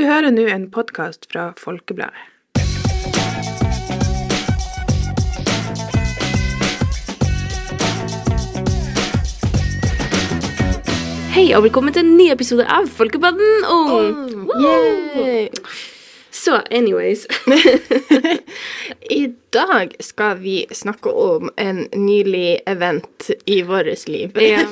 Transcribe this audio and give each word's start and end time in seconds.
Du 0.00 0.06
hører 0.08 0.32
nå 0.32 0.46
en 0.48 0.62
podkast 0.72 1.26
fra 1.28 1.50
Folkebladet. 1.60 2.16
Hei 11.34 11.44
og 11.52 11.66
velkommen 11.66 11.92
til 11.92 12.06
en 12.06 12.16
ny 12.16 12.30
episode 12.32 12.64
av 12.64 12.88
Folkepodden 12.88 13.68
Ung. 13.68 14.16
Yay! 14.64 15.50
Så 16.32 16.62
anyways. 16.70 17.26
I 19.20 19.26
dag 19.52 19.92
skal 20.00 20.40
vi 20.40 20.62
snakke 20.72 21.12
om 21.12 21.52
en 21.60 21.90
nylig 21.92 22.62
event 22.64 23.34
i 23.44 23.60
vårt 23.68 24.08
liv. 24.08 24.32
ja, 24.40 24.64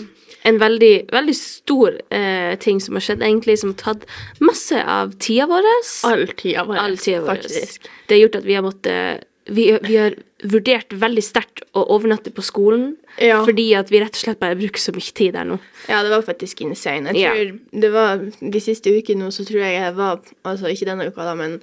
en 0.45 0.59
veldig, 0.59 1.09
veldig 1.13 1.35
stor 1.37 1.99
eh, 2.11 2.55
ting 2.63 2.81
som 2.81 2.95
har 2.95 3.01
skjedd, 3.01 3.23
egentlig, 3.23 3.59
som 3.59 3.71
har 3.75 3.95
tatt 3.95 4.07
masse 4.41 4.79
av 4.85 5.13
tida 5.19 5.47
vår. 5.51 5.65
All 6.05 6.27
tida 6.39 6.65
vår, 6.65 6.77
All 6.79 6.97
tida 6.97 7.21
vår. 7.25 7.35
faktisk. 7.35 7.89
Det 8.07 8.15
har 8.17 8.23
gjort 8.29 8.37
at 8.37 8.45
vi 8.45 8.55
har 8.55 8.63
måttet 8.63 9.25
vi, 9.49 9.79
vi 9.81 9.95
har 9.97 10.15
vurdert 10.45 10.93
veldig 10.93 11.23
sterkt 11.25 11.63
å 11.75 11.81
overnatte 11.97 12.31
på 12.37 12.43
skolen, 12.45 12.97
Ja. 13.19 13.41
fordi 13.45 13.75
at 13.75 13.89
vi 13.91 13.99
rett 14.03 14.13
og 14.15 14.21
slett 14.21 14.39
bare 14.39 14.55
bruker 14.61 14.79
så 14.79 14.93
mye 14.93 15.13
tid 15.17 15.33
der 15.33 15.45
nå. 15.49 15.57
Ja, 15.89 16.03
det 16.05 16.11
var 16.13 16.21
faktisk 16.23 16.61
insane. 16.61 17.15
Jeg 17.17 17.23
Ja. 17.25 17.33
tror 17.33 17.81
det 17.81 17.91
var 17.93 18.19
De 18.53 18.61
siste 18.61 18.93
ukene 18.93 19.25
nå, 19.25 19.31
så 19.33 19.47
tror 19.49 19.59
jeg 19.65 19.81
jeg 19.81 19.95
var 19.97 20.21
Altså 20.45 20.69
ikke 20.69 20.85
denne 20.87 21.09
uka, 21.09 21.25
da, 21.25 21.35
men 21.35 21.61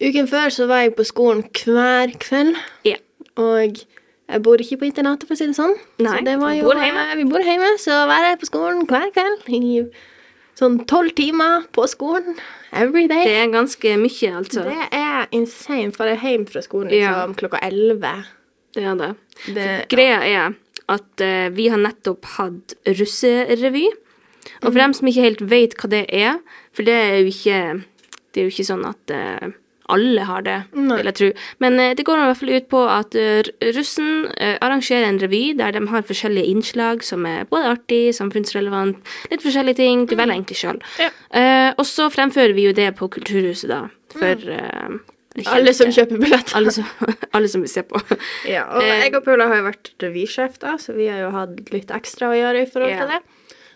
uken 0.00 0.28
før 0.28 0.50
så 0.52 0.66
var 0.68 0.82
jeg 0.84 0.94
på 0.96 1.04
skolen 1.08 1.42
hver 1.64 2.12
kveld. 2.20 2.56
Ja. 2.84 2.96
Og 3.36 3.80
jeg 4.30 4.42
bor 4.42 4.56
ikke 4.62 4.78
på 4.80 4.86
internatet, 4.88 5.26
for 5.28 5.34
å 5.34 5.38
si 5.38 5.46
det 5.50 5.56
sånn. 5.58 5.74
Nei, 5.98 6.18
så 6.18 6.24
det 6.24 6.36
jo, 6.38 6.64
bor 6.68 6.78
hjemme. 6.80 7.04
Vi 7.18 7.24
bor 7.28 7.40
hjemme, 7.44 7.70
så 7.82 8.02
var 8.08 8.24
jeg 8.28 8.38
på 8.40 8.48
skolen 8.48 8.86
hver 8.88 9.10
kveld 9.12 9.48
i 9.52 9.82
sånn 10.58 10.78
tolv 10.88 11.14
timer 11.18 11.66
på 11.72 11.86
skolen. 11.90 12.36
Every 12.72 13.06
day. 13.10 13.24
Det 13.28 13.36
er 13.42 13.50
ganske 13.52 13.96
mye, 14.00 14.30
altså. 14.38 14.64
Det 14.68 14.88
er 14.96 15.26
insane, 15.36 15.92
for 15.96 16.08
jeg 16.08 16.20
er 16.20 16.30
hjemme 16.36 16.48
fra 16.48 16.62
skolen 16.64 16.92
Ja. 16.94 17.12
liksom, 17.26 17.34
klokka 17.40 17.60
elleve. 17.66 18.14
Det 18.72 18.84
er 18.84 18.94
det. 18.96 19.10
Det- 19.54 19.88
Greia 19.92 20.20
er 20.24 20.54
at 20.88 21.20
uh, 21.20 21.48
vi 21.52 21.68
har 21.68 21.78
nettopp 21.78 22.24
hatt 22.38 22.74
russerevy. 22.86 23.88
Og 24.62 24.72
for 24.72 24.78
dem 24.80 24.92
som 24.96 25.06
ikke 25.08 25.22
helt 25.28 25.40
vet 25.50 25.74
hva 25.78 25.88
det 25.90 26.06
er, 26.14 26.38
for 26.72 26.82
det 26.82 26.94
er 26.94 27.18
jo 27.20 27.26
ikke, 27.30 27.58
det 28.32 28.40
er 28.40 28.48
jo 28.48 28.52
ikke 28.54 28.66
sånn 28.66 28.82
at 28.88 29.12
eh, 29.14 29.52
alle 29.90 30.22
har 30.28 30.42
det, 30.46 30.56
Nei. 30.74 30.96
vil 31.00 31.08
jeg 31.10 31.14
tro. 31.18 31.30
Men 31.64 31.78
eh, 31.80 31.94
det 31.98 32.04
går 32.06 32.18
i 32.22 32.26
hvert 32.28 32.38
fall 32.40 32.52
ut 32.54 32.68
på 32.70 32.82
at 32.88 33.14
eh, 33.18 33.42
russen 33.76 34.28
eh, 34.38 34.56
arrangerer 34.62 35.08
en 35.08 35.18
revy 35.18 35.54
der 35.58 35.72
de 35.72 35.82
har 35.90 36.02
forskjellige 36.06 36.46
innslag 36.52 37.02
som 37.04 37.26
er 37.26 37.44
både 37.50 37.72
artig, 37.74 38.14
samfunnsrelevant, 38.14 38.96
litt 39.30 39.42
forskjellige 39.42 39.76
ting. 39.82 40.06
Du 40.06 40.14
velger 40.16 40.34
egentlig 40.36 40.60
sjøl. 40.62 40.78
Ja. 41.02 41.10
Eh, 41.34 41.70
og 41.76 41.84
så 41.88 42.06
fremfører 42.12 42.54
vi 42.54 42.68
jo 42.68 42.72
det 42.76 42.92
på 43.00 43.08
Kulturhuset, 43.12 43.68
da. 43.72 43.82
For 44.12 44.48
eh, 44.52 45.00
Alle 45.48 45.72
som 45.72 45.88
kjøper 45.88 46.18
billetter. 46.20 46.56
alle 46.58 46.70
som, 46.70 46.84
alle 47.32 47.48
som 47.48 47.62
vil 47.64 47.70
se 47.72 47.82
på. 47.88 48.00
Ja, 48.46 48.66
og 48.76 48.82
Eh, 48.84 48.98
jeg 49.06 49.14
og 49.16 49.24
Paula 49.24 49.46
har 49.48 49.62
jo 49.62 49.68
vært 49.70 49.92
revysjef, 50.04 50.58
da, 50.60 50.74
så 50.78 50.92
vi 50.96 51.06
har 51.08 51.22
jo 51.24 51.30
hatt 51.32 51.72
litt 51.72 51.90
ekstra 51.94 52.28
å 52.30 52.36
gjøre 52.36 52.62
i 52.66 52.68
forhold 52.68 52.92
Ja. 52.92 52.98
til 53.06 53.14
det. 53.16 53.22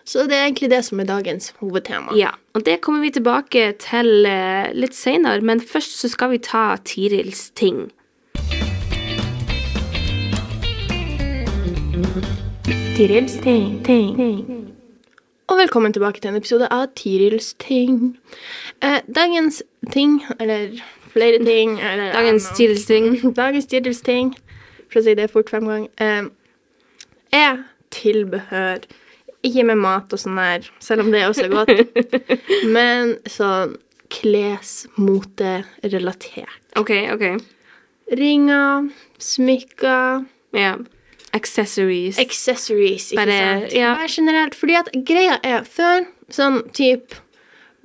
Så 0.07 0.23
det 0.23 0.37
er 0.37 0.45
egentlig 0.45 0.69
det 0.71 0.85
som 0.87 0.99
er 0.99 1.03
dagens 1.03 1.49
hovedtema. 1.59 2.13
Ja, 2.15 2.29
og 2.55 2.63
det 2.65 2.79
kommer 2.81 3.01
vi 3.03 3.09
tilbake 3.11 3.73
til 3.83 4.25
eh, 4.25 4.69
litt 4.71 4.95
senere, 4.95 5.41
men 5.43 5.59
først 5.59 5.97
så 5.99 6.07
skal 6.07 6.29
vi 6.31 6.37
ta 6.39 6.77
Tirils 6.87 7.49
ting. 7.59 7.89
Tirils 12.95 13.35
ting, 13.43 13.83
ting. 13.83 14.21
Og 15.51 15.59
velkommen 15.59 15.91
tilbake 15.93 16.23
til 16.23 16.31
en 16.31 16.39
episode 16.39 16.69
av 16.71 16.85
Tirils 16.95 17.49
ting. 17.59 18.15
Eh, 18.79 19.01
dagens 19.15 19.59
ting, 19.91 20.21
eller 20.39 20.69
flere 21.11 21.41
ting 21.43 21.81
eller, 21.81 22.13
Dagens. 22.19 22.47
Tirils 22.55 22.85
ting. 22.87 23.09
Dagens 23.41 23.67
Tirils 23.67 23.99
ting, 24.07 24.31
for 24.87 25.01
å 25.01 25.03
si 25.03 25.17
det 25.19 25.27
fort 25.35 25.51
fem 25.51 25.67
ganger, 25.67 25.91
eh, 25.99 26.31
er 27.35 27.59
tilbehør. 27.91 28.87
Ikke 29.47 29.63
med 29.69 29.77
mat 29.79 30.11
og 30.13 30.19
sånn 30.19 30.35
der, 30.39 30.67
selv 30.83 31.01
om 31.05 31.11
det 31.13 31.23
også 31.27 31.45
er 31.47 31.53
godt, 31.53 31.69
men 32.75 33.15
sånn 33.31 33.75
klesmote-relatert. 35.27 36.59
OK, 36.79 36.91
OK. 37.13 37.25
Ringer, 38.17 38.89
smykker 39.19 40.25
Ja. 40.55 40.75
Accessories. 41.35 42.17
Accessories, 42.19 43.11
ikke 43.11 43.19
Bare- 43.25 43.37
sant? 43.61 43.73
ja. 43.75 43.93
Bare 43.95 44.07
generelt. 44.09 44.55
Fordi 44.55 44.75
at 44.79 44.87
greia 45.05 45.35
er 45.43 45.63
før, 45.67 46.05
sånn 46.31 46.61
typ 46.73 47.13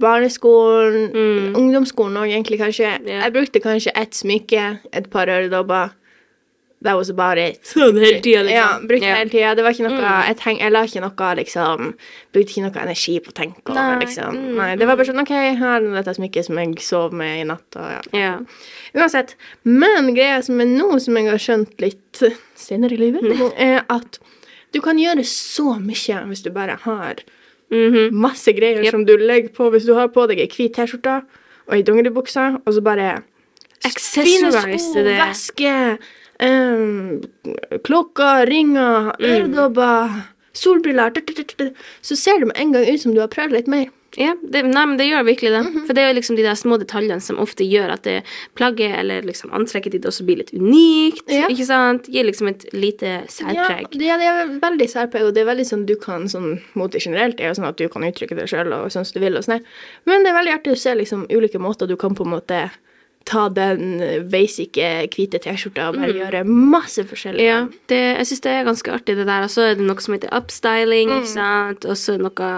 barneskolen, 0.01 1.11
ungdomsskolen 1.59 2.17
òg 2.23 2.31
egentlig 2.31 2.59
kanskje, 2.63 2.87
Yeah. 3.07 3.23
Jeg 3.25 3.33
brukte 3.35 3.61
kanskje 3.61 3.91
ett 3.95 4.15
smykke, 4.15 4.79
et 4.93 5.11
par 5.11 5.27
øredobber. 5.27 5.91
That 6.83 6.97
was 6.99 7.11
about 7.13 7.39
it. 7.39 7.61
Sånn 7.73 7.99
hele 8.01 8.21
tida, 8.25 8.43
liksom. 8.47 8.57
Ja, 8.57 8.69
brukte 8.83 9.07
yeah. 9.07 9.19
hele 9.21 9.31
tida. 9.31 9.55
Det 9.59 9.65
var 9.67 9.77
ikke 9.77 9.89
noe 9.89 10.13
jeg, 10.29 10.39
tenk, 10.43 10.63
jeg 10.65 10.75
la 10.75 10.83
ikke 10.89 11.05
noe 11.05 11.31
liksom 11.39 11.93
Brukte 12.35 12.55
ikke 12.55 12.65
noe 12.67 12.85
energi 12.85 13.17
på 13.23 13.33
å 13.33 13.37
tenke 13.37 13.63
over, 13.65 13.81
Nei, 13.81 14.01
liksom. 14.05 14.39
mm, 14.39 14.55
Nei, 14.59 14.71
det 14.81 14.89
var 14.91 14.99
bare 15.01 15.09
sånn 15.11 15.23
OK, 15.23 15.35
her 15.63 15.77
er 15.79 15.99
dette 15.99 16.17
smykket 16.19 16.49
som 16.49 16.63
jeg 16.63 16.87
sov 16.87 17.17
med 17.17 17.43
i 17.43 17.47
natt, 17.49 17.69
og 17.79 17.91
ja. 17.93 18.01
Yeah. 18.17 18.65
Uansett. 18.97 19.37
Men 19.69 20.13
greia 20.17 20.41
som 20.45 20.61
er 20.63 20.71
nå, 20.73 20.89
som 21.05 21.21
jeg 21.21 21.31
har 21.31 21.45
skjønt 21.47 21.85
litt 21.85 22.25
senere 22.67 22.99
i 22.99 23.03
livet, 23.07 23.29
er 23.57 23.85
at 23.93 24.21
du 24.73 24.81
kan 24.85 24.99
gjøre 25.01 25.25
så 25.29 25.77
mye 25.81 26.25
hvis 26.31 26.45
du 26.45 26.51
bare 26.55 26.79
har 26.85 27.23
-hmm. 27.73 28.11
masse 28.11 28.53
greier 28.53 28.85
Yep. 28.85 28.91
som 28.91 29.05
du 29.05 29.17
legger 29.17 29.49
på. 29.49 29.71
Hvis 29.71 29.85
du 29.85 29.95
har 29.95 30.09
på 30.09 30.27
deg 30.27 30.41
ei 30.41 30.49
hvit 30.49 30.75
T-skjorte 30.77 31.23
og 31.69 31.77
ei 31.77 31.83
dongeribukse, 31.83 32.49
og 32.65 32.75
så 32.75 32.81
bare 32.85 33.23
fine 33.83 34.49
Accessories 34.49 34.93
det. 34.95 35.17
veske, 35.19 35.99
klokker, 37.87 38.47
ringer, 38.51 39.13
Mm. 39.19 39.27
øredobber, 39.33 40.23
solbriller 40.53 41.13
Så 42.03 42.17
ser 42.17 42.39
det 42.41 42.47
med 42.49 42.57
en 42.57 42.73
gang 42.73 42.85
ut 42.85 43.01
som 43.01 43.15
du 43.15 43.21
har 43.21 43.29
prøvd 43.29 43.53
litt 43.53 43.69
mer. 43.69 43.87
Ja, 44.21 44.35
det, 44.45 44.61
nei, 44.67 44.85
men 44.85 44.99
det 44.99 45.07
gjør 45.09 45.25
virkelig 45.25 45.51
det. 45.55 45.61
Mhm. 45.65 45.87
For 45.87 45.95
det 45.95 46.03
er 46.03 46.13
jo 46.13 46.21
liksom 46.21 46.37
de 46.37 46.43
der 46.43 46.55
små 46.55 46.77
detaljene 46.79 47.23
som 47.23 47.39
ofte 47.39 47.65
gjør 47.65 47.93
at 47.95 48.03
det 48.03 48.23
plagget 48.55 48.99
eller 48.99 49.23
liksom 49.23 49.51
antrekket 49.57 49.93
ditt 49.93 50.05
også 50.05 50.27
blir 50.27 50.37
litt 50.43 50.53
unikt. 50.53 51.25
Ja. 51.33 51.49
Ikke 51.49 51.65
sant? 51.65 52.09
Gir 52.13 52.25
liksom 52.25 52.49
et 52.49 52.67
lite 52.75 53.25
særpreg. 53.29 53.89
ja, 53.97 54.19
det 54.19 54.29
er 54.29 54.53
veldig 54.61 54.89
særpreg, 54.91 55.25
og 55.25 55.35
det 55.35 55.41
er 55.47 55.55
veldig 55.55 55.65
sånn 55.65 55.87
du 55.87 55.97
kan 55.97 56.29
sånn 56.29 56.61
Mote 56.75 57.01
generelt 57.01 57.41
er 57.41 57.49
jo 57.49 57.55
sånn 57.63 57.69
at 57.69 57.79
du 57.79 57.89
kan 57.89 58.03
uttrykke 58.03 58.37
deg 58.37 58.49
sjøl 58.49 58.73
og 58.73 58.91
sånn 58.93 59.07
som 59.07 59.15
du 59.19 59.21
vil, 59.25 59.37
og 59.37 59.45
sånn. 59.45 59.65
Men 60.05 60.23
det 60.23 60.33
er 60.33 60.39
veldig 60.45 60.55
artig 60.61 60.73
å 60.73 60.77
se 60.79 60.95
liksom 60.95 61.27
ulike 61.31 61.59
måter 61.59 61.89
du 61.89 61.97
kan 61.97 62.15
på 62.15 62.25
en 62.27 62.37
måte 62.37 62.71
ta 63.33 63.49
den 63.57 63.85
basic 64.33 64.77
eh, 64.83 65.07
hvite 65.13 65.41
T-skjorta 65.43 65.89
og 65.91 65.99
bare 66.01 66.13
gjøre 66.21 66.45
masse 66.47 67.05
forskjellig. 67.09 67.41
Mm. 67.43 67.49
Ja, 67.49 67.61
det, 67.93 68.01
jeg 68.19 68.27
syns 68.31 68.45
det 68.45 68.53
er 68.59 68.65
ganske 68.69 68.93
artig, 69.01 69.17
det 69.17 69.27
der. 69.31 69.47
Og 69.49 69.53
så 69.55 69.71
er 69.71 69.79
det 69.81 69.87
noe 69.89 70.05
som 70.05 70.15
heter 70.19 70.33
upstyling, 70.37 71.09
Mm. 71.09 71.23
ikke 71.23 71.33
sant. 71.33 71.87
Og 71.89 71.97
så 71.97 72.19
noe 72.21 72.51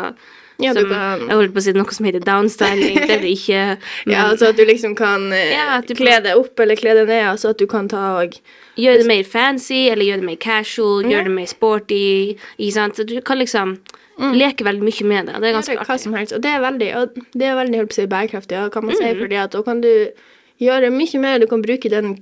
Ja, 0.63 0.73
du 0.73 0.81
som 0.83 0.91
kan- 0.91 1.21
Jeg 1.29 1.37
holdt 1.37 1.53
på 1.55 1.59
å 1.59 1.63
si 1.65 1.73
noe 1.75 1.91
som 1.93 2.07
heter 2.07 2.21
downstyling. 2.23 2.95
det 3.09 3.21
det 3.23 3.31
ikke. 3.39 3.63
Men 4.07 4.15
Ja, 4.17 4.29
altså 4.31 4.49
at 4.53 4.57
du 4.57 4.65
liksom 4.65 4.95
kan 4.97 5.33
eh, 5.33 5.51
Ja, 5.51 5.81
du 5.81 5.95
kle 5.95 6.21
deg 6.23 6.37
opp 6.39 6.61
eller 6.61 6.77
kle 6.77 6.95
deg 6.95 7.09
ned, 7.09 7.25
altså 7.33 7.51
at 7.51 7.59
du 7.59 7.67
kan 7.67 7.89
ta 7.89 8.21
og 8.23 8.37
gjøre 8.79 8.99
det 9.03 9.07
mer 9.07 9.25
fancy, 9.25 9.89
eller 9.91 10.05
gjøre 10.07 10.21
det 10.23 10.29
mer 10.31 10.37
casual, 10.37 11.03
gjøre 11.11 11.25
det 11.25 11.35
mer 11.35 11.47
sporty. 11.47 12.37
Ikke 12.59 12.73
sant. 12.73 12.95
Så 12.97 13.07
du 13.07 13.21
kan 13.21 13.39
liksom 13.39 13.79
leke 14.15 14.63
veldig 14.63 14.83
mye 14.87 15.05
med 15.11 15.27
det. 15.27 15.41
Det 15.43 15.49
er 15.51 15.57
ganske 15.59 15.75
Mm. 15.75 16.15
artig. 16.15 16.33
Og 16.37 16.41
det 16.43 16.51
er 16.55 16.61
veldig, 16.63 16.91
og 16.97 17.15
det 17.35 17.43
er 17.51 17.57
veldig 17.59 17.93
si, 17.93 18.07
bærekraftig, 18.07 18.71
kan 18.73 18.85
man 18.87 18.95
si, 18.95 19.03
Mm. 19.11 19.19
fordi 19.21 19.35
at 19.43 19.51
da 19.51 19.63
kan 19.63 19.81
du 19.81 20.09
gjøre 20.61 20.91
mye 20.95 21.19
mer. 21.21 21.39
Du 21.39 21.47
kan 21.51 21.63
bruke 21.63 21.91
den 21.91 22.19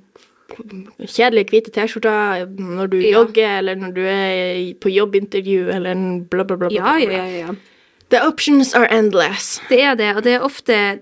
kjedelige 1.08 1.48
hvite 1.50 1.72
T-skjorta 1.72 2.46
når 2.58 2.90
du 2.92 2.96
Ja. 3.00 3.18
jogger, 3.18 3.58
eller 3.58 3.74
når 3.76 3.92
du 3.94 4.00
er 4.04 4.74
på 4.80 4.90
jobbintervju, 4.92 5.68
eller 5.74 5.90
en 5.92 6.24
bla, 6.24 6.44
bla, 6.44 6.56
bla. 6.56 6.68
bla, 6.68 6.76
Ja, 6.76 6.96
ja, 6.98 7.10
ja, 7.26 7.46
ja. 7.46 7.54
The 8.10 8.20
options 8.28 8.74
are 8.74 8.86
endless. 8.92 9.60
Det 9.70 9.80
er 9.80 9.94
det, 9.94 10.16
og 10.16 10.22
det 10.24 10.34
er 10.34 10.40
ofte 10.44 10.98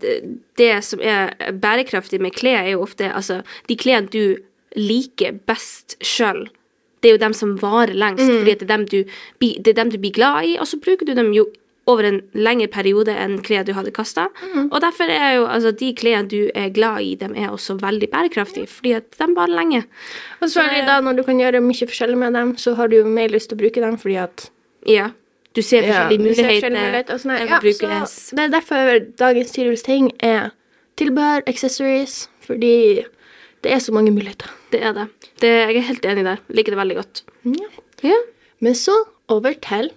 det, 0.56 0.84
som 0.84 1.00
er 1.02 1.32
bærekraftig 1.53 2.21
med 2.21 2.30
klær, 2.32 2.62
er 2.62 2.71
jo 2.77 2.82
ofte 2.82 3.10
altså 3.12 3.42
de 3.68 3.76
klærne 3.76 4.06
du 4.12 4.36
liker 4.76 5.33
best 5.47 5.97
sjøl. 6.04 6.47
Det 7.03 7.09
er 7.10 7.16
jo 7.16 7.18
dem 7.24 7.33
som 7.33 7.56
varer 7.59 7.94
lengst, 7.94 8.22
fordi 8.22 8.54
det 8.54 8.62
er, 8.62 8.76
dem 8.76 8.86
du, 8.86 9.03
det 9.41 9.68
er 9.68 9.72
dem 9.72 9.91
du 9.91 9.98
blir 9.98 10.12
glad 10.12 10.44
i, 10.44 10.56
og 10.60 10.66
så 10.68 10.78
bruker 10.78 11.06
du 11.06 11.15
dem 11.15 11.33
jo 11.34 11.48
over 11.91 12.07
en 12.09 12.19
lengre 12.39 12.69
periode 12.72 13.13
enn 13.13 13.39
klær 13.45 13.66
du 13.66 13.72
hadde 13.77 13.92
kasta. 13.95 14.28
Og 14.71 14.78
derfor 14.84 15.10
er 15.10 15.37
jo 15.39 15.47
altså 15.51 15.72
de 15.77 15.91
klærne 15.98 16.31
du 16.31 16.51
er 16.54 16.71
glad 16.75 17.03
i, 17.04 17.15
dem 17.21 17.34
er 17.39 17.51
også 17.51 17.77
veldig 17.81 18.09
bærekraftige, 18.13 18.71
fordi 18.71 18.95
at 18.98 19.10
de 19.19 19.28
varer 19.37 19.57
lenge. 19.59 19.84
Og 20.41 20.51
så 20.53 20.65
er 20.65 20.78
det 20.78 20.84
da, 20.89 21.01
når 21.04 21.21
du 21.21 21.25
kan 21.27 21.41
gjøre 21.42 21.63
mye 21.65 21.89
forskjellig 21.91 22.19
med 22.22 22.39
dem, 22.39 22.54
så 22.60 22.75
har 22.78 22.91
du 22.91 23.01
jo 23.01 23.04
mer 23.09 23.33
lyst 23.33 23.51
til 23.51 23.59
å 23.59 23.63
bruke 23.65 23.83
dem, 23.84 23.98
fordi 24.01 24.21
at 24.27 24.51
Ja. 24.89 25.10
Du 25.51 25.63
ser 25.66 25.83
forskjellige 25.83 26.15
ja, 26.15 26.22
muligheter. 26.22 26.71
muligheter 26.71 27.19
sånn 27.19 27.33
de 27.34 27.72
Ja, 27.83 28.04
så 28.07 28.36
det 28.39 28.45
er 28.45 28.53
derfor 28.54 29.01
dagens 29.19 29.51
Tirils 29.51 29.83
ting 29.83 30.13
er 30.22 30.53
tilbehør, 31.01 31.43
accessories, 31.51 32.28
fordi 32.47 33.03
det 33.65 33.72
er 33.75 33.81
så 33.83 33.93
mange 33.93 34.13
muligheter. 34.15 34.47
Det 34.71 34.83
er 34.83 34.95
det. 34.95 35.09
det. 35.43 35.51
Jeg 35.51 35.77
er 35.81 35.89
helt 35.89 36.07
enig 36.07 36.25
der. 36.25 36.45
Liker 36.54 36.77
det 36.77 36.78
veldig 36.78 36.97
godt. 37.01 37.22
Ja. 37.45 37.69
Ja. 38.07 38.21
Men 38.60 38.77
så 38.78 38.95
over 39.28 39.57
til 39.59 39.91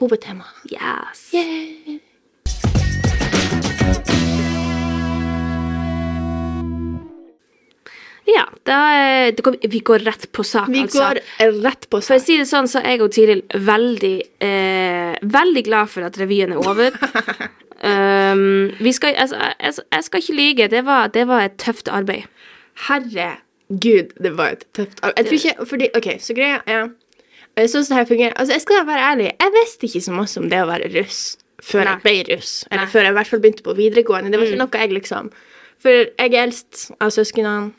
hovedtema. 0.00 0.44
Yes. 0.70 1.30
Yeah. 1.32 2.00
Ja, 8.26 8.48
da, 8.62 8.78
eh, 9.28 9.34
vi 9.62 9.78
går 9.78 9.98
rett 9.98 10.32
på 10.32 10.44
sak, 10.44 10.68
vi 10.68 10.80
altså. 10.80 10.98
går 10.98 11.20
eh, 11.38 11.52
rett 11.62 11.86
på 11.90 12.00
sak. 12.00 12.08
For 12.08 12.18
å 12.18 12.24
si 12.24 12.38
det 12.40 12.48
sånn, 12.50 12.66
så 12.66 12.82
er 12.82 12.96
jeg 12.96 13.04
og 13.06 13.12
Tiril 13.14 13.42
veldig, 13.54 14.16
eh, 14.42 15.14
veldig 15.22 15.62
glad 15.68 15.92
for 15.92 16.06
at 16.08 16.18
revyen 16.18 16.56
er 16.56 16.58
over. 16.58 16.96
um, 17.92 18.74
skal, 18.90 19.14
altså, 19.14 19.38
jeg, 19.38 19.78
jeg, 19.78 20.06
skal 20.08 20.24
ikke 20.24 20.38
lyge, 20.40 20.68
det 20.74 20.82
var, 20.88 21.12
det 21.14 21.26
var 21.30 21.46
et 21.46 21.54
tøft 21.62 21.86
arbeid. 21.86 22.26
Herregud, 22.88 24.10
det 24.18 24.34
var 24.34 24.58
et 24.58 24.66
tøft 24.74 24.98
arbeid. 25.04 25.22
Jeg 25.22 25.30
tror 25.30 25.38
ikke, 25.38 25.70
fordi, 25.70 25.90
ok, 25.94 26.10
Så 26.18 26.34
greia 26.34 26.58
er 26.66 26.88
jeg 27.56 27.72
syns 27.72 27.88
det 27.88 27.96
her 27.96 28.08
fungerer 28.08 28.36
Altså, 28.36 28.52
jeg 28.52 28.64
skal 28.66 28.86
være 28.86 29.08
ærlig, 29.10 29.32
jeg 29.32 29.52
visste 29.56 29.88
ikke 29.88 30.04
så 30.04 30.14
masse 30.14 30.40
om 30.40 30.48
det 30.52 30.60
å 30.60 30.68
være 30.68 30.92
russ 30.98 31.22
før 31.66 31.88
jeg 31.88 32.02
ble 32.04 32.14
russ. 32.28 32.52
Eller 32.70 32.84
Nei. 32.84 32.92
før 32.92 33.06
jeg 33.06 33.14
i 33.14 33.16
hvert 33.16 33.32
fall 33.32 33.42
begynte 33.42 33.64
på 33.64 33.74
videregående. 33.78 34.30
Det 34.30 34.38
var 34.38 34.50
ikke 34.50 34.60
noe 34.60 34.82
jeg 34.82 34.92
liksom 34.92 35.32
For 35.82 35.90
jeg 35.90 36.30
er 36.32 36.42
eldst 36.42 36.86
av 37.00 37.12
søsknene. 37.14 37.72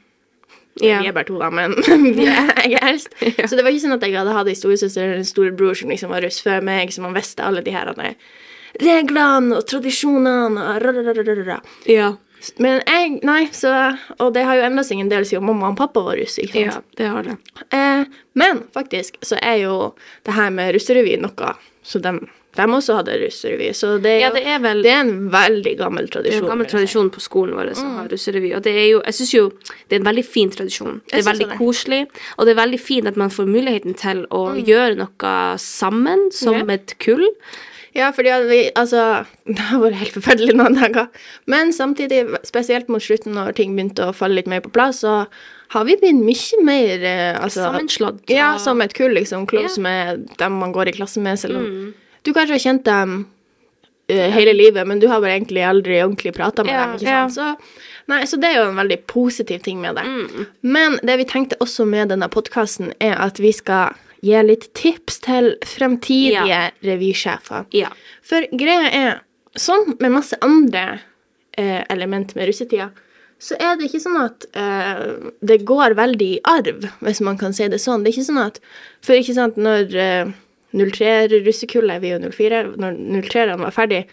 Ja. 0.82 1.00
Vi 1.02 1.10
er 1.10 1.14
bare 1.16 1.26
to, 1.26 1.38
da, 1.42 1.50
men 1.50 1.74
jeg 2.22 2.74
er 2.78 2.90
eldst. 2.92 3.14
Så 3.50 3.58
det 3.58 3.64
var 3.66 3.72
ikke 3.74 3.86
sånn 3.86 3.96
at 3.98 4.06
jeg 4.06 4.18
hadde 4.18 4.36
hatt 4.36 4.50
en 4.52 4.60
storesøster 4.60 5.06
eller 5.06 5.22
en 5.22 5.30
storebror 5.30 5.78
som 5.78 5.94
liksom 5.94 6.14
var 6.14 6.26
russ 6.26 6.38
før 6.46 6.66
meg, 6.66 6.94
som 6.94 7.08
man 7.08 7.18
visste 7.18 7.46
alle 7.46 7.64
de 7.66 7.74
her 7.74 7.90
reglene 8.84 9.58
og 9.58 9.66
tradisjonene 9.70 10.62
og 10.62 10.82
rarararara. 10.84 11.62
Ja. 11.90 12.12
Men 12.62 12.82
jeg 12.86 13.20
Nei, 13.26 13.42
så 13.56 13.74
Og 14.22 14.32
det 14.36 14.46
har 14.48 14.60
jo 14.60 14.66
endra 14.68 14.86
seg 14.86 15.02
en 15.02 15.12
del 15.12 15.28
siden 15.28 15.46
mamma 15.48 15.72
og 15.72 15.78
pappa 15.80 16.04
var 16.06 16.20
russ. 16.20 16.38
ikke 16.42 16.68
sant? 16.72 16.90
ja, 16.94 16.98
det 17.00 17.12
har 17.14 17.28
det. 17.28 17.38
Eh, 17.74 18.18
men 18.38 18.64
faktisk 18.76 19.18
så 19.26 19.40
er 19.42 19.64
jo 19.66 19.78
det 20.28 20.36
her 20.38 20.52
med 20.54 20.76
russerevy 20.76 21.18
noe 21.22 21.54
Så 21.88 22.02
de, 22.04 22.14
de 22.58 22.66
også 22.78 22.98
hadde 23.00 23.16
russerevy. 23.22 23.72
Så 23.74 23.96
det 24.04 24.18
er, 24.18 24.20
Ja, 24.26 24.32
det 24.36 24.44
er 24.46 24.60
vel 24.64 24.84
det 24.86 24.92
er 24.92 25.00
en 25.06 25.30
veldig 25.34 25.74
gammel 25.80 26.10
tradisjon. 26.10 26.34
det 26.34 26.42
er 26.42 26.46
en 26.46 26.52
gammel 26.54 26.70
tradisjon 26.70 27.12
på 27.14 27.24
skolen 27.24 27.56
vår 27.58 27.74
som 27.80 27.96
har 28.02 28.12
russerevy. 28.12 28.52
Og 28.58 28.66
det 28.66 28.76
er 28.76 28.88
jo, 28.92 29.00
jeg 29.06 29.20
syns 29.20 29.34
jo 29.34 29.48
det 29.88 29.98
er 29.98 30.02
en 30.02 30.10
veldig 30.12 30.26
fin 30.26 30.52
tradisjon. 30.52 31.00
Det 31.08 31.22
er 31.22 31.30
veldig 31.30 31.50
det. 31.54 31.58
koselig, 31.62 32.04
og 32.38 32.46
det 32.46 32.54
er 32.54 32.62
veldig 32.62 32.82
fint 32.82 33.08
at 33.08 33.18
man 33.18 33.34
får 33.34 33.50
muligheten 33.50 33.98
til 33.98 34.26
å 34.30 34.44
gjøre 34.60 35.00
noe 35.00 35.34
sammen 35.64 36.30
som 36.36 36.60
yeah. 36.60 36.76
et 36.78 36.98
kull. 37.04 37.26
Ja, 37.98 38.12
fordi 38.14 38.30
vi 38.46 38.60
Altså, 38.78 39.26
det 39.50 39.60
har 39.72 39.80
vært 39.82 39.98
helt 40.04 40.14
forferdelig 40.20 40.54
noen 40.60 40.78
dager. 40.78 41.08
Men 41.50 41.72
samtidig, 41.74 42.24
spesielt 42.46 42.90
mot 42.94 43.02
slutten, 43.04 43.34
når 43.34 43.56
ting 43.58 43.74
begynte 43.78 44.06
å 44.12 44.16
falle 44.16 44.38
litt 44.38 44.48
mer 44.52 44.62
på 44.62 44.70
plass, 44.76 45.02
så 45.02 45.24
har 45.74 45.84
vi 45.88 45.98
blitt 46.00 46.16
mye 46.22 46.60
mer 46.64 47.02
eh, 47.04 47.40
altså, 47.42 47.66
Sammenslått. 47.66 48.22
Ja, 48.32 48.54
som 48.62 48.80
et 48.86 48.94
kull, 48.96 49.16
liksom. 49.18 49.48
Close 49.50 49.80
Ja. 49.82 49.84
med 49.84 50.30
dem 50.40 50.60
man 50.62 50.72
går 50.76 50.94
i 50.94 50.98
klasse 51.00 51.20
med, 51.20 51.40
selv 51.42 51.58
om 51.60 51.66
Mm. 51.66 51.90
du 52.24 52.34
kanskje 52.34 52.56
har 52.56 52.64
kjent 52.64 52.84
dem 52.86 53.18
eh, 54.10 54.30
hele 54.32 54.54
livet, 54.56 54.88
men 54.88 55.00
du 55.00 55.08
har 55.12 55.20
bare 55.20 55.34
egentlig 55.40 55.66
aldri 55.68 55.98
ordentlig 56.04 56.34
prata 56.38 56.64
med 56.64 56.72
Ja, 56.74 56.86
dem. 56.86 56.96
ikke 56.96 57.12
ja. 57.12 57.28
sant? 57.28 57.60
Så, 57.60 57.84
nei, 58.08 58.22
så 58.24 58.38
det 58.40 58.54
er 58.54 58.62
jo 58.62 58.70
en 58.70 58.78
veldig 58.80 59.02
positiv 59.08 59.60
ting 59.66 59.82
med 59.82 59.96
det. 60.00 60.06
Mm. 60.08 60.46
Men 60.64 61.00
det 61.04 61.18
vi 61.18 61.26
tenkte 61.28 61.58
også 61.60 61.84
med 61.86 62.10
denne 62.14 62.30
podkasten, 62.32 62.94
er 63.02 63.18
at 63.20 63.40
vi 63.44 63.52
skal 63.52 63.98
gi 64.26 64.44
litt 64.44 64.70
tips 64.74 65.20
til 65.26 65.56
fremtidige 65.66 66.46
Ja. 66.48 66.70
revysjefer. 66.84 67.66
Ja. 67.74 67.90
For 68.24 68.42
greia 68.52 68.90
er, 68.92 69.20
sånn 69.56 69.96
med 70.00 70.12
masse 70.12 70.38
andre 70.42 71.00
eh, 71.58 71.84
element 71.90 72.36
med 72.36 72.48
russetida, 72.50 72.90
så 73.40 73.54
er 73.62 73.76
det 73.78 73.86
ikke 73.92 74.02
sånn 74.02 74.18
at 74.26 74.46
eh, 74.58 75.32
det 75.46 75.60
går 75.66 75.94
veldig 75.94 76.28
i 76.36 76.40
arv, 76.44 76.88
hvis 77.06 77.22
man 77.22 77.38
kan 77.38 77.54
si 77.54 77.68
det 77.70 77.78
sånn. 77.80 78.04
Det 78.04 78.10
er 78.12 78.18
ikke 78.18 78.32
sånn 78.32 78.46
at 78.46 78.60
For 79.06 79.14
ikke 79.14 79.34
sant, 79.38 79.58
når 79.58 79.94
eh, 79.96 80.32
03-russekullet, 80.74 82.02
vi 82.02 82.12
er 82.12 82.20
jo 82.20 82.32
04, 82.32 82.64
når 82.82 82.98
03-erne 83.28 83.60
var 83.62 83.76
ferdig, 83.76 84.04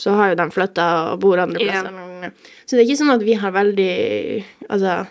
så 0.00 0.14
har 0.16 0.30
jo 0.32 0.38
de 0.40 0.46
flytta 0.54 0.86
og 1.12 1.20
bor 1.20 1.38
andre 1.42 1.60
Ja. 1.66 1.82
plasser. 1.82 2.32
Så 2.66 2.76
det 2.76 2.82
er 2.84 2.86
ikke 2.88 3.00
sånn 3.02 3.14
at 3.14 3.22
vi 3.26 3.34
har 3.34 3.52
veldig 3.52 4.44
Altså 4.70 5.06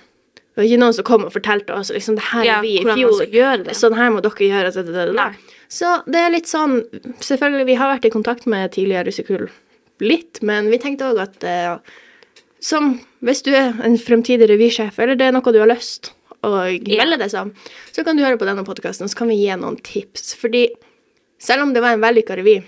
det 0.59 0.65
var 0.65 0.73
ikke 0.73 0.81
noen 0.81 0.95
som 0.97 1.05
kom 1.07 1.21
og 1.23 1.31
fortalte 1.31 1.71
oss 1.71 1.89
liksom, 1.95 2.17
det 2.19 2.25
her 2.33 2.43
Ja, 2.43 2.57
er 2.59 2.65
vi 2.65 2.73
i 2.81 2.83
fjor. 2.83 3.61
Sånn 3.79 3.93
her 3.95 4.09
må 4.11 4.19
dere 4.25 4.49
gjøre. 4.49 4.73
det, 4.75 4.83
det, 4.91 5.05
det. 5.15 5.55
Så 5.71 5.93
det 6.03 6.19
er 6.19 6.33
litt 6.33 6.49
sånn 6.51 6.81
Selvfølgelig, 7.23 7.63
vi 7.69 7.77
har 7.79 7.93
vært 7.93 8.07
i 8.09 8.11
kontakt 8.11 8.43
med 8.49 8.73
tidligere 8.75 9.07
russekull 9.07 9.47
litt, 10.03 10.41
men 10.43 10.67
vi 10.71 10.79
tenkte 10.83 11.07
òg 11.13 11.21
at 11.23 11.47
eh, 11.47 11.77
som 12.59 12.93
hvis 13.23 13.41
du 13.47 13.53
er 13.55 13.79
en 13.83 13.95
fremtidig 13.99 14.47
revysjef, 14.51 14.99
eller 14.99 15.15
det 15.19 15.29
er 15.29 15.35
noe 15.35 15.51
du 15.55 15.59
har 15.59 15.71
lyst 15.71 16.11
å 16.43 16.51
melde 16.67 17.19
deg 17.19 17.31
som, 17.31 17.51
så 17.91 18.03
kan 18.07 18.19
du 18.19 18.23
høre 18.23 18.39
på 18.39 18.47
denne 18.47 18.63
podkasten, 18.67 19.07
så 19.11 19.19
kan 19.19 19.31
vi 19.31 19.39
gi 19.41 19.55
noen 19.59 19.79
tips. 19.83 20.33
Fordi 20.39 20.65
selv 21.39 21.65
om 21.65 21.73
det 21.75 21.83
var 21.83 21.95
en 21.95 22.03
vellykka 22.03 22.37
revy, 22.39 22.59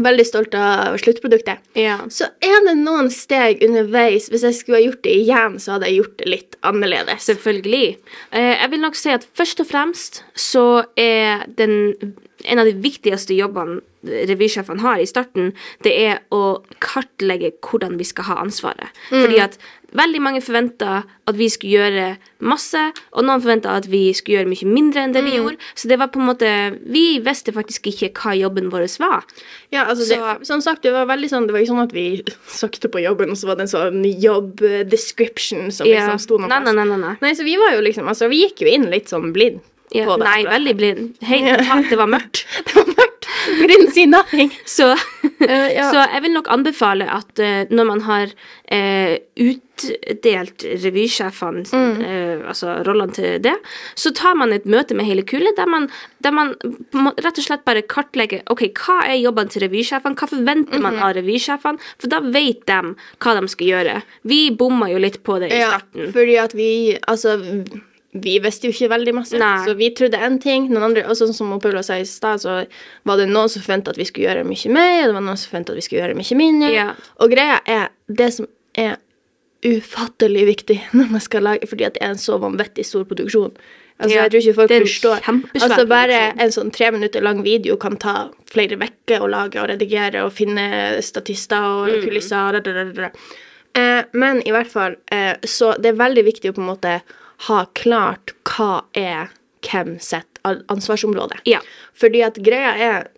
veldig 0.00 0.24
stolt 0.26 0.54
av 0.56 0.96
sluttproduktet, 1.02 1.60
ja. 1.76 1.98
så 2.08 2.30
er 2.44 2.64
det 2.66 2.76
noen 2.80 3.10
steg 3.12 3.62
underveis. 3.66 4.30
Hvis 4.32 4.46
jeg 4.46 4.56
skulle 4.56 4.80
ha 4.80 4.86
gjort 4.86 5.02
det 5.04 5.14
igjen, 5.20 5.58
så 5.60 5.76
hadde 5.76 5.90
jeg 5.90 6.00
gjort 6.00 6.18
det 6.22 6.30
litt 6.32 6.58
annerledes. 6.64 7.28
Selvfølgelig. 7.28 7.86
Eh, 8.32 8.52
jeg 8.56 8.72
vil 8.72 8.84
nok 8.84 8.98
si 8.98 9.12
at 9.12 9.26
først 9.38 9.64
og 9.64 9.68
fremst 9.68 10.22
så 10.38 10.66
er 10.96 11.44
den 11.60 12.14
en 12.42 12.58
av 12.58 12.66
de 12.66 12.74
viktigste 12.82 13.36
jobbene 13.36 13.80
revysjefene 14.02 14.82
har 14.82 14.98
i 14.98 15.06
starten, 15.06 15.52
det 15.86 15.92
er 15.94 16.22
å 16.34 16.58
kartlegge 16.82 17.52
hvordan 17.62 17.94
vi 18.00 18.06
skal 18.08 18.26
ha 18.32 18.40
ansvaret. 18.42 18.90
Fordi 19.12 19.38
at 19.44 19.60
veldig 19.96 20.20
mange 20.24 20.40
forventa 20.44 21.02
at 21.28 21.36
vi 21.38 21.48
skulle 21.52 21.78
gjøre 21.78 22.06
masse, 22.48 22.80
og 23.12 23.24
noen 23.26 23.42
forventa 23.42 23.74
at 23.78 23.86
vi 23.92 24.04
skulle 24.16 24.40
gjøre 24.40 24.50
mye 24.50 24.68
mindre 24.68 25.04
enn 25.06 25.14
det 25.14 25.22
vi 25.26 25.36
gjorde. 25.36 25.58
Så 25.78 25.90
det 25.90 25.98
var 26.00 26.10
på 26.12 26.20
en 26.20 26.28
måte 26.30 26.50
Vi 26.92 27.18
visste 27.24 27.54
faktisk 27.54 27.86
ikke 27.92 28.10
hva 28.18 28.34
jobben 28.38 28.70
vår 28.72 28.86
var. 29.02 29.24
Ja, 29.72 29.84
altså 29.86 30.06
det, 30.08 30.46
som 30.48 30.60
sagt, 30.64 30.82
det 30.82 30.92
var 30.94 31.06
veldig 31.10 31.30
sånn 31.30 31.46
Det 31.46 31.54
var 31.54 31.62
ikke 31.62 31.72
sånn 31.72 31.84
at 31.86 31.94
vi 31.96 32.06
søkte 32.60 32.90
på 32.92 33.02
jobben, 33.04 33.30
og 33.32 33.38
så 33.40 33.50
var 33.50 33.60
det 33.60 33.68
en 33.68 33.74
sånn 33.74 34.02
jobb 34.20 34.62
description 34.90 35.70
som 35.70 35.86
Ja. 35.86 36.06
liksom 36.06 36.18
sto 36.22 36.38
noe 36.38 36.48
nei, 36.50 36.60
nei, 36.66 36.84
nei, 36.84 36.96
nei. 36.98 37.16
Nei, 37.22 37.34
så 37.38 37.44
vi 37.46 37.56
var 37.60 37.76
jo 37.76 37.84
liksom 37.84 38.08
Altså, 38.08 38.28
vi 38.32 38.42
gikk 38.46 38.64
jo 38.64 38.72
inn 38.72 38.88
litt 38.92 39.12
sånn 39.12 39.32
blind 39.34 39.60
Ja, 39.92 40.16
nei, 40.16 40.40
veldig 40.48 40.72
blind. 40.78 41.08
Helt 41.28 41.50
totalt, 41.60 41.90
det 41.92 41.98
var 42.00 42.08
mørkt. 42.08 42.46
We 43.60 43.66
didn't 43.66 43.92
see 43.92 44.06
nothing. 44.06 44.50
Så, 44.64 44.94
Eh, 45.42 45.72
ja. 45.74 45.88
så 45.90 46.04
jeg 46.12 46.22
vil 46.22 46.32
nok 46.36 46.46
anbefale 46.54 47.06
at 47.10 47.38
eh, 47.42 47.64
når 47.70 47.86
man 47.86 48.00
har 48.06 48.28
eh, 48.70 49.18
utdelt 49.42 50.62
revysjefene, 50.84 51.64
Mm. 51.72 52.02
eh, 52.04 52.48
altså 52.48 52.76
rollene 52.86 53.12
til 53.16 53.38
det, 53.42 53.54
så 53.98 54.12
tar 54.14 54.34
man 54.38 54.52
et 54.52 54.64
møte 54.66 54.94
med 54.94 55.04
hele 55.08 55.22
kullet 55.26 55.56
der 55.56 55.66
man, 55.66 55.88
der 56.22 56.30
man 56.30 56.54
rett 57.18 57.38
og 57.38 57.44
slett 57.44 57.64
bare 57.66 57.82
kartlegger 57.82 58.42
ok, 58.50 58.62
hva 58.78 59.00
er 59.08 59.18
jobbene 59.22 59.50
til 59.50 59.62
revysjefene, 59.66 60.14
hva 60.14 60.28
forventer 60.30 60.80
man 60.80 60.94
Mhm. 60.94 61.02
av 61.02 61.14
revysjefene, 61.16 61.78
for 61.98 62.08
da 62.08 62.20
vet 62.20 62.64
de 62.66 62.94
hva 63.18 63.40
de 63.40 63.48
skal 63.48 63.66
gjøre. 63.66 64.02
Vi 64.24 64.50
bomma 64.50 64.90
jo 64.90 64.98
litt 64.98 65.22
på 65.24 65.40
det 65.40 65.52
i 65.52 65.58
Ja, 65.58 65.78
starten. 65.78 66.12
fordi 66.12 66.38
at 66.38 66.52
vi 66.54 66.98
Altså, 67.08 67.64
vi 68.14 68.38
visste 68.44 68.68
jo 68.68 68.72
ikke 68.74 68.90
veldig 68.92 69.14
masse, 69.16 69.38
Nei. 69.40 69.64
så 69.64 69.74
vi 69.76 69.88
trodde 69.96 70.18
én 70.20 70.38
ting. 70.40 70.66
Noen 70.68 70.82
andre, 70.90 71.06
og 71.08 71.16
sånn 71.16 71.32
som 71.32 71.52
Paula 71.60 71.82
sa 71.82 71.94
i 71.96 72.04
stad, 72.04 72.40
så 72.42 72.66
var 73.08 73.16
det 73.16 73.28
noen 73.30 73.48
som 73.48 73.62
forventa 73.64 73.90
at 73.90 73.96
vi 73.96 74.04
skulle 74.04 74.28
gjøre 74.28 74.44
mye 74.44 74.68
mer, 74.72 74.98
og 75.02 75.08
det 75.08 75.14
var 75.16 75.24
noen 75.30 75.38
som 75.40 75.48
forventa 75.50 75.72
at 75.72 75.76
vi 75.80 75.86
skulle 75.86 76.02
gjøre 76.02 76.18
mye 76.18 76.36
mindre. 76.36 76.72
Ja. 76.74 76.88
Og 77.24 77.30
greia 77.32 77.60
er 77.66 77.88
det 78.08 78.32
som 78.36 78.46
er 78.76 78.98
ufattelig 79.64 80.44
viktig 80.48 80.80
når 80.98 81.12
man 81.14 81.20
skal 81.22 81.44
lage 81.46 81.68
Fordi 81.70 81.84
at 81.86 81.94
det 81.94 82.02
er 82.02 82.10
en 82.16 82.20
så 82.20 82.38
vanvittig 82.42 82.84
stor 82.88 83.04
produksjon. 83.08 83.52
Altså, 84.02 84.16
Ja, 84.16 84.22
jeg 84.24 84.32
tror 84.32 84.40
ikke 84.42 84.54
folk 84.56 84.72
forstår 84.72 85.18
Altså, 85.54 85.86
bare 85.86 86.16
produksjon. 86.18 86.40
en 86.42 86.54
sånn 86.56 86.72
tre 86.74 86.90
minutter 86.90 87.22
lang 87.22 87.42
video 87.44 87.76
kan 87.76 87.96
ta 87.96 88.30
flere 88.50 88.76
uker 88.80 89.22
å 89.22 89.28
lage 89.30 89.60
og 89.62 89.68
redigere 89.70 90.24
og 90.26 90.32
finne 90.34 90.98
statister 91.02 91.62
og 91.62 91.88
Mm. 91.88 92.02
kulisser. 92.08 92.52
Da, 92.52 92.72
da, 92.72 92.84
da. 92.92 93.10
Eh, 93.74 94.02
men 94.12 94.42
i 94.44 94.50
hvert 94.50 94.66
fall, 94.68 94.96
eh, 95.10 95.36
så 95.46 95.76
det 95.80 95.92
er 95.94 96.00
veldig 96.02 96.24
viktig 96.24 96.50
å 96.50 96.54
på 96.54 96.60
en 96.60 96.66
måte 96.76 97.00
ha 97.48 97.64
klart 97.78 98.32
hva 98.44 98.84
er 98.94 99.30
hvem 99.66 99.96
sitt 100.02 100.40
an- 100.44 100.64
ansvarsområde. 100.68 101.38
Ja. 101.46 101.60
Fordi 101.94 102.22
at 102.26 102.34
greia 102.42 102.74
er 102.78 103.08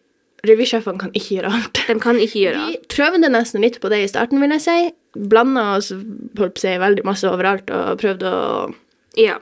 Revysjefene 0.44 1.00
kan 1.00 1.08
ikke 1.16 1.38
gjøre 1.38 1.50
alt. 1.56 1.78
De 1.88 1.94
kan 2.04 2.18
ikke 2.20 2.36
gjøre 2.42 2.58
alt. 2.66 2.82
Vi 2.82 2.88
prøvde 2.98 3.30
nesten 3.32 3.62
litt 3.64 3.78
på 3.80 3.88
det 3.88 4.02
i 4.04 4.08
starten, 4.12 4.42
vil 4.42 4.52
jeg 4.52 4.60
si. 4.60 4.74
Blanda 5.16 5.62
oss 5.78 5.88
holdt 5.88 6.36
på 6.36 6.50
å 6.50 6.60
si, 6.60 6.72
veldig 6.82 7.04
masse 7.08 7.24
overalt 7.30 7.70
og 7.72 7.96
prøvde 8.02 8.28
å 8.28 8.74
Ja. 9.16 9.38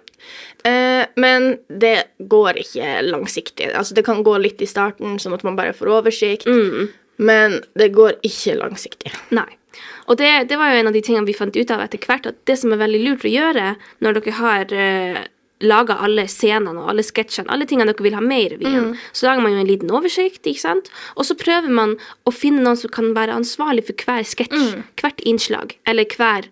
eh, 0.65 1.07
Men 1.17 1.59
det 1.69 2.05
går 2.29 2.55
ikke 2.63 3.03
langsiktig. 3.11 3.73
Altså, 3.75 3.95
det 3.95 4.05
kan 4.05 4.23
gå 4.23 4.37
litt 4.41 4.63
i 4.63 4.67
starten, 4.71 5.19
sånn 5.19 5.35
at 5.35 5.43
man 5.43 5.57
bare 5.57 5.73
får 5.73 5.91
oversikt, 5.91 6.47
Mm. 6.47 6.89
men 7.19 7.61
det 7.75 7.91
går 7.93 8.21
ikke 8.23 8.55
langsiktig. 8.63 9.11
Nei. 9.33 9.49
Og 10.11 10.19
det, 10.21 10.31
det 10.51 10.59
var 10.61 10.73
jo 10.73 10.81
en 10.81 10.91
av 10.91 10.97
de 10.97 11.05
tingene 11.05 11.29
vi 11.29 11.37
fant 11.37 11.57
ut 11.57 11.75
av 11.75 11.85
etter 11.85 12.03
hvert, 12.03 12.27
at 12.29 12.41
det 12.49 12.59
som 12.61 12.75
er 12.75 12.83
veldig 12.83 13.03
lurt 13.05 13.29
å 13.29 13.33
gjøre 13.33 13.75
når 14.05 14.19
dere 14.19 14.37
har 14.39 14.75
uh, 14.77 15.23
laga 15.63 15.97
alle 16.03 16.25
scenene 16.31 16.75
og 16.81 16.91
alle 16.93 17.05
sketsjene, 17.07 17.51
alle 17.53 17.67
tingene 17.71 17.93
dere 17.93 18.07
vil 18.07 18.17
ha 18.19 18.23
med 18.25 18.45
i 18.45 18.49
revyen, 18.55 18.89
så 19.15 19.29
lager 19.29 19.45
man 19.45 19.55
jo 19.55 19.63
en 19.63 19.71
liten 19.71 19.93
oversikt, 19.95 20.43
ikke 20.43 20.65
sant? 20.65 20.91
Og 21.15 21.29
så 21.29 21.39
prøver 21.39 21.71
man 21.71 21.95
å 22.27 22.35
finne 22.35 22.65
noen 22.65 22.81
som 22.81 22.93
kan 22.93 23.13
være 23.17 23.37
ansvarlig 23.39 23.87
for 23.89 24.07
hver 24.07 24.27
sketsj, 24.27 24.83
hvert 25.01 25.23
innslag, 25.29 25.77
eller 25.89 26.09
hver 26.19 26.51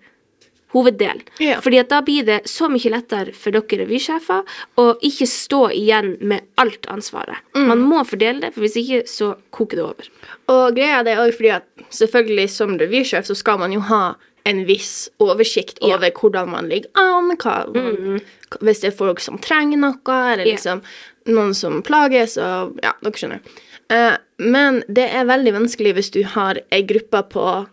hoveddel. 0.72 1.20
Ja. 1.42 1.58
Fordi 1.60 1.78
at 1.82 1.88
da 1.90 2.00
blir 2.06 2.24
det 2.28 2.40
så 2.48 2.68
mye 2.70 2.90
lettere 2.92 3.34
for 3.34 3.50
dere 3.50 3.80
revysjefer 3.84 4.44
å 4.78 4.86
ikke 5.02 5.26
stå 5.26 5.62
igjen 5.74 6.16
med 6.20 6.46
alt 6.62 6.86
ansvaret. 6.92 7.36
Man 7.56 7.82
må 7.82 8.04
fordele 8.06 8.40
det, 8.40 8.52
for 8.54 8.60
hvis 8.66 8.76
ikke 8.80 9.02
så 9.10 9.32
koker 9.50 9.76
det 9.80 9.84
over. 9.84 10.10
Og 10.48 10.74
greia 10.76 11.00
er 11.00 11.04
det 11.08 11.16
også 11.18 11.36
fordi 11.40 11.52
at 11.56 11.64
selvfølgelig 11.90 12.48
som 12.50 12.76
revysjef 12.78 13.26
så 13.26 13.34
skal 13.38 13.58
man 13.58 13.72
jo 13.74 13.80
ha 13.90 14.14
en 14.48 14.62
viss 14.64 15.08
oversikt 15.20 15.78
Ja. 15.82 15.96
over 15.96 16.10
hvordan 16.10 16.48
man 16.48 16.68
ligger 16.68 16.88
an, 16.96 17.26
man, 17.28 17.36
Mm. 17.74 18.20
hvis 18.60 18.80
det 18.80 18.92
er 18.92 18.96
folk 18.96 19.20
som 19.20 19.38
trenger 19.38 19.76
noe, 19.76 19.98
eller 20.06 20.44
Ja. 20.46 20.52
liksom 20.54 20.82
noen 21.26 21.52
som 21.54 21.82
plages, 21.82 22.38
og 22.38 22.78
ja, 22.82 22.92
dere 23.02 23.12
skjønner. 23.12 23.40
Uh, 23.90 24.16
men 24.38 24.82
det 24.88 25.10
er 25.12 25.24
veldig 25.26 25.52
vanskelig 25.52 25.94
hvis 25.94 26.10
du 26.10 26.22
har 26.22 26.56
ei 26.72 26.82
gruppe 26.82 27.22
på 27.28 27.66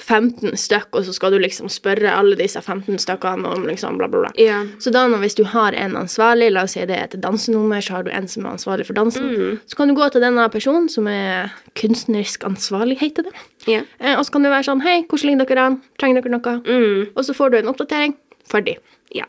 15 0.00 0.56
stykk, 0.58 0.88
og 0.96 1.04
så 1.06 1.12
skal 1.14 1.34
du 1.34 1.38
liksom 1.42 1.68
spørre 1.72 2.10
alle 2.16 2.36
disse 2.38 2.60
15 2.62 2.98
stykkene 3.02 3.46
om 3.50 3.66
liksom 3.68 3.98
bla, 4.00 4.08
bla, 4.10 4.24
bla. 4.26 4.30
Yeah. 4.40 4.66
Så 4.80 4.92
da 4.94 5.04
hvis 5.20 5.36
du 5.38 5.44
har 5.44 5.76
en 5.76 5.96
ansvarlig, 6.00 6.50
la 6.52 6.64
oss 6.66 6.74
si 6.76 6.84
det 6.88 6.96
er 6.96 7.08
et 7.08 7.18
dansenummer, 7.22 7.80
så 7.84 7.98
har 7.98 8.06
du 8.06 8.10
en 8.14 8.28
som 8.28 8.46
er 8.46 8.54
ansvarlig 8.56 8.86
for 8.88 8.94
dansen, 8.98 9.28
Mm. 9.30 9.58
så 9.66 9.76
kan 9.76 9.88
du 9.88 9.94
gå 9.94 10.08
til 10.12 10.20
denne 10.24 10.48
personen 10.50 10.88
som 10.88 11.06
er 11.06 11.52
kunstnerisk 11.78 12.44
ansvarlig, 12.48 12.98
heter 13.00 13.22
det. 13.28 13.34
Yeah. 13.68 13.84
Eh, 14.00 14.16
og 14.18 14.24
så 14.24 14.32
kan 14.32 14.42
du 14.42 14.48
være 14.50 14.64
sånn 14.66 14.80
Hei, 14.82 15.02
hvordan 15.04 15.34
ligger 15.36 15.46
dere 15.54 15.66
an? 15.66 15.82
Trenger 16.00 16.22
dere 16.22 16.32
noe? 16.38 16.56
Mm. 16.64 17.10
Og 17.14 17.24
så 17.24 17.34
får 17.36 17.50
du 17.50 17.58
en 17.58 17.68
oppdatering. 17.72 18.16
Ferdig. 18.50 18.78
Ja. 19.14 19.24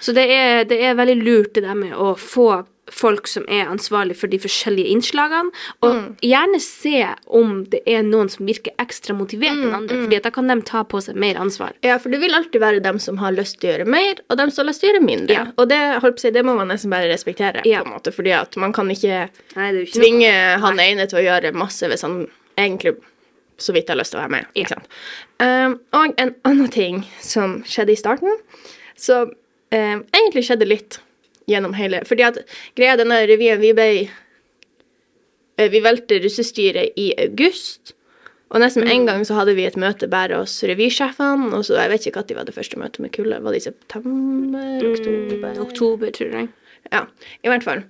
Så 0.00 0.12
det 0.14 0.28
er, 0.30 0.64
det 0.68 0.78
er 0.84 0.94
veldig 0.94 1.16
lurt 1.24 1.54
det 1.56 1.64
der 1.64 1.74
med 1.74 1.94
å 1.96 2.12
få 2.20 2.64
folk 2.92 3.28
som 3.30 3.46
er 3.48 3.68
ansvarlig 3.70 4.16
for 4.18 4.30
de 4.32 4.38
forskjellige 4.42 4.92
innslagene, 4.92 5.52
og 5.86 6.24
gjerne 6.24 6.60
se 6.62 7.00
om 7.26 7.62
det 7.72 7.80
er 7.88 8.04
noen 8.06 8.28
som 8.32 8.46
virker 8.48 8.74
ekstra 8.82 9.16
motivert 9.16 9.56
enn 9.56 9.76
andre, 9.76 10.02
fordi 10.04 10.18
at 10.18 10.26
da 10.28 10.32
kan 10.34 10.50
de 10.50 10.58
ta 10.68 10.84
på 10.88 11.00
seg 11.04 11.16
mer 11.20 11.40
ansvar. 11.40 11.72
Ja, 11.86 11.96
for 12.02 12.12
det 12.12 12.20
vil 12.22 12.36
alltid 12.36 12.60
være 12.60 12.82
dem 12.84 13.00
som 13.02 13.18
har 13.22 13.34
lyst 13.36 13.60
til 13.60 13.70
å 13.70 13.74
gjøre 13.74 13.88
mer, 13.96 14.20
og 14.28 14.38
dem 14.40 14.52
som 14.52 14.64
har 14.64 14.70
lyst 14.72 14.84
til 14.84 14.90
å 14.90 14.92
gjøre 14.92 15.04
mindre. 15.06 15.38
Ja. 15.38 15.46
Og 15.56 15.70
det, 15.72 15.80
holdt 16.04 16.20
på 16.20 16.28
å 16.28 16.34
det 16.34 16.44
må 16.46 16.56
man 16.58 16.70
nesten 16.72 16.92
bare 16.92 17.10
respektere, 17.12 17.64
Ja. 17.64 17.82
på 17.82 17.88
en 17.90 17.96
måte, 17.96 18.12
fordi 18.12 18.34
at 18.36 18.56
man 18.60 18.72
kan 18.72 18.90
ikke 18.90 19.28
Nei, 19.56 19.72
ikke 19.84 19.98
tvinge 19.98 20.32
han 20.60 20.80
ene 20.80 21.08
til 21.08 21.22
å 21.22 21.24
gjøre 21.24 21.54
masse 21.56 21.88
hvis 21.88 22.04
han 22.06 22.26
egentlig 22.58 22.96
så 23.58 23.72
vidt 23.72 23.88
har 23.88 23.98
lyst 23.98 24.14
til 24.14 24.18
å 24.20 24.24
være 24.24 24.34
med. 24.34 24.46
Ikke 24.58 24.74
sant? 24.74 24.88
Um, 25.38 25.78
og 25.94 26.14
en 26.18 26.34
annen 26.44 26.70
ting 26.74 27.02
som 27.22 27.60
skjedde 27.68 27.94
i 27.94 27.98
starten, 27.98 28.38
som 28.98 29.30
um, 29.30 30.04
egentlig 30.14 30.44
skjedde 30.48 30.68
litt 30.68 30.98
gjennom 31.50 31.74
hele 31.76 32.00
Fordi 32.08 32.22
at 32.26 32.38
greia 32.76 32.96
denne 32.96 33.18
revyen 33.28 33.60
Vi 33.60 33.72
ble 33.76 33.88
eh, 35.58 35.68
Vi 35.70 35.82
valgte 35.84 36.20
russestyret 36.24 36.96
i 36.96 37.12
august. 37.26 37.94
Og 38.54 38.60
nesten 38.60 38.84
med 38.84 38.92
Mm. 38.92 39.00
en 39.00 39.06
gang 39.06 39.24
så 39.26 39.34
hadde 39.34 39.54
vi 39.56 39.64
et 39.66 39.76
møte 39.76 40.06
bare 40.08 40.36
hos 40.38 40.62
revysjefene. 40.62 41.52
Og 41.56 41.64
så, 41.64 41.74
jeg 41.80 41.90
vet 41.90 42.06
ikke 42.06 42.22
når 42.22 42.36
var 42.36 42.44
det 42.44 42.54
første 42.54 42.78
møtet 42.78 43.00
med 43.00 43.12
kullet. 43.12 43.42
Var 43.42 43.50
det 43.50 43.56
i 43.56 43.64
september? 43.70 44.84
Oktober? 44.92 45.54
Mm, 45.54 45.62
oktober, 45.64 46.10
tror 46.10 46.30
jeg. 46.30 46.48
Ja, 46.92 47.06
i 47.42 47.48
hvert 47.48 47.64
fall. 47.64 47.82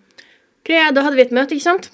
Greia, 0.65 0.91
da 0.93 1.03
hadde 1.03 1.17
vi 1.17 1.23
et 1.27 1.33
møte, 1.33 1.53
ikke 1.55 1.69
sant? 1.69 1.91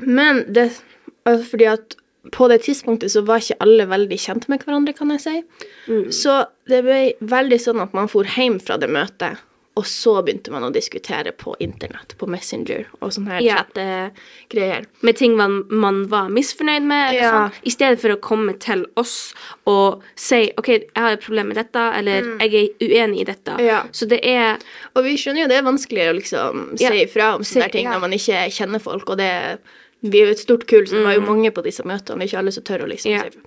Men 0.00 0.44
det 0.52 0.82
altså 1.26 1.44
Fordi 1.44 1.64
at 1.64 1.96
på 2.32 2.48
det 2.48 2.62
tidspunktet 2.62 3.10
så 3.12 3.22
var 3.24 3.38
ikke 3.38 3.60
alle 3.60 3.86
veldig 3.86 4.18
kjent 4.18 4.48
med 4.48 4.58
hverandre, 4.64 4.92
kan 4.96 5.10
jeg 5.10 5.20
si. 5.20 5.42
Mm. 5.86 6.10
Så 6.10 6.46
det 6.66 6.82
ble 6.82 7.14
veldig 7.20 7.58
sånn 7.62 7.80
at 7.82 7.94
man 7.94 8.08
for 8.08 8.24
hjem 8.24 8.58
fra 8.60 8.76
det 8.82 8.88
møtet, 8.90 9.38
og 9.76 9.84
så 9.84 10.22
begynte 10.24 10.50
man 10.50 10.64
å 10.64 10.70
diskutere 10.72 11.32
på 11.36 11.52
internett, 11.60 12.14
på 12.16 12.26
Messenger 12.32 12.86
og 13.02 13.10
sånne 13.12 13.34
her 13.34 13.40
Ja. 13.44 13.56
chattegreier. 13.60 14.86
Med 15.02 15.16
ting 15.16 15.36
man, 15.36 15.64
man 15.68 16.06
var 16.08 16.28
misfornøyd 16.32 16.82
med, 16.82 17.10
eller 17.10 17.20
Ja. 17.20 17.30
sånn, 17.50 17.52
i 17.62 17.70
stedet 17.70 18.00
for 18.00 18.08
å 18.08 18.16
komme 18.20 18.58
til 18.58 18.86
oss 18.96 19.34
og 19.66 20.02
si 20.16 20.50
OK, 20.58 20.68
jeg 20.68 20.90
har 20.96 21.12
et 21.12 21.20
problem 21.20 21.48
med 21.48 21.56
dette, 21.56 21.76
eller 21.98 22.22
jeg 22.40 22.54
er 22.54 22.68
uenig 22.88 23.20
i 23.20 23.24
dette. 23.24 23.52
Mm. 23.58 23.66
Ja. 23.66 23.82
Så 23.92 24.08
det 24.08 24.20
er 24.24 24.58
Og 24.96 25.04
vi 25.04 25.14
skjønner 25.16 25.42
jo 25.42 25.48
det 25.48 25.58
er 25.58 25.62
vanskelig 25.70 26.08
å 26.08 26.16
liksom 26.16 26.78
si 26.78 26.84
ifra 27.04 27.34
om 27.34 27.42
sånne 27.42 27.70
ting 27.70 27.86
når 27.86 28.00
man 28.00 28.12
ikke 28.12 28.48
kjenner 28.50 28.80
folk, 28.80 29.08
og 29.10 29.18
det 29.18 29.58
Vi 30.02 30.20
er 30.20 30.26
jo 30.26 30.32
et 30.32 30.38
stort 30.38 30.66
kull, 30.68 30.84
så 30.86 30.92
det 30.98 31.04
var 31.04 31.14
jo 31.14 31.20
mange 31.22 31.50
på 31.50 31.62
disse 31.64 31.82
møtene, 31.82 32.22
ikke 32.24 32.38
alle 32.38 32.52
som 32.52 32.62
tør 32.62 32.84
å 32.84 32.88
liksom 32.88 33.10
Mm. 33.12 33.20
Si 33.22 33.28
ifra. 33.28 33.40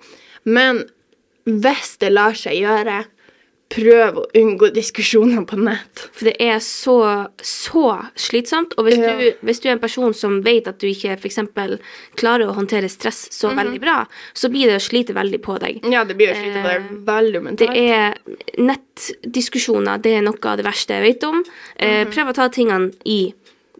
Men 0.44 0.84
hvis 1.46 1.96
det 1.98 2.12
lar 2.12 2.32
seg 2.32 2.54
gjøre, 2.60 3.06
prøv 3.70 4.16
å 4.18 4.24
unngå 4.34 4.72
diskusjoner 4.74 5.44
på 5.46 5.56
nett. 5.62 6.00
For 6.16 6.26
det 6.26 6.32
er 6.42 6.58
så, 6.58 6.96
så 7.38 7.84
slitsomt. 8.18 8.72
Og 8.76 8.88
hvis, 8.88 8.98
Ja. 8.98 9.12
du, 9.16 9.46
hvis 9.46 9.60
du 9.62 9.68
er 9.68 9.76
en 9.76 9.82
person 9.82 10.12
som 10.12 10.40
vet 10.42 10.66
at 10.66 10.80
du 10.82 10.88
ikke 10.90 11.12
f.eks. 11.14 11.38
klarer 12.18 12.48
å 12.50 12.56
håndtere 12.56 12.90
stress 12.90 13.28
så 13.30 13.52
Mhm. 13.52 13.56
veldig 13.62 13.80
bra, 13.80 14.06
så 14.34 14.50
blir 14.50 14.66
det 14.66 14.80
å 14.80 14.82
slite 14.82 15.14
veldig 15.14 15.40
på 15.42 15.58
deg. 15.62 15.80
Ja, 15.86 16.02
det 16.04 16.16
blir 16.18 16.32
å 16.32 16.34
slite 16.34 16.58
på 16.58 16.66
deg 16.66 16.80
er 16.80 16.88
veldig 17.06 17.42
mentalt. 17.46 17.58
Det 17.58 17.76
er 17.78 18.14
nettdiskusjoner, 18.58 20.02
det 20.02 20.16
er 20.18 20.22
noe 20.26 20.50
av 20.50 20.56
det 20.58 20.66
verste 20.66 20.96
jeg 20.98 21.06
vet 21.14 21.24
om. 21.30 21.44
Eh, 21.78 22.04
prøv 22.10 22.28
å 22.32 22.34
ta 22.34 22.48
tingene 22.48 22.92
i 23.06 23.32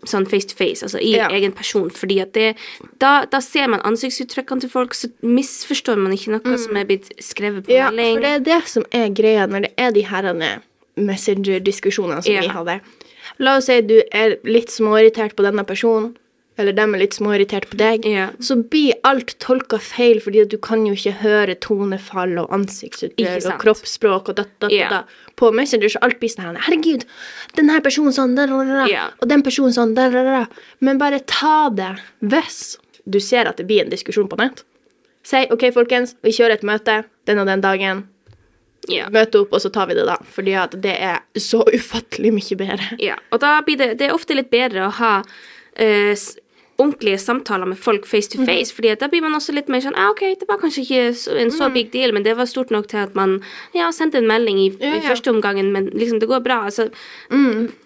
sånn 0.08 0.26
face 0.28 0.48
to 0.48 0.56
face, 0.56 0.82
altså 0.82 1.00
i. 1.00 1.10
Ja. 1.16 1.28
egen 1.28 1.52
person, 1.52 1.90
fordi 1.90 2.20
at 2.22 2.32
det 2.32 2.56
da, 3.00 3.24
da 3.26 3.40
ser 3.44 3.66
man 3.68 3.80
ansiktsuttrykkene 3.84 4.60
til 4.64 4.70
folk, 4.72 4.94
så 4.94 5.10
misforstår 5.22 5.98
man 6.00 6.12
ikke 6.16 6.32
noe 6.38 6.56
som 6.58 6.76
er 6.76 6.84
blitt 6.88 7.10
skrevet 7.20 7.66
på. 7.66 7.72
Ja, 7.74 7.90
melding. 7.90 8.16
for 8.16 8.20
det 8.24 8.30
er 8.30 8.44
det 8.48 8.68
som 8.68 8.84
er 8.92 9.08
greia 9.10 9.46
når 9.46 9.66
det 9.68 9.72
er 9.76 9.90
de 9.92 10.02
herrene 10.08 10.50
Messenger-diskusjonene 11.00 12.22
som 12.22 12.32
Ja. 12.32 12.40
vi 12.40 12.48
hadde. 12.48 12.80
La 13.38 13.56
oss 13.56 13.66
si 13.66 13.80
du 13.80 14.02
er 14.12 14.36
litt 14.44 14.68
småirritert 14.68 15.34
på 15.36 15.42
denne 15.44 15.64
personen, 15.64 16.16
eller 16.60 16.76
de 16.76 16.84
er 16.84 17.00
litt 17.02 17.16
småirritert 17.16 17.66
på 17.70 17.78
deg. 17.80 18.04
Ja. 18.08 18.28
Så 18.44 18.56
blir 18.70 18.94
alt 19.08 19.34
tolka 19.42 19.78
feil, 19.82 20.20
fordi 20.22 20.44
du 20.52 20.58
kan 20.62 20.84
jo 20.86 20.92
ikke 20.96 21.14
høre 21.22 21.56
tonefall 21.64 22.36
og 22.42 22.52
ansiktsuttrykk 22.56 23.48
og 23.50 23.58
kroppsspråk 23.64 24.30
og 24.32 24.38
da, 24.40 24.44
da, 24.62 24.70
Ja. 24.74 24.88
da. 24.92 25.02
På 25.40 25.50
Messenger 25.56 25.88
så 25.94 26.02
alt 26.04 26.20
blir 26.20 26.28
sånn 26.28 26.58
Herregud, 26.60 27.06
den 27.56 27.70
her 27.72 27.80
personen 27.80 28.12
sånn, 28.12 28.34
da, 28.36 28.46
da, 28.46 28.62
da, 28.64 28.80
da. 28.84 28.86
Ja. 28.92 29.08
og 29.20 29.28
den 29.28 29.42
personen 29.42 29.72
sånn, 29.72 29.94
da, 29.96 30.08
da, 30.12 30.22
da. 30.24 30.44
da. 30.44 30.64
Men 30.80 30.98
bare 31.00 31.20
ta 31.26 31.70
det 31.70 31.94
hvis 32.20 32.76
du 33.08 33.18
ser 33.20 33.48
at 33.48 33.56
det 33.56 33.66
blir 33.66 33.82
en 33.84 33.90
diskusjon 33.90 34.28
på 34.28 34.36
nett. 34.38 34.62
Si 35.26 35.46
OK, 35.52 35.66
folkens, 35.74 36.14
vi 36.24 36.30
kjører 36.32 36.58
et 36.58 36.62
møte 36.66 37.04
den 37.28 37.38
og 37.42 37.46
den 37.48 37.60
dagen. 37.64 38.04
Ja. 38.88 39.08
Møte 39.12 39.42
opp, 39.42 39.52
og 39.52 39.60
så 39.60 39.68
tar 39.72 39.86
vi 39.90 39.94
det 39.98 40.06
da. 40.08 40.16
Fordi 40.24 40.54
at 40.56 40.72
det 40.82 40.94
er 41.04 41.20
så 41.40 41.60
ufattelig 41.68 42.32
mye 42.32 42.56
bedre. 42.56 42.96
Ja, 43.02 43.16
og 43.30 43.42
da 43.42 43.58
blir 43.66 43.76
det, 43.80 43.90
det 44.00 44.08
er 44.08 44.14
ofte 44.16 44.36
litt 44.36 44.48
bedre 44.52 44.86
å 44.88 44.94
ha 45.00 45.12
eh, 45.76 46.14
ordentlige 46.80 47.18
samtaler 47.20 47.68
med 47.68 47.78
folk 47.78 48.06
face 48.08 48.30
Mhm. 48.32 48.46
to 48.46 48.46
face, 48.50 48.72
fordi 48.74 48.94
da 48.98 49.08
blir 49.12 49.20
man 49.22 49.34
også 49.38 49.52
litt 49.54 49.68
mer 49.68 49.80
sånn 49.84 49.96
ah, 49.96 50.10
OK, 50.10 50.20
det 50.40 50.48
var 50.48 50.58
kanskje 50.58 50.82
ikke 50.86 51.36
en 51.38 51.48
Mhm. 51.48 51.56
så 51.58 51.68
big 51.72 51.90
deal, 51.92 52.12
men 52.12 52.22
det 52.24 52.36
var 52.36 52.46
stort 52.46 52.70
nok 52.70 52.88
til 52.88 52.98
at 53.02 53.14
man 53.14 53.42
ja, 53.74 53.90
sendte 53.90 54.16
en 54.18 54.26
melding 54.26 54.58
i, 54.58 54.68
Ja, 54.80 54.96
i 54.96 55.00
første 55.00 55.28
omgangen, 55.30 55.72
men 55.72 55.90
liksom, 55.90 56.18
det 56.20 56.28
går 56.28 56.42
bra. 56.42 56.64
Altså, 56.64 56.90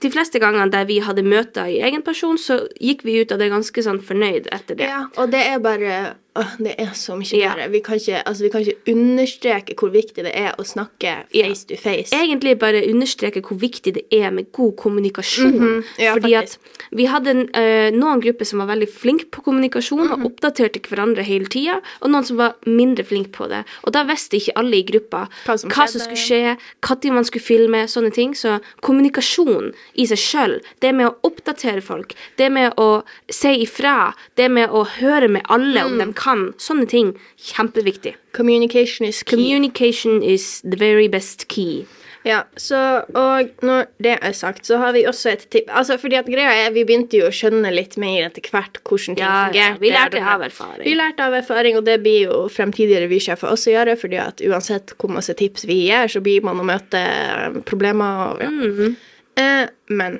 De 0.00 0.10
fleste 0.10 0.38
gangene 0.40 0.70
der 0.70 0.84
vi 0.84 0.98
hadde 1.00 1.22
møter 1.24 1.64
i 1.66 1.80
egen 1.82 2.02
person, 2.02 2.36
så 2.38 2.68
gikk 2.80 3.02
vi 3.04 3.20
ut 3.22 3.32
av 3.32 3.38
det 3.38 3.50
ganske 3.50 3.82
sånn 3.82 4.00
fornøyd 4.02 4.46
etter 4.52 4.74
det. 4.76 4.86
Ja, 4.88 5.06
og 5.16 5.30
det 5.30 5.40
er 5.46 5.58
bare 5.58 6.14
Det 6.58 6.74
er 6.80 6.90
så 6.94 7.14
mye 7.16 7.38
Ja. 7.38 7.54
bedre. 7.54 7.68
Vi 7.70 7.80
kan, 7.80 7.94
ikke, 7.94 8.22
altså, 8.26 8.42
vi 8.42 8.48
kan 8.50 8.60
ikke 8.60 8.92
understreke 8.92 9.74
hvor 9.78 9.90
viktig 9.94 10.24
det 10.24 10.32
er 10.34 10.54
å 10.58 10.64
snakke 10.66 11.24
Ja. 11.32 11.44
face 11.46 11.64
to 11.66 11.76
face. 11.76 12.10
egentlig 12.12 12.58
bare 12.58 12.82
understreke 12.90 13.40
hvor 13.40 13.56
viktig 13.58 13.94
det 13.94 14.02
er 14.12 14.30
med 14.30 14.50
god 14.52 14.76
kommunikasjon. 14.76 15.52
Mhm. 15.52 15.84
Ja, 15.98 16.14
Fordi 16.14 16.32
faktisk. 16.34 16.58
at 16.58 16.88
vi 16.92 17.04
hadde 17.06 17.30
uh, 17.54 17.90
noen 17.96 18.20
grupper 18.20 18.44
som 18.44 18.58
var 18.58 18.66
veldig 18.76 18.88
flinke 18.90 19.26
på 19.30 19.42
kommunikasjon 19.44 20.08
Mhm. 20.08 20.12
og 20.24 20.32
oppdaterte 20.32 20.80
hverandre 20.80 21.22
hele 21.22 21.46
tida, 21.46 21.80
og 22.02 22.10
noen 22.10 22.24
som 22.24 22.36
var 22.36 22.54
mindre 22.66 23.04
flinke 23.04 23.30
på 23.30 23.48
det. 23.48 23.64
Og 23.84 23.92
da 23.92 24.02
visste 24.04 24.36
ikke 24.36 24.52
alle 24.56 24.74
i 24.76 24.82
gruppa 24.82 25.28
Hva 25.46 25.58
som 25.58 25.70
hva 25.70 25.86
som 25.88 26.00
skulle 26.00 26.16
skje, 26.16 26.56
når 26.82 27.12
man 27.14 27.24
skulle 27.24 27.42
filme, 27.42 27.84
sånne 27.86 28.12
ting. 28.12 28.32
Så 28.34 28.60
kommunikasjon 28.82 29.72
i 29.96 30.04
seg 30.06 30.18
sjøl, 30.18 30.60
det 30.80 30.92
med 30.94 31.06
å 31.10 31.14
oppdatere 31.22 31.80
folk, 31.82 32.14
det 32.38 32.50
med 32.50 32.74
å 32.76 33.04
si 33.30 33.64
ifra, 33.64 34.12
det 34.36 34.50
med 34.50 34.70
å 34.70 34.84
høre 34.86 35.28
med 35.30 35.42
alle 35.48 35.80
Mm. 35.80 35.86
om 35.86 35.98
de 35.98 36.12
kan, 36.14 36.23
sånne 36.24 36.86
ting, 36.90 37.14
kjempeviktig. 37.52 38.16
Communication 38.36 39.06
is 39.08 39.22
key. 39.22 39.36
Communication 39.36 40.22
is 40.22 40.62
the 40.64 40.80
very 40.80 41.08
best 41.08 41.48
key. 41.48 41.84
Ja, 42.24 42.38
så, 42.56 42.78
og 43.12 43.50
når 43.60 43.90
det 44.00 44.14
er 44.16 44.32
sagt, 44.32 44.64
så 44.66 44.78
har 44.80 44.94
vi 44.96 45.02
også 45.04 45.34
et 45.34 45.42
tipp. 45.52 45.68
Altså, 45.68 45.98
fordi 46.00 46.16
at 46.16 46.28
greia 46.32 46.54
er, 46.62 46.70
vi 46.72 46.86
begynte 46.88 47.18
jo 47.18 47.26
å 47.28 47.34
skjønne 47.34 47.68
litt 47.74 47.98
mer 48.00 48.30
etter 48.30 48.46
hvert 48.48 48.80
hvordan 48.80 49.18
ting 49.18 49.20
Ja, 49.20 49.50
ja, 49.52 49.66
vi 49.80 49.90
lærte 49.92 50.22
av 50.24 50.40
erfaring. 50.46 50.86
Vi 50.86 50.94
lærte 50.96 51.26
av 51.26 51.36
erfaring, 51.36 51.76
og 51.76 51.84
det 51.84 51.98
blir 52.00 52.30
jo 52.30 52.38
fremtidige 52.52 53.02
revysjefer 53.04 53.52
også 53.52 53.74
gjøre, 53.74 53.98
fordi 54.00 54.20
at 54.22 54.40
uansett 54.48 54.94
hvor 54.96 55.12
masse 55.12 55.36
tips 55.36 55.68
vi 55.68 55.82
gir, 55.82 56.08
så 56.08 56.24
blir 56.24 56.46
man 56.48 56.62
å 56.62 56.64
møte 56.64 57.02
eh, 57.02 57.60
problemer 57.68 58.24
og 58.30 58.40
ja. 58.46 58.48
Mm. 58.54 58.96
Eh, 59.44 59.66
men 59.92 60.16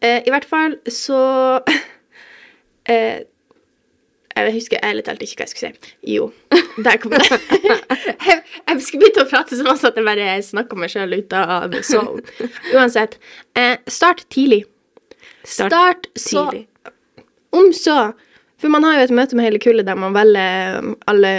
eh, 0.00 0.22
i 0.24 0.32
hvert 0.32 0.48
fall 0.48 0.78
så 0.88 1.20
eh, 2.92 3.20
Jeg 4.32 4.54
husker 4.54 4.80
ærlig 4.86 5.04
talt 5.06 5.22
ikke 5.24 5.40
hva 5.40 5.46
jeg 5.46 5.52
skulle 5.52 5.70
si. 5.72 5.92
Jo, 6.14 6.30
der 6.84 6.98
kom 7.02 7.14
det. 7.14 7.26
jeg, 8.28 8.38
jeg 8.40 8.82
skulle 8.86 9.04
begynne 9.04 9.26
å 9.26 9.30
prate 9.30 9.58
så 9.58 9.66
masse 9.66 9.88
at 9.88 9.98
jeg 9.98 10.06
bare 10.06 10.28
snakka 10.46 10.78
meg 10.78 10.92
sjøl 10.92 11.16
ut 11.18 11.36
av 11.36 11.76
zone. 11.86 12.24
Uansett. 12.72 13.18
Eh, 13.58 13.76
start 13.90 14.24
tidlig. 14.32 14.64
Start, 15.44 16.08
så 16.16 16.46
tidlig. 16.48 16.66
Om 17.52 17.72
så 17.76 17.96
For 18.62 18.70
man 18.70 18.86
har 18.86 18.94
jo 18.94 19.06
et 19.08 19.14
møte 19.18 19.36
med 19.36 19.48
hele 19.48 19.58
kullet 19.60 19.88
der 19.88 19.98
man 19.98 20.14
velger 20.14 20.76
um, 20.78 20.92
alle 21.10 21.32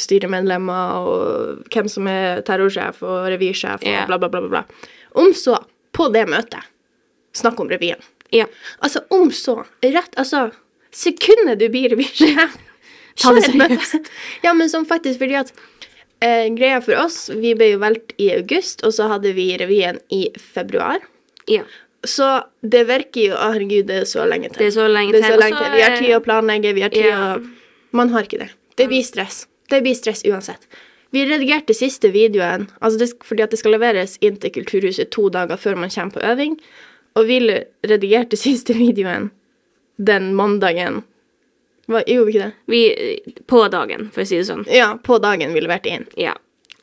styremedlemmer 0.00 1.04
og 1.04 1.66
hvem 1.68 1.90
som 1.92 2.08
er 2.08 2.40
terrorsjef 2.48 3.02
og 3.04 3.26
revysjef 3.28 3.84
og 3.84 4.08
bla, 4.08 4.16
bla, 4.16 4.30
bla, 4.32 4.40
bla. 4.40 4.48
bla. 4.54 4.92
Om 5.20 5.34
så, 5.36 5.58
på 5.92 6.08
det 6.14 6.24
møtet, 6.32 6.64
snakk 7.36 7.60
om 7.60 7.68
revyen. 7.68 8.00
Ja. 8.32 8.48
Altså, 8.80 9.04
om 9.12 9.28
så, 9.36 9.60
rett 9.84 10.16
Altså, 10.16 10.48
sekundet 10.96 11.60
du 11.60 11.68
blir 11.72 11.92
revysjef 11.92 12.56
Ta 13.20 13.30
det 13.32 13.46
seriøst. 13.46 14.10
Ja, 14.44 14.52
men 14.52 14.68
som 14.68 14.84
faktisk 14.88 15.22
fordi 15.22 15.38
at 15.40 15.52
Eh, 16.20 16.46
greia 16.56 16.80
for 16.80 16.96
oss, 16.96 17.28
vi 17.28 17.50
ble 17.54 17.74
jo 17.74 17.80
valgt 17.82 18.14
i 18.16 18.30
august, 18.32 18.80
og 18.88 18.94
så 18.96 19.04
hadde 19.10 19.34
vi 19.36 19.50
revyen 19.60 19.98
i 20.08 20.22
februar. 20.40 21.02
Ja. 21.46 21.66
Så 22.08 22.28
det 22.64 22.86
virker 22.88 23.20
jo 23.20 23.34
Å, 23.36 23.50
herregud, 23.52 23.84
det 23.90 23.98
er 24.00 24.06
så 24.08 24.24
lenge 24.24 24.48
til. 24.48 24.62
Det 24.62 24.66
er 24.70 24.74
så 24.78 24.86
lenge 24.88 25.12
Det 25.12 25.20
er 25.20 25.26
så 25.26 25.34
til. 25.34 25.42
lenge 25.42 25.60
til. 25.60 25.74
Vi 25.74 25.82
har 25.84 25.96
tid 25.98 26.14
å 26.16 26.22
planlegge, 26.24 26.72
vi 26.72 26.84
har 26.86 26.94
tid 26.94 27.04
Ja. 27.10 27.36
å 27.36 27.50
Man 27.92 28.08
har 28.10 28.22
ikke 28.24 28.38
det. 28.38 28.50
Det 28.76 28.88
blir 28.88 29.02
stress. 29.04 29.46
Det 29.68 29.82
blir 29.82 29.94
stress 29.94 30.22
uansett. 30.24 30.66
Vi 31.12 31.24
redigerte 31.24 31.74
siste 31.74 32.10
videoen 32.12 32.68
altså 32.80 32.98
det, 32.98 33.12
fordi 33.24 33.42
at 33.42 33.50
det 33.50 33.58
skal 33.58 33.72
leveres 33.76 34.18
inn 34.20 34.36
til 34.36 34.50
Kulturhuset 34.50 35.10
to 35.10 35.28
dager 35.28 35.56
før 35.56 35.76
man 35.76 35.90
kommer 35.90 36.12
på 36.12 36.24
øving. 36.24 36.56
Og 37.16 37.26
vi 37.26 37.40
redigerte 37.84 38.36
siste 38.46 38.72
videoen 38.74 39.30
den 39.98 40.34
mandagen 40.34 41.02
Hva, 41.88 42.00
Gjorde 42.06 42.26
vi 42.26 42.32
ikke 42.32 42.46
det? 42.46 42.54
Vi, 42.66 43.34
på 43.46 43.60
dagen, 43.70 44.08
for 44.10 44.22
å 44.24 44.26
si 44.26 44.36
det 44.40 44.46
sånn. 44.48 44.64
Ja, 44.66 44.96
på 44.98 45.20
dagen 45.22 45.52
vi 45.54 45.60
leverte 45.62 45.86
inn. 45.94 46.06
Ja. 46.18 46.32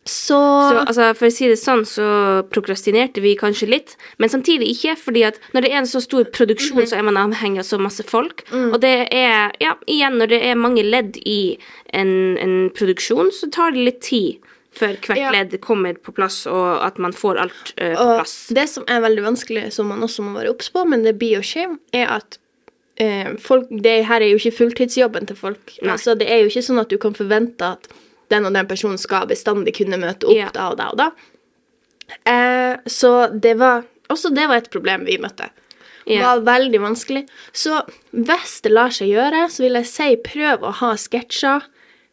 Så, 0.06 0.36
Så 0.36 0.78
altså, 0.84 1.10
for 1.16 1.28
å 1.28 1.32
si 1.32 1.48
det 1.48 1.58
sånn, 1.60 1.84
så 1.88 2.06
prokrastinerte 2.52 3.22
vi 3.24 3.34
kanskje 3.40 3.68
litt, 3.72 3.94
men 4.20 4.30
samtidig 4.32 4.68
ikke, 4.74 4.96
fordi 5.00 5.24
at 5.28 5.38
når 5.56 5.62
det 5.64 5.72
er 5.72 5.78
en 5.82 5.88
så 5.92 6.02
stor 6.04 6.24
produksjon, 6.32 6.82
Mhm. 6.84 6.88
så 6.92 6.98
er 7.00 7.04
man 7.04 7.16
avhengig 7.20 7.60
av 7.60 7.68
så 7.68 7.80
masse 7.80 8.04
folk. 8.04 8.44
Mm. 8.52 8.74
Og 8.74 8.80
det 8.82 9.08
er, 9.12 9.52
ja, 9.60 9.76
igjen, 9.88 10.18
når 10.20 10.28
det 10.30 10.42
er 10.44 10.56
mange 10.56 10.84
ledd 10.84 11.18
i 11.26 11.58
en, 11.94 12.38
en 12.38 12.70
produksjon, 12.76 13.32
så 13.32 13.52
tar 13.52 13.72
det 13.72 13.80
litt 13.84 14.02
tid 14.02 14.40
før 14.74 14.96
hvert 15.00 15.18
Ja. 15.20 15.32
ledd 15.32 15.60
kommer 15.62 15.94
på 15.96 16.14
plass, 16.16 16.48
og 16.48 16.82
at 16.84 16.98
man 16.98 17.12
får 17.12 17.38
alt 17.40 17.74
uh, 17.80 17.94
på 17.96 18.00
Og 18.02 18.18
plass. 18.24 18.48
det 18.50 18.68
som 18.70 18.84
er 18.88 19.02
veldig 19.02 19.24
vanskelig, 19.24 19.72
som 19.72 19.88
man 19.88 20.00
også 20.02 20.24
må 20.24 20.34
være 20.40 20.50
obs 20.50 20.70
på, 20.70 20.88
men 20.88 21.04
det 21.04 21.20
blir 21.20 21.36
jo 21.38 21.42
skje, 21.44 21.78
er 21.94 22.08
at 22.08 22.38
eh, 23.02 23.34
folk, 23.42 23.70
det 23.70 24.04
her 24.10 24.22
er 24.22 24.34
jo 24.34 24.40
ikke 24.42 24.58
fulltidsjobben 24.60 25.28
til 25.30 25.40
folk. 25.40 25.76
Nei. 25.82 25.94
Altså, 25.96 26.16
det 26.20 26.30
er 26.30 26.44
jo 26.44 26.52
ikke 26.52 26.66
sånn 26.66 26.82
at 26.84 26.92
du 26.92 27.00
kan 27.02 27.16
forvente 27.18 27.74
at 27.76 27.90
den 28.34 28.48
og 28.48 28.56
den 28.56 28.70
personen 28.70 29.00
skal 29.02 29.28
bestandig 29.30 29.76
kunne 29.78 30.00
møte 30.02 30.30
opp 30.30 30.38
Ja. 30.38 30.52
da 30.54 30.70
og 30.72 30.78
da 30.80 30.90
og 30.94 31.02
da. 31.02 31.10
Eh, 32.30 32.78
så 32.90 33.28
det 33.34 33.58
var 33.60 33.84
også 34.12 34.34
det 34.36 34.48
var 34.50 34.62
et 34.62 34.72
problem 34.74 35.06
vi 35.08 35.18
møtte. 35.22 35.50
Det 36.04 36.18
yeah. 36.18 36.26
var 36.26 36.44
veldig 36.44 36.82
vanskelig. 36.84 37.24
Så 37.56 37.80
hvis 38.12 38.58
det 38.66 38.74
lar 38.74 38.92
seg 38.92 39.14
gjøre, 39.14 39.46
så 39.50 39.64
vil 39.64 39.80
jeg 39.80 39.88
si 39.88 40.10
prøv 40.20 40.66
å 40.68 40.74
ha 40.82 40.92
sketsjer 41.00 41.64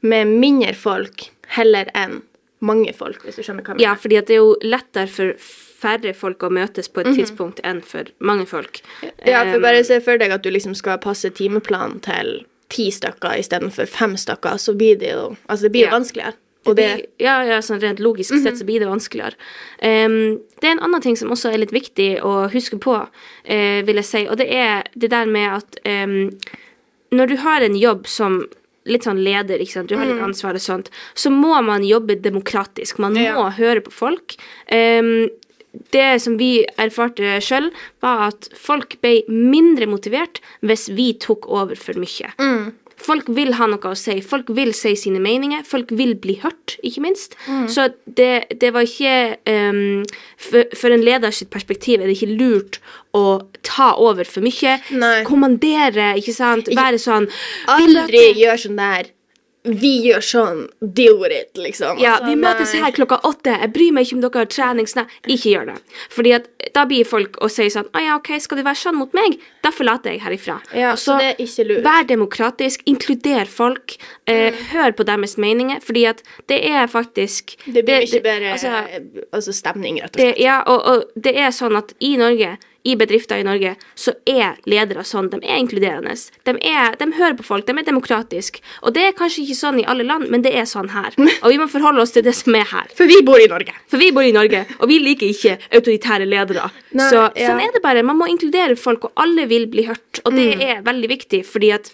med 0.07 0.31
mindre 0.31 0.77
folk 0.79 1.27
heller 1.57 1.91
enn 1.99 2.21
mange 2.63 2.93
folk, 2.95 3.25
hvis 3.25 3.41
du 3.41 3.43
skjønner 3.43 3.65
hva 3.65 3.75
jeg 3.75 3.81
mener. 3.81 3.87
Ja, 3.89 3.97
fordi 3.99 4.21
det 4.21 4.37
er 4.37 4.43
jo 4.45 4.53
lettere 4.63 5.11
for 5.11 5.35
færre 5.81 6.15
folk 6.15 6.39
å 6.45 6.51
møtes 6.51 6.89
på 6.93 7.01
et 7.01 7.07
Mhm. 7.07 7.17
tidspunkt 7.17 7.61
enn 7.65 7.81
for 7.83 8.05
mange 8.21 8.47
folk. 8.47 8.81
Ja, 9.27 9.45
for 9.45 9.57
Um, 9.57 9.63
bare 9.63 9.85
se 9.85 10.01
for 10.01 10.19
deg 10.19 10.31
at 10.31 10.43
du 10.43 10.51
liksom 10.51 10.75
skal 10.77 10.99
passe 10.99 11.31
timeplanen 11.31 12.01
til 12.03 12.45
ti 12.69 12.91
stykker 12.91 13.39
istedenfor 13.39 13.89
fem 13.89 14.15
stykker, 14.17 14.59
så 14.59 14.77
blir 14.77 14.99
det 14.99 15.11
jo 15.13 15.37
Altså, 15.49 15.63
det 15.63 15.73
blir 15.73 15.83
jo 15.87 15.91
Ja. 15.91 15.99
vanskeligere. 15.99 16.35
Det 16.63 16.67
Mhm. 16.67 16.77
blir, 16.77 17.07
ja, 17.19 17.43
ja, 17.43 17.59
sånn 17.61 17.81
rent 17.81 17.99
logisk 18.01 18.35
sett 18.43 18.55
så 18.59 18.65
blir 18.67 18.79
det 18.81 18.87
vanskeligere. 18.89 19.35
Um, 19.83 20.41
det 20.61 20.65
er 20.69 20.73
en 20.73 20.79
annen 20.81 21.01
ting 21.01 21.17
som 21.17 21.31
også 21.31 21.53
er 21.53 21.57
litt 21.59 21.73
viktig 21.73 22.21
å 22.21 22.51
huske 22.53 22.79
på, 22.79 22.95
uh, 23.01 23.83
vil 23.83 23.95
jeg 23.97 24.05
si, 24.05 24.27
og 24.29 24.37
det 24.37 24.51
er 24.53 24.85
det 24.97 25.09
der 25.11 25.25
med 25.27 25.51
at 25.57 25.77
um, 25.87 26.31
når 27.13 27.27
du 27.29 27.37
har 27.37 27.63
en 27.63 27.75
jobb 27.75 28.07
som 28.07 28.47
litt 28.87 29.03
sånn 29.05 29.23
leder, 29.25 29.59
ikke 29.59 29.73
sant, 29.73 29.89
du 29.89 29.97
har 29.97 30.05
Mhm. 30.07 30.13
litt 30.17 30.23
ansvar 30.23 30.51
og 30.55 30.61
sånt, 30.61 30.89
så 31.15 31.31
må 31.31 31.63
man 31.65 31.83
jobbe 31.83 32.21
demokratisk. 32.21 32.99
Man 32.99 33.15
må 33.15 33.25
Ja. 33.25 33.51
høre 33.51 33.81
på 33.81 33.91
folk. 33.93 34.37
Em, 34.69 35.29
det 35.95 36.21
som 36.23 36.37
vi 36.41 36.65
erfarte 36.81 37.39
sjøl, 37.45 37.71
var 38.03 38.29
at 38.31 38.51
folk 38.59 38.99
ble 39.05 39.21
mindre 39.31 39.89
motivert 39.91 40.43
hvis 40.67 40.89
vi 40.97 41.13
tok 41.23 41.49
over 41.51 41.79
for 41.79 41.99
mye. 42.01 42.33
Mm. 42.41 42.71
Folk 43.01 43.31
vil 43.33 43.55
ha 43.57 43.65
noe 43.71 43.93
å 43.93 43.97
si. 43.97 44.19
Folk 44.21 44.51
vil 44.53 44.75
si 44.77 44.93
sine 44.99 45.23
meninger. 45.25 45.63
Folk 45.65 45.93
vil 45.97 46.13
bli 46.21 46.37
hørt, 46.43 46.77
ikke 46.85 47.05
minst. 47.07 47.37
Mm. 47.47 47.65
Så 47.73 47.87
det, 48.05 48.59
det 48.61 48.73
var 48.77 48.85
ikke 48.85 49.39
um, 49.49 50.03
for, 50.37 50.69
for 50.77 50.93
en 50.93 51.05
leder 51.07 51.33
sitt 51.33 51.49
perspektiv 51.53 52.03
er 52.03 52.11
det 52.11 52.19
ikke 52.19 52.35
lurt 52.35 52.81
å 53.17 53.41
ta 53.67 53.95
over 53.97 54.29
for 54.29 54.45
mye. 54.45 54.77
Nei. 54.93 55.15
Kommandere, 55.29 56.13
ikke 56.21 56.37
sant. 56.37 56.69
Være 56.77 57.01
sånn 57.01 57.31
Aldri 57.73 58.35
gjør 58.43 58.61
sånn 58.67 58.79
der 58.81 59.09
Vi 59.63 59.91
gjør 60.07 60.23
sånn, 60.25 60.61
deal 60.81 61.19
with 61.21 61.35
it, 61.37 61.51
liksom. 61.61 61.99
Ja, 62.01 62.15
Altså, 62.17 62.31
vi 62.31 62.37
møtes 62.41 62.71
her 62.81 62.93
klokka 62.97 63.19
åtte. 63.29 63.53
Jeg 63.61 63.73
bryr 63.75 63.93
meg 63.93 64.07
ikke 64.07 64.17
om 64.17 64.23
dere 64.25 64.41
har 64.41 64.49
trening. 64.49 64.87
Ikke 65.29 65.51
gjør 65.53 65.67
det. 65.69 65.75
Fordi 66.15 66.33
at 66.39 66.47
da 66.77 66.87
blir 66.89 67.05
folk 67.05 67.37
og 67.45 67.53
sier 67.53 67.69
sånn 67.73 67.91
Å 67.93 68.01
ja, 68.01 68.15
OK, 68.17 68.31
skal 68.41 68.61
du 68.61 68.65
være 68.65 68.81
sånn 68.81 68.97
mot 68.97 69.13
meg? 69.17 69.37
Da 69.61 69.73
forlater 69.75 70.15
jeg 70.15 70.23
herifra. 70.25 70.57
Ja, 70.73 70.95
så 70.97 71.19
det 71.21 71.29
er 71.35 71.43
ikke 71.45 71.67
lurt. 71.69 71.83
Vær 71.85 72.09
demokratisk. 72.09 72.87
Inkluder 72.89 73.53
folk. 73.53 73.99
Eh, 74.25 74.57
Hør 74.73 74.97
på 74.97 75.05
deres 75.05 75.37
meninger. 75.37 75.85
Fordi 75.85 76.07
at 76.09 76.25
det 76.49 76.63
er 76.71 76.89
faktisk 76.89 77.57
Det 77.67 77.85
blir 77.85 78.07
mye 78.07 78.25
bedre 78.25 78.57
altså, 78.57 78.73
altså, 79.29 79.53
stemning, 79.53 80.01
rett 80.01 80.15
og 80.15 80.23
det, 80.23 80.33
slett. 80.33 80.43
ja, 80.47 80.63
og, 80.65 80.81
og 80.89 81.23
det 81.29 81.37
er 81.37 81.53
sånn 81.53 81.77
at 81.77 81.93
i 82.01 82.15
Norge, 82.17 82.57
i 82.83 82.97
bedrifter 82.97 83.41
i 83.41 83.45
Norge, 83.45 83.75
så 83.95 84.15
er 84.29 84.59
ledere 84.71 85.05
sånn. 85.05 85.29
De 85.33 85.41
er 85.43 85.61
inkluderende. 85.61 86.15
De, 86.49 86.55
er, 86.65 86.97
de 87.01 87.09
hører 87.17 87.37
på 87.39 87.45
folk. 87.45 87.67
De 87.69 87.77
er 87.77 87.87
demokratiske. 87.87 88.63
Og 88.85 88.95
det 88.97 89.05
er 89.09 89.17
kanskje 89.17 89.45
ikke 89.45 89.59
sånn 89.59 89.81
i 89.83 89.87
alle 89.91 90.07
land, 90.09 90.31
men 90.33 90.45
det 90.45 90.55
er 90.57 90.69
sånn 90.69 90.91
her. 90.95 91.17
Og 91.19 91.53
vi 91.53 91.61
må 91.61 91.69
forholde 91.71 92.05
oss 92.05 92.15
til 92.17 92.25
det 92.27 92.35
som 92.39 92.57
er 92.57 92.69
her. 92.71 92.91
For 92.97 93.11
vi 93.11 93.21
bor 93.27 93.41
i 93.41 93.49
Norge. 93.51 93.77
For 93.91 94.01
vi 94.01 94.11
bor 94.17 94.27
i 94.27 94.35
Norge, 94.35 94.65
og 94.79 94.91
vi 94.91 95.01
liker 95.03 95.29
ikke 95.29 95.59
autoritære 95.77 96.29
ledere. 96.29 96.71
Nei, 96.97 97.09
så 97.13 97.27
ja. 97.29 97.51
sånn 97.51 97.65
er 97.65 97.75
det 97.77 97.85
bare. 97.85 98.05
Man 98.07 98.21
må 98.21 98.31
inkludere 98.33 98.79
folk, 98.81 99.11
og 99.11 99.25
alle 99.25 99.47
vil 99.51 99.69
bli 99.73 99.87
hørt. 99.91 100.23
Og 100.25 100.37
det 100.37 100.53
er 100.65 100.85
veldig 100.87 101.13
viktig, 101.19 101.45
fordi 101.49 101.75
at 101.77 101.93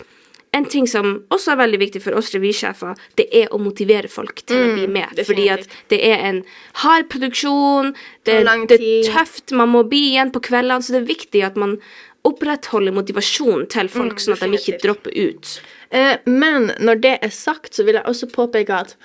en 0.56 0.64
ting 0.64 0.86
som 0.88 1.08
også 1.34 1.52
er 1.52 1.60
veldig 1.60 1.80
viktig 1.82 2.00
for 2.04 2.16
oss 2.16 2.30
revysjefer, 2.34 2.96
det 3.18 3.26
er 3.34 3.52
å 3.52 3.60
motivere 3.60 4.08
folk 4.08 4.40
til 4.48 4.56
å 4.56 4.74
bli 4.76 4.86
med. 4.88 5.18
Fordi 5.28 5.48
at 5.52 5.66
det 5.92 5.98
er 6.06 6.22
en 6.30 6.42
hard 6.82 7.10
produksjon, 7.12 7.92
det, 8.28 8.38
det 8.70 8.78
er 8.78 9.10
tøft, 9.10 9.52
man 9.56 9.74
må 9.74 9.84
bli 9.88 10.14
igjen 10.14 10.32
på 10.32 10.44
kveldene, 10.48 10.80
så 10.80 10.96
det 10.96 11.02
er 11.02 11.10
viktig 11.10 11.44
at 11.44 11.58
man 11.60 11.76
opprettholder 12.26 12.94
motivasjonen 12.96 13.68
til 13.70 13.90
folk, 13.92 14.22
sånn 14.22 14.34
at 14.34 14.46
de 14.46 14.58
ikke 14.58 14.80
dropper 14.82 15.14
ut. 15.14 15.58
Eh, 15.94 16.16
men 16.26 16.72
når 16.82 17.02
det 17.04 17.14
er 17.22 17.34
sagt, 17.34 17.76
så 17.76 17.86
vil 17.86 18.00
jeg 18.00 18.08
også 18.08 18.30
påpeke 18.32 18.80
at 18.86 18.96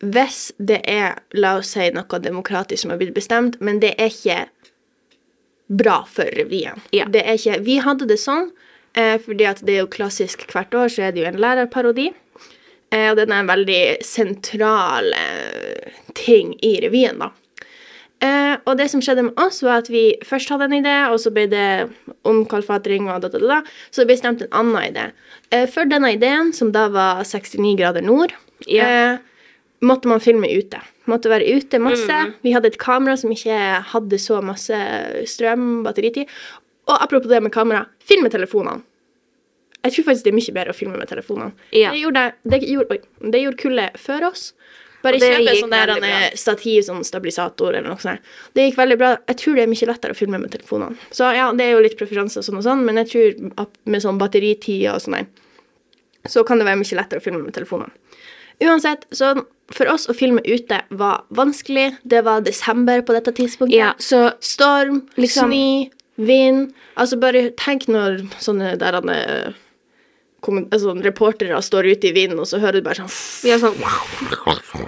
hvis 0.00 0.48
det 0.56 0.80
er, 0.88 1.20
la 1.36 1.58
oss 1.60 1.74
si, 1.76 1.90
noe 1.92 2.22
demokratisk 2.24 2.82
som 2.82 2.94
har 2.94 3.00
blitt 3.02 3.14
bestemt, 3.14 3.60
men 3.60 3.82
det 3.82 3.92
er 4.00 4.08
ikke 4.10 4.40
bra 5.70 6.00
for 6.08 6.26
revyen. 6.34 6.80
Ja. 6.96 7.06
Det 7.06 7.22
er 7.22 7.38
ikke, 7.38 7.60
vi 7.66 7.78
hadde 7.84 8.08
det 8.10 8.18
sånn, 8.20 8.48
eh, 8.94 9.16
fordi 9.22 9.46
at 9.50 9.60
det 9.66 9.74
er 9.76 9.82
jo 9.84 9.90
klassisk 9.92 10.46
hvert 10.52 10.74
år, 10.74 10.88
så 10.92 11.02
er 11.08 11.12
det 11.12 11.22
jo 11.24 11.28
en 11.30 11.40
lærerparodi. 11.40 12.10
Eh, 12.90 13.10
og 13.12 13.16
den 13.20 13.30
er 13.32 13.44
en 13.44 13.50
veldig 13.52 13.82
sentral 14.02 15.12
eh, 15.14 15.92
ting 16.18 16.56
i 16.66 16.76
revyen, 16.82 17.18
da. 17.22 17.30
Eh, 18.20 18.56
og 18.68 18.76
det 18.76 18.90
som 18.92 19.00
skjedde 19.00 19.22
med 19.30 19.38
oss, 19.40 19.62
var 19.64 19.80
at 19.80 19.88
vi 19.88 20.10
først 20.26 20.50
hadde 20.52 20.66
en 20.68 20.74
idé, 20.82 20.96
og 21.08 21.16
så 21.22 21.30
ble 21.32 21.46
det 21.48 21.68
omkalfatring 22.28 23.06
og 23.08 23.22
da, 23.24 23.30
da, 23.32 23.40
da. 23.40 23.60
Så 23.88 24.02
det 24.02 24.10
ble 24.10 24.18
stemt 24.20 24.42
en 24.44 24.52
annen 24.60 24.90
idé. 24.90 25.06
Eh, 25.54 25.64
for 25.70 25.88
denne 25.88 26.12
ideen, 26.16 26.52
som 26.56 26.72
da 26.74 26.88
var 26.92 27.22
69 27.24 27.76
grader 27.80 28.04
nord, 28.04 28.34
Ja. 28.68 28.84
eh, 29.14 29.18
måtte 29.80 30.10
man 30.10 30.20
filme 30.20 30.50
ute. 30.52 30.82
Måtte 31.08 31.30
være 31.32 31.48
ute 31.56 31.78
masse. 31.80 32.18
Vi 32.44 32.52
hadde 32.52 32.68
et 32.68 32.76
kamera 32.78 33.16
som 33.16 33.30
ikke 33.32 33.56
hadde 33.94 34.18
så 34.20 34.42
masse 34.44 34.76
strøm, 35.26 35.82
batteritid. 35.82 36.28
Og 36.90 36.96
apropos 36.98 37.30
det 37.30 37.40
med 37.44 37.52
kamera, 37.54 37.86
film 38.02 38.26
med 38.26 38.34
telefonene. 38.34 38.82
Jeg 39.80 39.94
tror 39.94 40.10
faktisk 40.10 40.26
det 40.26 40.32
er 40.34 40.36
mye 40.36 40.52
bedre 40.58 40.74
å 40.74 40.76
filme 40.76 40.98
med 41.00 41.08
telefonene. 41.08 41.54
Ja. 41.72 41.92
Det 41.94 42.02
gjorde, 42.02 42.24
det 42.52 42.58
gjorde, 42.68 42.96
oi, 42.96 43.30
det 43.32 43.40
gjorde 43.44 43.60
kullet 43.62 44.00
før 44.00 44.26
oss. 44.28 44.50
Bare 45.00 45.16
kjøp 45.16 45.38
kjøpe 45.38 45.54
sånn 45.62 45.72
der 45.72 45.90
veldig 45.94 46.08
eh, 46.12 46.34
stativ, 46.36 46.80
sånn 46.84 47.06
stabilisator 47.08 47.72
eller 47.78 47.88
noe 47.88 48.02
sånt. 48.02 48.26
Det 48.52 48.66
gikk 48.66 48.76
veldig 48.76 48.98
bra. 49.00 49.12
Jeg 49.30 49.38
tror 49.40 49.56
det 49.56 49.62
er 49.64 49.70
mye 49.72 49.88
lettere 49.88 50.12
å 50.12 50.18
filme 50.18 50.40
med 50.42 50.52
telefonene. 50.52 50.98
Så 51.16 51.30
ja, 51.32 51.46
det 51.56 51.64
er 51.64 51.72
jo 51.72 51.84
litt 51.86 51.96
preferanse 51.96 52.42
og 52.42 52.44
sånn 52.44 52.58
og 52.60 52.66
sånn, 52.66 52.82
men 52.84 53.00
jeg 53.00 53.08
tror 53.14 53.70
med 53.94 54.04
sånn 54.04 54.20
batteritid 54.20 54.90
og 54.92 55.00
sånn 55.00 55.16
der, 55.16 55.30
så 56.28 56.44
kan 56.44 56.60
det 56.60 56.66
være 56.68 56.82
mye 56.82 56.98
lettere 57.00 57.22
å 57.22 57.24
filme 57.24 57.40
med 57.46 57.56
telefonene. 57.56 57.94
Uansett, 58.60 59.06
så 59.16 59.32
for 59.72 59.88
oss 59.88 60.04
å 60.10 60.12
filme 60.12 60.42
ute 60.44 60.82
var 61.00 61.22
vanskelig. 61.32 61.94
Det 62.04 62.20
var 62.26 62.44
desember 62.44 63.00
på 63.00 63.16
dette 63.16 63.32
tidspunktet. 63.38 63.78
Ja, 63.78 63.94
så 63.96 64.34
Storm, 64.44 65.06
Liksom- 65.16 65.48
snø, 65.48 65.90
vind. 66.26 66.70
Altså 67.00 67.18
bare 67.20 67.50
tenk 67.58 67.88
når 67.88 68.22
sånne 68.42 68.76
der 68.80 68.98
han 68.98 69.08
er 69.12 69.54
kommen- 70.44 70.68
altså, 70.72 70.94
reportere 71.04 71.58
står 71.62 71.90
ute 71.92 72.08
i 72.08 72.12
vinden, 72.16 72.38
og 72.40 72.46
så 72.48 72.60
hører 72.60 72.80
du 72.80 72.82
bare 72.82 73.02
sånn 73.02 73.60
sånn 73.60 73.76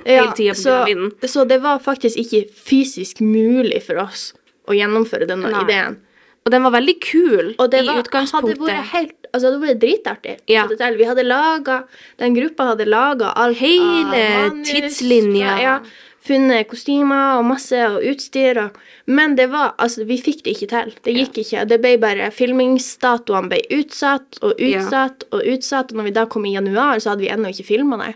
ja, 0.06 0.32
tiden 0.32 0.54
på 0.54 1.26
så, 1.26 1.28
så 1.28 1.44
det 1.48 1.60
var 1.62 1.78
faktisk 1.84 2.16
ikke 2.18 2.46
fysisk 2.50 3.20
mulig 3.20 3.82
for 3.82 4.00
oss 4.02 4.32
å 4.68 4.76
gjennomføre 4.76 5.26
denne 5.28 5.50
Nei. 5.52 5.62
ideen. 5.66 5.98
Og 6.42 6.50
den 6.50 6.64
var 6.66 6.72
veldig 6.74 6.94
kul 7.00 7.52
Og 7.58 7.68
det 7.70 7.84
i 7.84 7.92
utgangspunktet. 8.00 8.58
hadde 8.58 8.66
vært 8.66 8.88
helt 8.96 9.18
Altså, 9.32 9.48
det 9.48 9.52
hadde 9.52 9.64
vært 9.64 9.80
dritartig. 9.80 10.32
Ja. 10.50 10.66
Vi 10.68 11.04
hadde 11.08 11.22
laga 11.24 11.84
Den 12.18 12.34
gruppa 12.34 12.66
hadde 12.72 12.84
laga 12.84 13.32
alt 13.34 13.56
Hele 13.56 14.50
tidslinja. 14.66 15.54
Ja, 15.62 15.76
funnet 16.26 16.68
kostymer 16.70 17.38
og 17.38 17.44
masse 17.44 17.74
og 17.88 18.02
utstyr 18.02 18.56
og 18.64 18.76
Men 19.06 19.34
det 19.34 19.48
var 19.50 19.74
Altså, 19.78 20.04
vi 20.06 20.16
fikk 20.22 20.44
det 20.44 20.52
ikke 20.56 20.68
til. 20.68 20.92
Det 21.04 21.14
gikk 21.16 21.38
ikke. 21.42 21.66
Det 21.68 21.80
ble 21.82 21.96
bare 21.98 22.30
Filmingsdatoene 22.30 23.48
ble 23.50 23.62
utsatt 23.80 24.38
og 24.42 24.54
Ja. 24.60 24.78
utsatt 24.80 25.24
og 25.32 25.42
utsatt, 25.42 25.90
og 25.90 25.96
når 25.98 26.04
vi 26.04 26.10
da 26.10 26.24
kom 26.26 26.44
i 26.46 26.54
januar, 26.54 26.96
så 27.00 27.10
hadde 27.10 27.20
vi 27.22 27.28
ennå 27.28 27.48
ikke 27.50 27.66
filma, 27.66 27.96
det. 28.06 28.14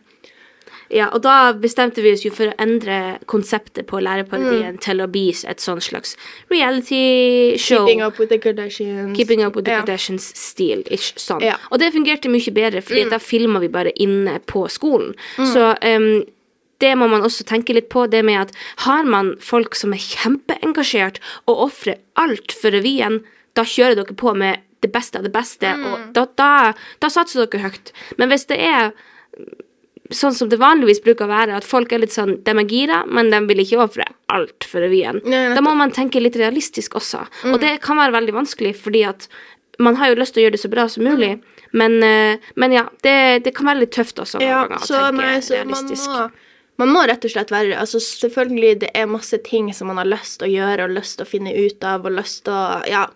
Ja, 0.89 1.09
og 1.13 1.23
da 1.23 1.53
bestemte 1.53 1.97
vi 2.01 2.13
oss 2.13 2.23
jo 2.25 2.31
for 2.31 2.47
å 2.47 2.55
endre 2.63 3.19
konseptet 3.27 3.87
på 3.89 3.99
Mm. 4.01 4.79
til 4.81 4.97
å 4.99 5.11
bli 5.11 5.31
et 5.31 5.59
sånn 5.59 5.83
slags 5.83 6.15
reality 6.49 7.57
show. 7.59 7.85
Keeping 7.87 8.03
up 8.03 8.19
with 8.19 8.29
the 8.29 8.39
Kardashians. 8.39 9.17
Keeping 9.17 9.43
up 9.43 9.57
with 9.57 9.65
the 9.65 9.73
Ja. 9.73 9.83
Kardashians-stil. 9.83 10.85
Ish, 10.91 11.15
sånn. 11.17 11.41
Ja. 11.43 11.57
Og 11.73 11.81
det 11.81 11.93
fungerte 11.93 12.29
mye 12.31 12.53
bedre, 12.53 12.81
fordi 12.83 13.05
Mm. 13.05 13.11
da 13.11 13.19
filma 13.19 13.59
vi 13.61 13.69
bare 13.69 13.93
inne 13.99 14.39
på 14.47 14.69
skolen. 14.71 15.15
Så 15.37 15.77
em, 15.83 16.25
det 16.83 16.93
må 16.99 17.09
man 17.09 17.23
også 17.25 17.45
tenke 17.49 17.75
litt 17.77 17.89
på, 17.93 18.07
det 18.11 18.23
med 18.25 18.41
at 18.41 18.55
har 18.85 19.05
man 19.09 19.35
folk 19.41 19.75
som 19.79 19.95
er 19.97 20.03
kjempeengasjert 20.03 21.21
og 21.47 21.67
ofrer 21.71 21.99
alt 22.21 22.53
for 22.53 22.75
revyen, 22.75 23.23
da 23.57 23.65
kjører 23.65 23.97
dere 24.03 24.17
på 24.17 24.35
med 24.37 24.61
det 24.85 24.91
beste 24.93 25.17
av 25.19 25.25
det 25.25 25.33
beste, 25.33 25.67
Mm. 25.73 25.87
og 25.89 26.13
da, 26.13 26.27
da, 26.37 26.51
da 27.01 27.09
satser 27.09 27.47
dere 27.47 27.63
høyt. 27.71 27.93
Men 28.19 28.29
hvis 28.29 28.45
det 28.51 28.59
er 28.61 28.93
sånn 30.15 30.35
som 30.37 30.49
det 30.53 30.59
vanligvis 30.61 31.01
bruker 31.03 31.27
å 31.27 31.33
være, 31.33 31.57
at 31.57 31.67
folk 31.67 31.91
er 31.93 31.99
litt 32.05 32.15
sånn 32.15 32.37
De 32.47 32.53
er 32.53 32.69
gira, 32.71 33.01
men 33.11 33.31
de 33.33 33.41
vil 33.49 33.63
ikke 33.65 33.81
ofre 33.83 34.05
alt 34.31 34.67
for 34.69 34.85
revyen. 34.85 35.21
Nei, 35.27 35.55
da 35.57 35.63
må 35.65 35.75
man 35.75 35.91
tenke 35.95 36.21
litt 36.23 36.37
realistisk 36.39 36.95
også. 37.01 37.25
Mm. 37.43 37.55
Og 37.55 37.61
det 37.65 37.73
kan 37.83 37.99
være 37.99 38.15
veldig 38.15 38.37
vanskelig, 38.37 38.77
fordi 38.79 39.03
at 39.09 39.27
man 39.83 39.97
har 39.97 40.13
jo 40.13 40.21
lyst 40.21 40.35
til 40.37 40.43
å 40.43 40.47
gjøre 40.47 40.57
det 40.57 40.63
så 40.63 40.71
bra 40.73 40.87
som 40.89 41.05
mulig. 41.05 41.37
Mm. 41.41 41.63
Men, 41.77 41.97
eh, 42.03 42.39
men 42.57 42.73
ja, 42.73 42.87
det, 43.03 43.17
det 43.45 43.55
kan 43.57 43.67
være 43.67 43.83
litt 43.83 43.93
tøft 43.97 44.21
også. 44.23 44.41
Ja, 44.41 44.63
ganger, 44.71 44.87
så, 44.87 45.03
nei, 45.13 45.35
så 45.45 45.65
man, 45.69 45.91
må, 45.91 46.29
man 46.79 46.91
må 46.93 47.03
rett 47.09 47.25
og 47.25 47.31
slett 47.33 47.51
være 47.55 47.77
altså 47.81 48.01
Selvfølgelig 48.03 48.73
det 48.83 48.91
er 48.95 49.07
masse 49.09 49.39
ting 49.47 49.71
som 49.75 49.89
man 49.89 49.97
har 50.03 50.09
lyst 50.11 50.39
til 50.41 50.49
å 50.49 50.53
gjøre 50.53 50.85
og 50.89 50.97
lyst 50.97 51.17
til 51.19 51.25
å 51.27 51.31
finne 51.31 51.55
ut 51.57 51.85
av 51.89 52.05
og 52.09 52.17
lyst 52.19 52.43
til 52.45 52.53
å 52.53 52.83
ja, 52.91 53.07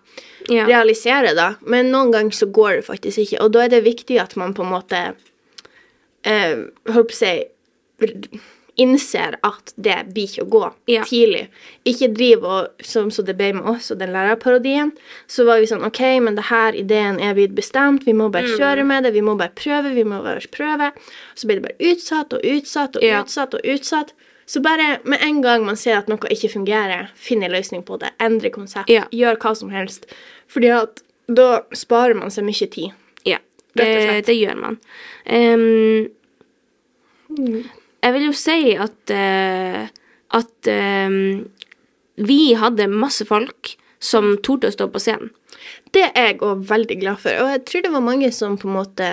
Ja. 0.49 0.65
realisere, 0.65 1.35
da. 1.37 1.51
Men 1.61 1.91
noen 1.93 2.11
ganger 2.11 2.31
så 2.33 2.47
går 2.49 2.79
det 2.79 2.85
faktisk 2.87 3.17
ikke. 3.25 3.41
Og 3.43 3.51
da 3.53 3.65
er 3.65 3.69
det 3.75 3.83
viktig 3.85 4.17
at 4.19 4.33
man 4.35 4.55
på 4.57 4.63
en 4.65 4.73
måte 4.73 5.01
eh, 6.25 6.63
Holdt 6.89 7.11
på 7.11 7.17
å 7.17 7.19
si 7.21 7.35
innser 8.77 9.35
at 9.43 9.73
det 9.75 10.13
blir 10.13 10.27
ikke 10.27 10.43
å 10.45 10.49
gå 10.49 10.73
Ja. 10.87 11.03
tidlig. 11.03 11.47
Ikke 11.85 12.07
driv 12.13 12.43
og 12.45 12.67
Som 12.81 13.09
så 13.11 13.23
det 13.25 13.37
ble 13.37 13.53
med 13.53 13.63
oss 13.65 13.91
og 13.91 13.99
den 13.99 14.09
lærerparodien, 14.13 14.91
så 15.27 15.45
var 15.45 15.59
vi 15.59 15.65
sånn 15.67 15.85
OK, 15.85 15.99
men 16.21 16.35
det 16.35 16.45
her 16.45 16.73
ideen 16.73 17.19
er 17.21 17.33
blitt 17.33 17.53
bestemt, 17.55 18.03
vi 18.05 18.13
må 18.13 18.31
bare 18.31 18.47
Mm. 18.47 18.57
kjøre 18.57 18.85
med 18.85 19.03
det, 19.03 19.13
vi 19.13 19.21
må 19.21 19.37
bare 19.37 19.51
prøve, 19.55 19.93
vi 19.93 20.03
må 20.03 20.23
bare 20.23 20.39
prøve. 20.51 20.91
Så 21.35 21.45
ble 21.47 21.55
det 21.59 21.63
bare 21.63 21.91
utsatt 21.91 22.33
og 22.33 22.41
utsatt 22.43 22.95
og 22.95 23.03
Ja. 23.03 23.21
utsatt 23.23 23.53
og 23.53 23.61
utsatt. 23.63 24.09
Så 24.47 24.61
bare 24.61 24.99
med 25.05 25.19
en 25.21 25.41
gang 25.41 25.65
man 25.65 25.75
ser 25.75 25.97
at 25.97 26.07
noe 26.09 26.17
ikke 26.17 26.49
fungerer, 26.51 27.09
finn 27.15 27.43
en 27.43 27.51
løsning 27.51 27.83
på 27.83 27.97
det, 27.99 28.11
endre 28.19 28.49
konsept, 28.49 28.89
Ja. 28.89 29.03
gjør 29.11 29.37
hva 29.37 29.55
som 29.55 29.69
helst. 29.69 30.05
Fordi 30.49 30.69
at 30.81 31.01
da 31.33 31.61
sparer 31.73 32.15
man 32.15 32.29
seg 32.29 32.43
mye 32.43 32.69
tid. 32.69 32.91
Ja, 33.25 33.37
det, 33.75 34.25
det 34.25 34.35
gjør 34.35 34.55
man. 34.57 34.79
Em, 35.25 36.09
jeg 38.01 38.15
vil 38.15 38.27
jo 38.29 38.35
si 38.37 38.75
at 38.81 39.13
eh, 39.13 39.89
at 40.31 40.67
em, 40.71 41.45
vi 42.21 42.53
hadde 42.59 42.87
masse 42.91 43.25
folk 43.27 43.75
som 44.01 44.35
torde 44.45 44.71
å 44.71 44.75
stå 44.75 44.87
på 44.91 45.01
scenen. 45.01 45.31
Det 45.93 46.07
er 46.15 46.31
jeg 46.31 46.41
òg 46.45 46.63
veldig 46.69 46.97
glad 47.01 47.21
for. 47.21 47.35
Og 47.43 47.51
jeg 47.51 47.63
tror 47.67 47.83
det 47.85 47.93
var 47.93 48.05
mange 48.05 48.31
som 48.33 48.59
på 48.59 48.69
en 48.69 48.77
måte 48.81 49.09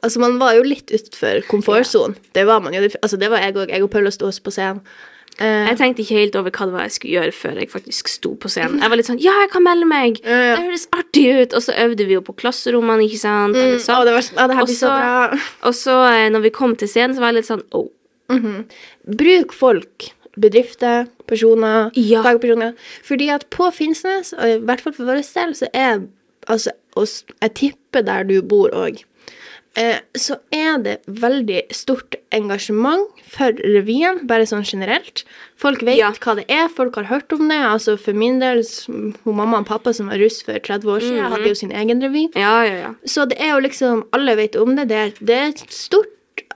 Altså, 0.00 0.16
man 0.16 0.38
var 0.40 0.54
jo 0.56 0.62
litt 0.64 0.88
utenfor 0.88 1.42
komfortsonen. 1.44 2.14
Det 2.32 2.46
var 2.48 2.62
man 2.64 2.72
jo. 2.72 2.86
Altså, 3.02 3.18
det 3.20 3.28
var 3.28 3.42
jeg 3.44 3.52
òg. 3.52 3.68
Jeg 3.68 3.84
og 3.84 3.90
Paula 3.92 4.08
sto 4.08 4.30
også 4.30 4.46
på 4.46 4.52
scenen. 4.54 4.78
Eh, 5.40 5.66
Jeg 5.70 5.78
tenkte 5.80 6.02
ikke 6.04 6.18
helt 6.18 6.34
over 6.36 6.52
hva 6.52 6.66
det 6.68 6.74
var 6.74 6.82
jeg 6.84 6.92
skulle 6.98 7.14
gjøre 7.16 7.32
før 7.32 7.60
jeg 7.62 7.70
faktisk 7.72 8.10
sto 8.12 8.34
på 8.36 8.50
scenen. 8.52 8.80
Jeg 8.82 8.92
var 8.92 9.00
litt 9.00 9.08
sånn 9.08 9.20
Ja, 9.24 9.32
jeg 9.40 9.50
kan 9.54 9.64
melde 9.64 9.88
meg! 9.88 10.20
Ja. 10.20 10.56
Det 10.58 10.66
høres 10.66 10.86
artig 10.92 11.24
ut! 11.40 11.54
Og 11.56 11.62
så 11.64 11.72
øvde 11.86 12.06
vi 12.10 12.18
jo 12.18 12.20
på 12.26 12.34
klasserommene, 12.36 13.06
ikke 13.08 13.20
sant? 13.22 13.56
mm, 13.56 13.78
sammen. 13.80 14.02
å, 14.02 14.04
det 14.04 14.14
var, 14.18 14.26
sånn, 14.26 14.40
det 14.52 14.58
her 14.60 14.68
blir 14.68 14.76
så 14.76 14.92
bra. 14.92 15.40
Og 15.70 15.74
så, 15.78 15.96
eh, 16.12 16.28
når 16.34 16.44
vi 16.44 16.52
kom 16.60 16.76
til 16.76 16.88
scenen, 16.92 17.16
så 17.16 17.24
var 17.24 17.32
jeg 17.32 17.40
litt 17.40 17.48
sånn 17.50 17.64
oh. 17.72 17.88
Bruk 19.20 19.52
folk. 19.56 20.10
Bedrifter, 20.40 21.08
personer, 21.26 21.90
Ja. 21.98 22.22
fagpersoner. 22.22 22.74
Fordi 23.02 23.28
at 23.34 23.48
på 23.50 23.72
Finnsnes, 23.74 24.32
og 24.38 24.46
i 24.46 24.58
hvert 24.62 24.80
fall 24.84 24.92
for 24.92 25.08
vår 25.08 25.24
del, 25.34 25.54
så 25.58 25.66
er 25.74 26.04
altså 26.48 26.70
Jeg 27.40 27.54
tipper 27.54 28.02
der 28.02 28.24
du 28.24 28.40
bor 28.42 28.70
òg. 28.70 29.02
Eh, 29.76 30.00
så 30.18 30.34
er 30.52 30.78
det 30.82 30.96
veldig 31.06 31.60
stort 31.70 32.16
engasjement 32.34 33.06
for 33.30 33.52
revyen, 33.62 34.26
bare 34.26 34.42
sånn 34.42 34.64
generelt. 34.66 35.22
Folk 35.56 35.80
vet 35.86 35.96
Ja. 35.98 36.10
hva 36.10 36.34
det 36.36 36.46
er, 36.50 36.68
folk 36.68 36.96
har 36.96 37.04
hørt 37.04 37.32
om 37.32 37.46
det. 37.48 37.56
Altså 37.58 37.96
For 37.98 38.12
min 38.12 38.40
del, 38.40 38.64
hun 38.88 39.14
mamma 39.36 39.58
og 39.60 39.66
pappa 39.66 39.94
som 39.94 40.08
var 40.08 40.18
russ 40.18 40.42
for 40.42 40.54
30 40.58 40.84
år 40.90 41.00
siden, 41.00 41.22
Mhm. 41.22 41.30
hadde 41.32 41.46
jo 41.48 41.54
sin 41.54 41.70
egen 41.72 42.00
revy. 42.02 42.28
Ja, 42.34 42.62
ja, 42.64 42.74
ja. 42.74 42.94
Så 43.06 43.28
det 43.28 43.38
er 43.40 43.54
jo 43.54 43.60
liksom 43.68 44.04
Alle 44.12 44.34
vet 44.36 44.56
om 44.56 44.74
det. 44.74 44.88
Det 44.88 44.96
er, 44.96 45.12
det 45.24 45.36
er 45.36 45.48
et 45.48 45.64
stort 45.70 46.06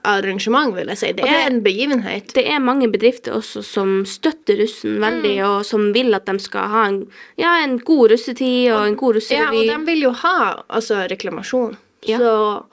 arrangement, 0.03 0.75
vil 0.75 0.87
jeg 0.87 0.97
si. 0.97 1.07
Det, 1.13 1.23
det- 1.23 1.29
er 1.29 1.47
en 1.49 1.61
begivenhet. 1.63 2.33
Det 2.33 2.45
er 2.47 2.59
mange 2.59 2.91
bedrifter 2.91 3.31
også 3.33 3.63
som 3.63 4.03
støtter 4.05 4.57
russen 4.59 4.99
veldig, 4.99 5.37
Mm. 5.39 5.45
og 5.59 5.65
som 5.65 5.93
vil 5.93 6.13
at 6.13 6.25
de 6.25 6.37
skal 6.39 6.67
ha 6.67 6.85
en, 6.87 7.07
ja, 7.37 7.63
en 7.63 7.77
god 7.79 8.11
russetid 8.11 8.71
og 8.73 8.87
en 8.87 8.95
god 8.95 9.15
russerevy. 9.15 9.65
Ja, 9.65 9.73
og 9.73 9.79
de 9.79 9.85
vil 9.85 10.01
jo 10.01 10.11
ha 10.11 10.63
altså, 10.69 11.07
reklamasjon. 11.09 11.77
Ja. 12.05 12.17
Så, 12.19 12.63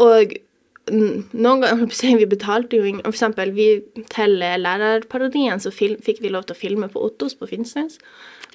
og 0.00 0.32
mm, 0.90 1.28
noen 1.36 1.60
ganger 1.66 2.16
Vi 2.22 2.26
betalte 2.30 2.80
jo 2.80 2.88
ingen 2.88 3.04
For 3.04 3.12
eksempel 3.14 3.52
vi, 3.56 3.68
til 4.12 4.40
eh, 4.42 4.56
lærerparodien 4.60 5.60
så 5.62 5.70
fikk 5.74 6.22
vi 6.24 6.32
lov 6.32 6.48
til 6.48 6.56
å 6.56 6.60
filme 6.64 6.88
på 6.92 7.02
Ottos 7.10 7.36
på 7.38 7.48
Finnsnes. 7.50 8.00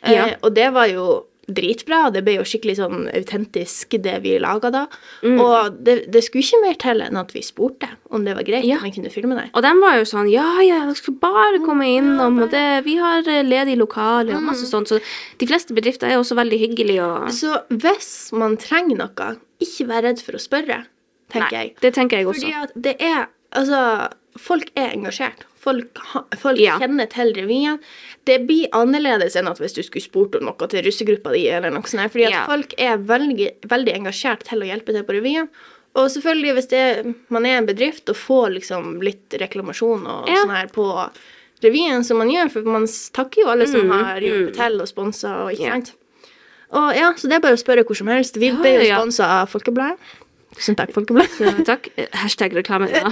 Ja. 0.04 0.28
Eh, 0.32 0.36
og 0.42 0.54
det 0.58 0.72
var 0.76 0.90
jo 0.92 1.06
dritbra. 1.46 2.08
Det 2.10 2.24
ble 2.26 2.40
jo 2.40 2.44
skikkelig 2.48 2.74
sånn 2.80 3.04
autentisk, 3.14 3.94
det 4.02 4.16
vi 4.24 4.32
laga 4.42 4.72
da. 4.74 4.80
Mm. 5.22 5.36
Og 5.44 5.76
det, 5.86 5.94
det 6.10 6.24
skulle 6.26 6.42
ikke 6.42 6.62
mer 6.64 6.78
til 6.82 7.04
enn 7.06 7.20
at 7.22 7.36
vi 7.36 7.44
spurte 7.46 7.90
om 8.10 8.26
det 8.26 8.34
var 8.34 8.48
greit 8.48 8.66
Ja. 8.66 8.80
om 8.80 8.88
vi 8.88 8.94
kunne 8.96 9.12
filme 9.14 9.38
der. 9.38 9.52
Og 9.54 9.62
de 9.62 9.74
var 9.84 10.00
jo 10.00 10.08
sånn 10.10 10.32
Ja, 10.34 10.48
ja, 10.66 10.80
dere 10.88 10.98
skal 10.98 11.20
bare 11.22 11.62
komme 11.62 11.86
innom, 12.00 12.42
og 12.42 12.50
det, 12.54 12.64
vi 12.88 12.96
har 12.98 13.22
eh, 13.30 13.44
ledig 13.46 13.78
lokale 13.78 14.34
og 14.34 14.42
Mm. 14.42 14.50
masse 14.50 14.66
sånt. 14.72 14.90
Så 14.90 14.98
de 15.38 15.46
fleste 15.46 15.78
bedrifter 15.78 16.10
er 16.10 16.18
også 16.18 16.34
veldig 16.42 16.60
hyggelige 16.66 17.06
og 17.06 17.30
Så 17.32 17.54
hvis 17.70 18.32
man 18.34 18.58
trenger 18.58 18.98
noe, 19.06 19.30
ikke 19.62 19.86
vær 19.94 20.02
redd 20.10 20.26
for 20.26 20.34
å 20.34 20.42
spørre, 20.42 20.82
tenker 21.32 21.52
Nei, 21.52 21.64
jeg. 21.66 21.76
det 21.82 21.94
tenker 21.94 22.18
jeg 22.18 22.28
også. 22.28 22.42
Fordi 22.42 22.64
at 22.64 22.72
det 22.76 22.96
er 23.02 23.28
Altså, 23.56 24.10
folk 24.38 24.68
er 24.76 24.90
engasjert. 24.98 25.46
Folk, 25.64 25.98
folk 26.42 26.60
Ja. 26.60 26.78
kjenner 26.78 27.08
til 27.10 27.30
revyen. 27.34 27.80
Det 28.26 28.46
blir 28.48 28.68
annerledes 28.76 29.38
enn 29.40 29.48
at 29.48 29.58
hvis 29.60 29.74
du 29.78 29.82
skulle 29.82 30.04
spurt 30.04 30.36
om 30.36 30.44
noe 30.50 30.68
til 30.68 30.84
russegruppa 30.84 31.32
di, 31.32 31.48
eller 31.48 31.72
noe 31.72 31.88
sånt. 31.88 32.12
Fordi 32.12 32.26
at 32.26 32.32
Ja. 32.34 32.46
folk 32.46 32.74
er 32.78 32.98
veldig, 32.98 33.48
veldig 33.64 33.94
engasjert 33.96 34.44
til 34.44 34.60
å 34.60 34.68
hjelpe 34.68 34.92
til 34.92 35.04
på 35.08 35.16
revyen. 35.16 35.48
Og 35.96 36.10
selvfølgelig, 36.12 36.54
hvis 36.58 36.68
det, 36.68 37.16
man 37.30 37.46
er 37.46 37.58
en 37.62 37.66
bedrift 37.66 38.10
og 38.10 38.16
får 38.18 38.52
liksom 38.60 39.02
litt 39.02 39.30
reklamasjon 39.40 40.06
og 40.06 40.28
Ja. 40.28 40.36
sånn 40.44 40.52
her 40.58 40.68
på 40.68 41.10
revyen, 41.64 42.04
som 42.04 42.18
man 42.18 42.28
gjør, 42.30 42.52
for 42.52 42.62
man 42.64 42.84
takker 42.86 43.44
jo 43.44 43.48
alle 43.48 43.68
som 43.68 43.88
Mm, 43.88 44.04
har 44.04 44.20
hjulpet 44.20 44.52
mm. 44.52 44.54
til 44.58 44.82
og 44.82 44.88
sponsa 44.88 45.46
og 45.46 45.54
ikke 45.54 45.64
Ja. 45.64 45.72
sant. 45.72 45.94
Og 46.74 46.94
ja, 46.94 47.14
så 47.14 47.30
det 47.30 47.34
er 47.38 47.40
bare 47.40 47.54
å 47.56 47.64
spørre 47.64 47.86
hvor 47.86 47.96
som 47.96 48.08
helst. 48.08 48.36
Vi 48.36 48.52
ble 48.52 48.84
jo 48.84 48.96
sponsa 48.96 49.24
av 49.42 49.48
Folkebladet. 49.50 49.98
Tusen 50.56 50.78
takk, 50.80 50.94
Folkebladet. 50.96 51.34
Så 51.36 51.52
takk. 51.68 51.90
Hashtag 52.16 52.54
reklame. 52.56 52.88
Ja. 52.92 53.10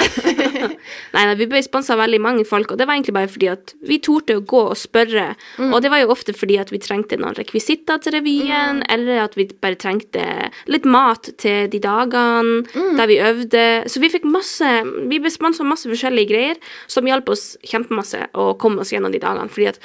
nei, 1.16 1.24
vi 1.40 1.48
ble 1.52 1.60
sponsa 1.66 1.96
av 1.96 2.02
veldig 2.04 2.20
mange 2.24 2.46
folk, 2.48 2.72
og 2.72 2.80
det 2.80 2.88
var 2.88 2.96
egentlig 2.96 3.16
bare 3.18 3.32
fordi 3.32 3.50
at 3.52 3.74
vi 3.84 4.00
torde 4.04 4.38
å 4.40 4.44
gå 4.48 4.62
og 4.70 4.80
spørre. 4.80 5.26
Og 5.68 5.78
det 5.84 5.92
var 5.92 6.04
jo 6.04 6.12
ofte 6.14 6.36
fordi 6.36 6.58
at 6.62 6.72
vi 6.72 6.80
trengte 6.84 7.20
noen 7.20 7.36
rekvisitter 7.38 8.00
til 8.04 8.16
revyen, 8.18 8.84
eller 8.94 9.26
at 9.26 9.38
vi 9.40 9.50
bare 9.52 9.80
trengte 9.80 10.24
litt 10.72 10.88
mat 10.88 11.34
til 11.42 11.68
de 11.74 11.84
dagene 11.84 12.64
der 12.98 13.12
vi 13.12 13.20
øvde. 13.24 13.66
Så 13.92 14.04
vi 14.04 14.12
fikk 14.14 14.28
masse 14.30 14.70
Vi 15.10 15.20
ble 15.22 15.32
sponsa 15.32 15.66
masse 15.68 15.90
forskjellige 15.90 16.32
greier 16.32 16.60
som 16.92 17.08
hjalp 17.08 17.28
oss 17.34 17.54
kjempemasse 17.68 18.30
å 18.40 18.54
komme 18.60 18.84
oss 18.84 18.94
gjennom 18.94 19.12
de 19.14 19.22
dagene. 19.24 19.52
Fordi 19.52 19.72
at 19.74 19.82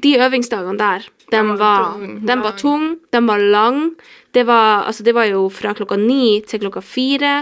de 0.00 0.16
øvingsdagene 0.22 0.80
der, 0.80 1.06
de 1.32 1.40
var 1.58 1.94
den 2.28 2.42
var 2.44 2.58
tung, 2.60 2.90
den 3.12 3.26
var 3.26 3.40
lang. 3.42 3.86
Det 4.32 4.46
var, 4.48 4.86
altså 4.88 5.04
det 5.04 5.12
var 5.12 5.26
jo 5.28 5.42
fra 5.52 5.74
klokka 5.76 5.98
ni 6.00 6.40
til 6.48 6.62
klokka 6.62 6.80
fire, 6.80 7.32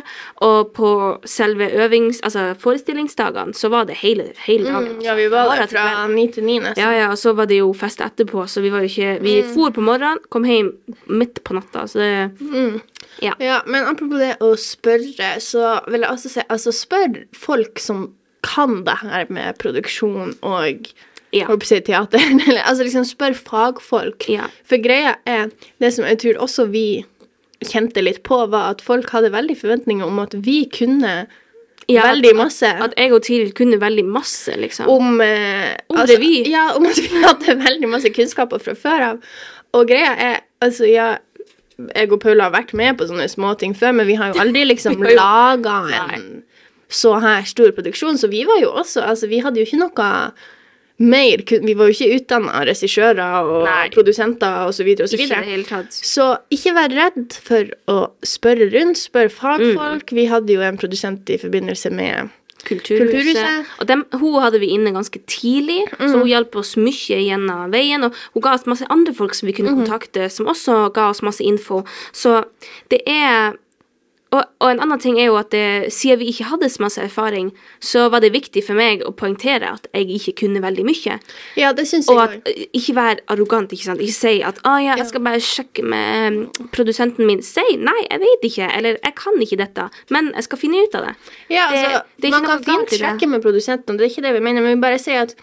og 0.42 0.72
på 0.74 0.88
selve 1.22 1.68
øvings... 1.84 2.18
Altså 2.26 2.48
forestillingsdagene 2.58 3.54
så 3.54 3.70
var 3.70 3.86
det 3.86 4.00
hele, 4.00 4.32
hele 4.42 4.66
dagen. 4.66 4.96
Mm, 4.96 5.04
ja, 5.04 5.14
vi 5.14 5.28
var 5.30 5.52
der 5.54 5.70
fra 5.70 6.08
ni 6.10 6.26
til 6.34 6.48
ni 6.48 6.58
nesten. 6.58 6.82
Ja, 6.82 6.90
ja, 6.96 7.12
og 7.14 7.18
så 7.20 7.30
var 7.38 7.46
det 7.46 7.60
jo 7.60 7.70
fest 7.78 8.02
etterpå, 8.02 8.42
så 8.50 8.62
vi 8.64 8.72
var 8.74 8.82
jo 8.82 8.90
ikke 8.90 9.18
Vi 9.22 9.36
Mm. 9.42 9.52
for 9.54 9.70
på 9.70 9.84
morgenen, 9.86 10.18
kom 10.30 10.44
hjem 10.44 10.72
midt 11.06 11.44
på 11.44 11.54
natta, 11.54 11.86
så 11.86 11.98
det 11.98 12.32
Ja. 13.22 13.34
Ja, 13.38 13.60
men 13.66 13.84
apropos 13.84 14.18
det 14.18 14.38
å 14.40 14.56
spørre, 14.58 15.38
så 15.38 15.80
vil 15.90 16.00
jeg 16.00 16.10
også 16.10 16.28
si 16.28 16.40
Altså, 16.48 16.72
spør 16.72 17.24
folk 17.34 17.78
som 17.78 18.14
kan 18.42 18.84
det 18.84 18.98
her 19.02 19.26
med 19.28 19.58
produksjon 19.58 20.34
og 20.42 20.90
Ja. 21.32 21.46
holdt 21.46 21.62
på 21.62 21.68
å 21.68 21.70
si. 21.70 21.80
Eller, 22.48 22.62
altså 22.64 22.86
liksom 22.86 23.06
spør 23.06 23.36
fagfolk. 23.38 24.26
Ja. 24.32 24.48
For 24.66 24.82
greia 24.82 25.16
er 25.28 25.50
Det 25.80 25.92
som 25.94 26.04
jeg 26.08 26.18
tror 26.24 26.40
også 26.46 26.66
vi 26.72 27.04
kjente 27.66 28.02
litt 28.02 28.22
på, 28.24 28.38
var 28.50 28.72
at 28.74 28.82
folk 28.82 29.10
hadde 29.12 29.32
veldig 29.34 29.56
forventninger 29.60 30.06
om 30.06 30.18
at 30.22 30.34
vi 30.34 30.64
kunne 30.72 31.26
Ja, 31.90 32.04
veldig 32.06 32.34
masse. 32.38 32.68
At 32.82 32.94
jeg 32.96 33.12
og 33.12 33.22
Tiril 33.26 33.50
kunne 33.56 33.80
veldig 33.80 34.04
masse, 34.06 34.54
liksom. 34.56 34.88
om 34.88 35.20
eh, 35.24 35.74
Om 35.90 36.04
revy. 36.08 36.44
Ja, 36.50 36.70
om 36.76 36.86
at 36.88 36.98
vi 37.00 37.08
hadde 37.26 37.58
veldig 37.60 37.90
masse 37.90 38.12
kunnskaper 38.14 38.62
fra 38.62 38.76
før 38.78 39.06
av. 39.14 39.26
Og 39.76 39.88
greia 39.90 40.14
er 40.16 40.38
Altså, 40.60 40.84
ja 40.90 41.14
jeg 41.94 42.10
og 42.12 42.20
Paula 42.20 42.48
har 42.50 42.52
vært 42.52 42.74
med 42.76 42.98
på 42.98 43.06
sånne 43.08 43.24
småting 43.32 43.72
før, 43.78 43.94
men 43.96 44.04
vi 44.04 44.16
har 44.20 44.34
jo 44.34 44.40
aldri 44.42 44.66
liksom 44.66 44.98
jo- 45.00 45.14
laga 45.16 45.78
en 46.12 46.26
så 46.90 47.14
her 47.22 47.44
stor 47.46 47.70
produksjon, 47.76 48.18
så 48.18 48.26
vi 48.28 48.42
var 48.48 48.58
jo 48.60 48.72
også 48.74 49.04
Altså, 49.06 49.28
vi 49.30 49.38
hadde 49.44 49.60
jo 49.62 49.66
ikke 49.68 49.78
noe 49.78 50.08
mer 51.00 51.40
Vi 51.48 51.74
var 51.74 51.88
jo 51.88 51.94
ikke 51.96 52.16
utdanna 52.20 52.60
regissører 52.68 53.38
og 53.48 53.64
Nei. 53.64 53.88
produsenter 53.94 54.66
og 54.66 54.74
så 54.76 54.84
videre 54.84 55.04
og 55.08 55.12
så 55.12 55.16
videre. 55.16 55.84
Så 55.90 56.26
ikke 56.52 56.74
vær 56.76 56.92
redd 56.92 57.32
for 57.32 57.70
å 57.88 57.96
spørre 58.22 58.68
rundt, 58.74 59.00
spør 59.00 59.30
fagfolk. 59.32 60.12
Mm. 60.12 60.16
Vi 60.20 60.26
hadde 60.28 60.52
jo 60.52 60.60
en 60.60 60.76
produsent 60.80 61.30
i 61.32 61.38
forbindelse 61.40 61.90
med 61.90 62.28
Kulturhuset. 62.60 63.08
Kulturhuset. 63.08 63.66
Og 63.80 63.88
dem, 63.88 64.02
hun 64.20 64.34
hadde 64.42 64.58
vi 64.60 64.66
inne 64.74 64.92
ganske 64.92 65.16
tidlig, 65.26 65.78
så 65.96 66.10
Mm. 66.12 66.18
hun 66.20 66.28
hjalp 66.28 66.56
oss 66.56 66.74
mye 66.76 67.16
gjennom 67.24 67.70
veien. 67.72 68.04
Og 68.04 68.12
hun 68.34 68.42
ga 68.42 68.52
oss 68.52 68.66
masse 68.66 68.84
andre 68.90 69.14
folk 69.14 69.32
som 69.34 69.46
vi 69.46 69.54
kunne 69.54 69.70
Mm. 69.72 69.86
kontakte, 69.86 70.30
som 70.30 70.44
også 70.46 70.92
ga 70.92 71.08
oss 71.08 71.22
masse 71.22 71.40
info. 71.40 71.84
Så 72.12 72.44
det 72.90 73.00
er 73.06 73.54
og, 74.30 74.44
og 74.62 74.68
en 74.70 74.78
annen 74.84 75.00
ting 75.02 75.16
er 75.18 75.26
jo 75.26 75.34
at 75.40 75.48
det, 75.50 75.90
siden 75.90 76.20
vi 76.20 76.28
ikke 76.30 76.46
hadde 76.52 76.68
så 76.70 76.82
masse 76.84 77.02
erfaring, 77.02 77.48
så 77.82 78.04
var 78.12 78.22
det 78.22 78.30
viktig 78.34 78.62
for 78.62 78.78
meg 78.78 79.02
å 79.02 79.10
poengtere 79.18 79.72
at 79.74 79.88
jeg 79.90 80.06
ikke 80.20 80.34
kunne 80.44 80.62
veldig 80.62 80.84
mye. 80.86 81.16
Ja, 81.58 81.72
det 81.74 81.88
synes 81.90 82.06
jeg 82.06 82.14
Og 82.14 82.22
at 82.22 82.48
eh, 82.50 82.68
ikke 82.78 82.94
være 82.94 83.24
arrogant, 83.34 83.74
ikke 83.74 83.88
sant. 83.88 84.02
Ikke 84.04 84.14
si 84.14 84.34
at 84.46 84.60
ah, 84.62 84.78
ja, 84.84 84.94
jeg 85.00 85.08
skal 85.10 85.24
bare 85.26 85.42
sjekke 85.42 85.82
med 85.82 86.36
mm, 86.36 86.68
produsenten 86.76 87.26
min. 87.26 87.42
Si 87.42 87.64
nei, 87.80 87.96
jeg 88.06 88.22
vet 88.22 88.46
ikke, 88.52 88.70
eller 88.78 89.00
jeg 89.02 89.16
kan 89.18 89.42
ikke 89.42 89.58
dette, 89.64 89.88
men 90.14 90.30
jeg 90.38 90.46
skal 90.46 90.62
finne 90.62 90.84
ut 90.86 90.94
av 91.00 91.08
det. 91.10 91.16
Ja, 91.50 91.66
altså, 91.72 92.04
det 92.22 92.30
ikke 92.30 92.38
man 92.38 92.50
kan 92.52 92.64
fint 92.70 92.94
det. 92.94 93.00
sjekke 93.02 93.30
med 93.34 93.42
produsenten, 93.42 93.98
det 93.98 94.06
er 94.06 94.14
ikke 94.14 94.26
det 94.28 94.36
vi 94.38 94.44
mener, 94.46 94.62
men 94.62 94.78
vi 94.78 94.84
bare 94.86 95.02
sier 95.02 95.26
at 95.26 95.34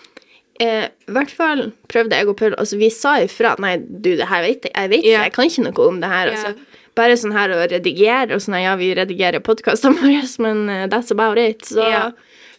eh, 0.64 0.88
i 0.88 1.12
hvert 1.20 1.36
fall 1.36 1.68
prøvde 1.92 2.16
jeg 2.18 2.32
og 2.32 2.40
Paul 2.40 2.56
Altså, 2.58 2.80
vi 2.80 2.88
sa 2.94 3.18
ifra 3.24 3.58
Nei, 3.62 3.76
du, 3.84 4.14
det 4.16 4.32
her 4.32 4.48
vet 4.48 4.64
jeg. 4.70 4.74
Jeg 4.74 4.90
vet 4.96 5.04
ikke, 5.04 5.12
Ja. 5.18 5.28
jeg 5.28 5.36
kan 5.36 5.52
ikke 5.52 5.68
noe 5.68 5.92
om 5.92 6.00
det 6.02 6.10
her. 6.16 6.32
Ja. 6.34 6.56
Bare 6.98 7.18
sånn 7.20 7.36
her 7.36 7.54
å 7.54 7.60
redigere 7.70 8.34
og 8.38 8.42
sånn 8.44 8.58
Ja, 8.64 8.74
vi 8.80 8.92
redigerer 8.98 9.44
podkastene 9.46 10.00
våre, 10.02 10.24
men 10.44 10.64
eh, 10.74 10.88
that's 10.92 11.14
about 11.14 11.38
it. 11.38 11.62
Så 11.70 11.86
Ja. 11.86 12.08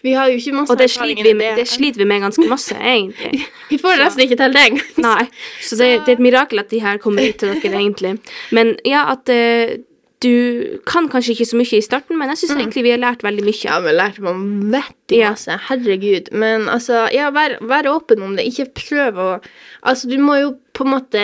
vi 0.07 0.13
har 0.15 0.31
jo 0.31 0.39
ikke 0.39 0.55
masse 0.55 0.71
Og 0.73 0.79
det 0.79 0.87
sliter, 0.95 1.27
vi, 1.35 1.51
det 1.59 1.67
sliter 1.67 1.99
vi 2.05 2.07
med 2.07 2.23
ganske 2.23 2.47
masse, 2.49 2.77
egentlig. 2.95 3.43
Vi 3.73 3.79
får 3.83 3.99
nesten 3.99 4.23
ikke 4.29 4.39
til 4.39 4.55
det 4.55 4.65
engang. 4.71 4.95
Nei, 5.03 5.27
så 5.67 5.77
det, 5.81 5.91
det 6.07 6.15
er 6.15 6.17
et 6.21 6.25
mirakel 6.31 6.63
at 6.63 6.71
de 6.71 6.81
her 6.85 7.03
kommer 7.03 7.27
ut 7.29 7.39
til 7.43 7.53
dere, 7.59 7.77
egentlig. 7.83 8.15
Men 8.55 8.77
ja, 8.87 9.05
at 9.17 9.29
uh, 9.35 9.75
du 10.23 10.79
kan 10.87 11.07
kanskje 11.11 11.35
ikke 11.37 11.45
så 11.47 11.59
mye 11.61 11.79
i 11.79 11.83
starten, 11.85 12.19
men 12.19 12.31
jeg 12.33 12.41
syns 12.41 12.57
egentlig 12.57 12.83
vi 12.87 12.91
har 12.91 12.99
lært 12.99 13.21
veldig 13.23 13.45
mye. 13.47 13.59
Ja, 13.69 13.77
vi 13.85 13.93
lærte 13.95 14.23
vanvittig 14.27 15.21
Ja. 15.21 15.29
masse. 15.35 15.55
Herregud. 15.69 16.31
Men 16.35 16.67
altså, 16.73 17.05
ja, 17.15 17.29
vær, 17.31 17.55
vær 17.71 17.87
åpen 17.93 18.23
om 18.27 18.33
det. 18.39 18.47
Ikke 18.51 18.67
prøv 18.75 19.19
å 19.23 19.29
Altså, 19.87 20.09
du 20.11 20.17
må 20.19 20.35
jo 20.41 20.49
på 20.75 20.83
en 20.87 20.91
måte 20.91 21.23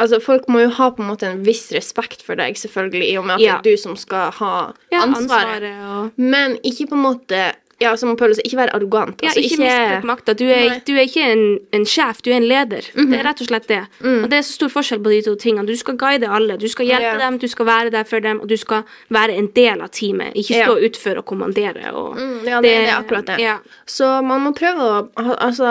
Altså, 0.00 0.18
folk 0.24 0.46
må 0.48 0.62
jo 0.64 0.70
ha 0.78 0.86
på 0.96 1.02
en 1.04 1.10
måte 1.12 1.28
en 1.28 1.42
viss 1.44 1.66
respekt 1.76 2.22
for 2.24 2.38
deg, 2.40 2.56
selvfølgelig, 2.56 3.10
i 3.12 3.16
og 3.20 3.26
med 3.28 3.34
at 3.36 3.40
Ja. 3.44 3.58
det 3.60 3.72
er 3.74 3.76
du 3.76 3.82
som 3.82 3.96
skal 4.00 4.30
ha 4.38 4.52
Ja, 4.92 5.02
ansvaret. 5.04 5.66
og 5.84 6.10
Men 6.16 6.56
ikke 6.64 6.86
på 6.88 6.96
en 6.96 7.04
måte 7.04 7.42
Ja, 7.80 7.94
som 7.96 8.12
Paul 8.16 8.34
sa, 8.36 8.42
ikke 8.44 8.58
være 8.58 8.74
arrogant. 8.76 9.22
ja, 9.24 9.30
ikke, 9.32 9.40
ikke 9.54 9.60
misbruk 9.62 10.04
makta. 10.04 10.34
Du, 10.36 10.44
du 10.44 10.92
er 10.96 11.04
ikke 11.06 11.22
en, 11.32 11.44
en 11.72 11.86
sjef, 11.88 12.20
du 12.22 12.30
er 12.30 12.36
en 12.36 12.48
leder. 12.48 12.84
Det 12.94 13.16
er 13.18 13.24
rett 13.24 13.40
og 13.40 13.48
slett 13.48 13.68
det. 13.70 13.78
Mm. 14.04 14.18
Og 14.24 14.30
det 14.30 14.36
er 14.38 14.42
så 14.44 14.52
stor 14.58 14.68
forskjell 14.74 15.00
på 15.00 15.12
de 15.14 15.20
to 15.24 15.34
tingene. 15.40 15.64
Du 15.66 15.76
skal 15.80 15.96
guide 15.96 16.28
alle, 16.28 16.58
du 16.60 16.68
skal 16.68 16.86
hjelpe 16.90 17.08
yeah. 17.08 17.18
dem, 17.22 17.38
du 17.40 17.48
skal 17.48 17.66
være 17.66 17.90
der 17.94 18.04
for 18.04 18.20
dem, 18.20 18.40
og 18.44 18.48
du 18.52 18.56
skal 18.60 18.82
være 19.08 19.32
en 19.40 19.48
del 19.56 19.80
av 19.80 19.88
teamet. 19.96 20.36
Ikke 20.36 20.58
Ja. 20.58 20.66
stå 20.68 20.76
utfor 20.90 21.18
og 21.22 21.24
kommandere. 21.32 21.92
Og 21.94 22.16
Mm, 22.20 22.44
ja, 22.44 22.60
det, 22.60 22.62
det 22.62 22.88
er 22.88 22.96
akkurat 22.98 23.26
det. 23.26 23.38
Ja. 23.40 23.56
Så 23.86 24.08
man 24.22 24.40
må 24.44 24.52
prøve 24.52 24.80
å 24.80 25.08
Altså 25.40 25.68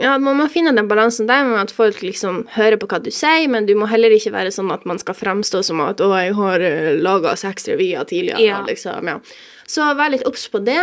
Ja, 0.00 0.18
man 0.18 0.36
må 0.38 0.48
finne 0.50 0.72
den 0.74 0.88
balansen 0.90 1.26
der 1.26 1.44
med 1.46 1.58
at 1.60 1.70
folk 1.70 2.00
liksom 2.02 2.46
hører 2.56 2.76
på 2.78 2.86
hva 2.90 2.98
du 3.02 3.10
sier, 3.14 3.48
men 3.48 3.66
du 3.66 3.74
må 3.78 3.86
heller 3.86 4.10
ikke 4.10 4.32
være 4.34 4.50
sånn 4.54 4.72
at 4.74 4.84
man 4.86 4.98
skal 4.98 5.14
fremstå 5.14 5.62
som 5.64 5.80
at 5.80 5.98
'Å, 6.02 6.10
jeg 6.24 6.34
har 6.34 6.60
uh, 6.60 6.94
laga 7.00 7.36
seks 7.36 7.68
revyer 7.68 8.04
tidligere', 8.04 8.40
Ja. 8.42 8.62
liksom, 8.66 9.06
ja. 9.06 9.18
Så 9.66 9.82
vær 9.96 10.10
litt 10.10 10.26
obs 10.26 10.48
på 10.48 10.58
det. 10.64 10.82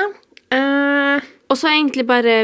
Eh, 0.52 1.30
Og 1.52 1.58
så 1.60 1.68
egentlig 1.68 2.06
bare 2.08 2.36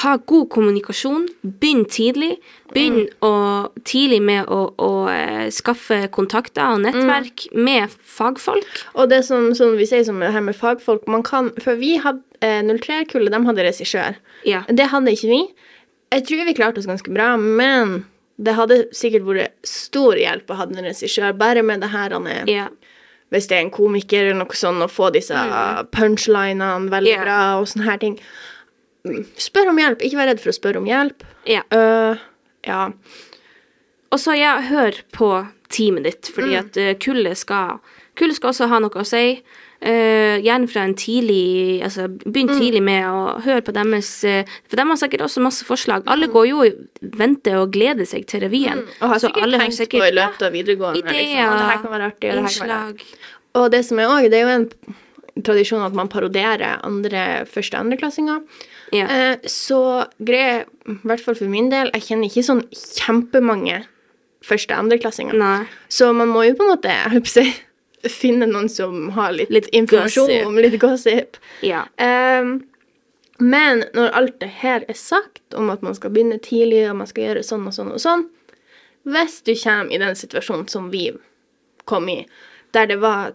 ha 0.00 0.14
god 0.16 0.46
kommunikasjon. 0.54 1.26
Begynn 1.42 1.84
tidlig. 1.90 2.36
Begynn 2.72 3.08
å, 3.26 3.32
tidlig 3.84 4.20
med 4.24 4.48
å, 4.48 4.60
å 4.80 4.90
eh, 5.12 5.50
skaffe 5.52 5.98
kontakter 6.14 6.76
og 6.76 6.84
nettverk 6.86 7.48
med 7.52 7.92
fagfolk. 8.00 8.64
og 8.94 9.10
det 9.10 9.24
som, 9.26 9.50
som 9.54 9.74
vi 9.76 9.86
sier 9.90 10.06
som 10.06 10.22
her 10.22 10.40
med 10.40 10.56
fagfolk 10.56 11.04
man 11.10 11.22
kan, 11.26 11.50
For 11.60 11.76
vi 11.76 11.96
hadde 12.00 12.22
eh, 12.40 12.62
03-kullet, 12.62 13.34
de 13.34 13.42
hadde 13.50 13.66
regissør. 13.66 14.16
Ja. 14.48 14.62
Det 14.68 14.88
hadde 14.94 15.12
ikke 15.12 15.28
vi. 15.34 15.42
Jeg 16.14 16.24
tror 16.28 16.44
vi 16.46 16.54
klarte 16.56 16.78
oss 16.80 16.88
ganske 16.88 17.12
bra, 17.12 17.34
men 17.36 18.04
det 18.38 18.54
hadde 18.56 18.80
sikkert 18.94 19.26
vært 19.28 19.68
stor 19.68 20.16
hjelp 20.18 20.48
å 20.50 20.56
ha 20.58 20.64
en 20.70 20.80
regissør, 20.86 21.34
bare 21.38 21.62
med 21.66 21.82
det 21.84 21.90
her 21.92 22.14
han 22.16 22.26
er 22.30 22.48
ja. 22.50 22.68
Hvis 23.34 23.48
det 23.50 23.58
er 23.58 23.64
en 23.64 23.74
komiker 23.74 24.28
eller 24.28 24.38
noe 24.38 24.58
sånt, 24.58 24.82
og 24.84 24.92
få 24.94 25.10
disse 25.14 25.34
punchlinene 25.94 26.92
veldig 26.92 27.14
yeah. 27.16 27.24
bra 27.26 27.38
og 27.58 27.66
sånne 27.70 27.88
her 27.88 28.00
ting. 28.02 28.18
Mm, 29.04 29.24
Spør 29.36 29.72
om 29.74 29.80
hjelp. 29.82 30.04
Ikke 30.06 30.20
vær 30.20 30.30
redd 30.30 30.40
for 30.42 30.54
å 30.54 30.56
spørre 30.56 30.80
om 30.80 30.88
hjelp. 30.88 31.26
ja. 31.50 31.66
Uh, 31.74 32.22
ja. 32.64 32.86
Og 34.14 34.20
så 34.22 34.36
ja, 34.38 34.54
hør 34.62 34.96
på 35.12 35.28
teamet 35.74 36.06
ditt, 36.06 36.30
fordi 36.30 36.54
at 36.58 36.76
eh, 36.78 36.94
kullet 37.02 37.38
skal 37.40 37.80
Kullet 38.14 38.36
skal 38.38 38.52
også 38.52 38.68
ha 38.70 38.78
noe 38.78 39.00
å 39.02 39.02
si. 39.02 39.40
Eh, 39.84 40.38
gjerne 40.40 40.64
fra 40.70 40.80
en 40.88 40.94
tidlig 40.96 41.82
Altså 41.84 42.06
begynn 42.08 42.48
tidlig 42.54 42.80
med 42.86 43.04
å 43.04 43.34
høre 43.44 43.60
på 43.66 43.72
deres 43.76 44.08
eh, 44.24 44.46
For 44.64 44.80
de 44.80 44.86
har 44.88 44.96
sikkert 44.96 45.26
også 45.26 45.42
masse 45.44 45.66
forslag. 45.68 46.06
Alle 46.08 46.30
går 46.32 46.46
jo 46.48 46.62
og 46.64 47.10
venter 47.20 47.58
og 47.60 47.74
gleder 47.74 48.08
seg 48.08 48.24
til 48.30 48.40
revyen. 48.46 48.80
Og 49.02 49.10
har 49.12 49.20
Så 49.20 49.28
sikkert 49.28 49.58
tenkt 49.60 49.76
sikkert- 49.76 50.00
på 50.00 50.08
i 50.08 50.14
løpet 50.16 50.46
av 50.46 50.56
videregående. 50.56 51.02
Ideer, 51.02 51.20
liksom, 51.20 51.58
det 51.58 51.68
her 51.68 51.82
kan 51.82 51.92
være 51.92 52.08
artig, 52.08 52.30
og 52.30 52.38
det 52.38 52.44
her 52.46 52.56
kan 52.56 52.68
være 52.68 52.78
artig». 52.94 53.10
Og 53.54 53.66
det 53.70 53.82
som 53.84 54.00
er 54.00 54.08
også, 54.08 54.30
det 54.30 54.38
er 54.40 54.46
jo 54.48 54.54
en 54.54 55.44
tradisjon 55.44 55.84
at 55.84 55.92
man 56.00 56.08
parodierer 56.08 56.80
andre 56.82 57.44
første- 57.50 57.76
og 57.78 57.84
andreklassinger. 57.84 58.40
Ja. 58.94 59.04
Eh, 59.06 59.36
så 59.50 60.06
greier 60.22 60.64
i 60.88 60.96
hvert 61.04 61.20
fall 61.20 61.34
for 61.34 61.50
min 61.50 61.68
del, 61.68 61.90
jeg 61.92 62.08
kjenner 62.08 62.30
ikke 62.30 62.46
sånn 62.48 62.64
kjempemange 62.72 63.84
første- 64.44 64.72
og 64.72 64.86
andreklassinger. 64.86 65.66
Så 65.88 66.14
man 66.14 66.28
må 66.32 66.48
jo 66.48 66.54
på 66.56 66.64
en 66.64 66.72
måte 66.76 66.88
jeg 66.88 67.12
håper 67.18 67.28
å 67.28 67.36
si, 67.36 67.46
finne 68.12 68.46
noen 68.50 68.68
som 68.68 69.10
har 69.16 69.32
litt, 69.32 69.50
Litt 69.50 69.68
informasjon 69.72 70.28
gossip. 70.28 70.46
om 70.46 70.58
litt 70.58 70.78
gossip. 70.82 71.36
Ja. 71.64 71.84
Um, 71.98 72.62
men 73.38 73.84
når 73.94 74.14
alt 74.14 74.36
det 74.40 74.50
her 74.60 74.84
er 74.88 74.98
sagt, 74.98 75.42
om 75.54 75.70
at 75.70 75.82
man 75.82 75.94
skal 75.94 76.12
begynne 76.14 76.38
tidlig, 76.42 76.84
og 76.90 77.00
man 77.00 77.10
skal 77.10 77.28
gjøre 77.28 77.46
sånn 77.46 77.66
og 77.66 77.74
sånn 77.74 77.90
og 77.94 78.02
sånn 78.02 78.28
Hvis 79.04 79.40
du 79.44 79.52
kommer 79.58 79.92
i 79.92 79.98
den 80.00 80.14
situasjonen 80.16 80.68
som 80.70 80.86
vi 80.92 81.08
kom 81.84 82.06
i, 82.08 82.22
der 82.72 82.86
det 82.88 83.00
var 83.02 83.34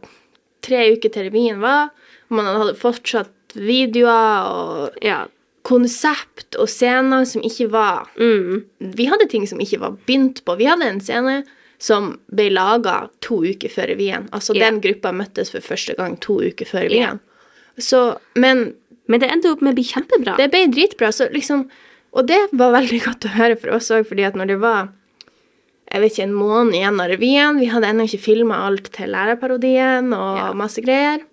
tre 0.65 0.88
uker 0.95 1.12
til 1.13 1.27
revyen 1.27 1.60
var, 1.62 1.91
og 2.29 2.39
man 2.39 2.47
hadde 2.49 2.79
fortsatt 2.79 3.53
videoer 3.53 4.47
og 4.49 5.05
ja. 5.05 5.27
konsept 5.67 6.58
og 6.58 6.69
scener 6.69 7.27
som 7.29 7.45
ikke 7.45 7.69
var 7.73 8.10
Mm. 8.17 8.65
Vi 8.79 9.05
hadde 9.05 9.29
ting 9.29 9.45
som 9.47 9.62
ikke 9.62 9.79
var 9.84 9.97
begynt 10.05 10.43
på. 10.45 10.55
Vi 10.58 10.65
hadde 10.65 10.89
en 10.89 11.01
scene 11.01 11.43
som 11.79 12.11
ble 12.35 12.49
laga 12.51 13.07
to 13.23 13.39
uker 13.47 13.71
før 13.71 13.93
revyen. 13.93 14.27
Altså 14.35 14.55
yeah. 14.55 14.67
den 14.67 14.81
gruppa 14.83 15.13
møttes 15.15 15.53
for 15.53 15.63
første 15.63 15.95
gang 15.95 16.17
to 16.19 16.41
uker 16.43 16.67
før 16.67 16.89
Ja. 16.91 17.15
Yeah. 17.15 17.17
Så, 17.79 18.19
men 18.35 18.73
Men 19.09 19.21
det 19.23 19.31
endte 19.31 19.49
opp 19.49 19.61
med 19.65 19.73
å 19.73 19.77
bli 19.79 19.87
kjempebra. 19.87 20.35
det 20.37 20.51
ble 20.51 20.67
dritbra. 20.69 21.09
Så 21.15 21.31
liksom, 21.33 21.63
og 22.13 22.27
det 22.27 22.37
var 22.53 22.75
veldig 22.75 22.99
godt 23.07 23.25
å 23.25 23.31
høre 23.33 23.55
for 23.57 23.73
oss 23.73 23.89
òg, 23.89 24.05
fordi 24.05 24.27
at 24.27 24.35
når 24.37 24.51
det 24.51 24.59
var 24.61 24.89
jeg 25.89 26.01
vet 26.03 26.11
ikke, 26.13 26.23
en 26.27 26.35
måned 26.37 26.75
igjen 26.77 26.99
av 27.01 27.09
revyen, 27.09 27.57
vi 27.57 27.65
hadde 27.71 27.87
ennå 27.89 28.05
ikke 28.05 28.21
filma 28.21 28.59
alt 28.67 28.91
til 28.93 29.09
lærerparodien 29.09 30.13
og 30.13 30.37
Ja. 30.37 30.53
masse 30.53 30.83
greier, 30.85 31.23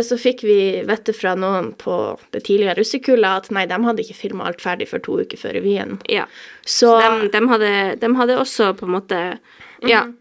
så 0.00 0.16
fikk 0.16 0.42
vi 0.46 0.58
vite 0.88 1.12
fra 1.12 1.34
noen 1.36 1.72
på 1.76 1.96
det 2.32 2.44
tidligere 2.46 2.78
russekullet 2.78 3.42
at 3.42 3.50
nei, 3.52 3.66
de 3.68 3.76
hadde 3.84 4.00
ikke 4.04 4.16
filma 4.16 4.46
alt 4.48 4.62
ferdig 4.64 4.86
for 4.88 4.98
to 5.04 5.18
uker 5.20 5.36
før 5.36 5.52
revyen. 5.58 5.98
ja. 6.08 6.24
Så, 6.64 6.94
De, 7.00 7.28
de, 7.34 7.42
hadde, 7.48 7.72
de 8.00 8.10
hadde 8.16 8.38
også 8.40 8.72
på 8.78 8.86
en 8.88 8.94
måte 8.96 9.38
Ja. 9.86 10.04
Mhm. 10.06 10.14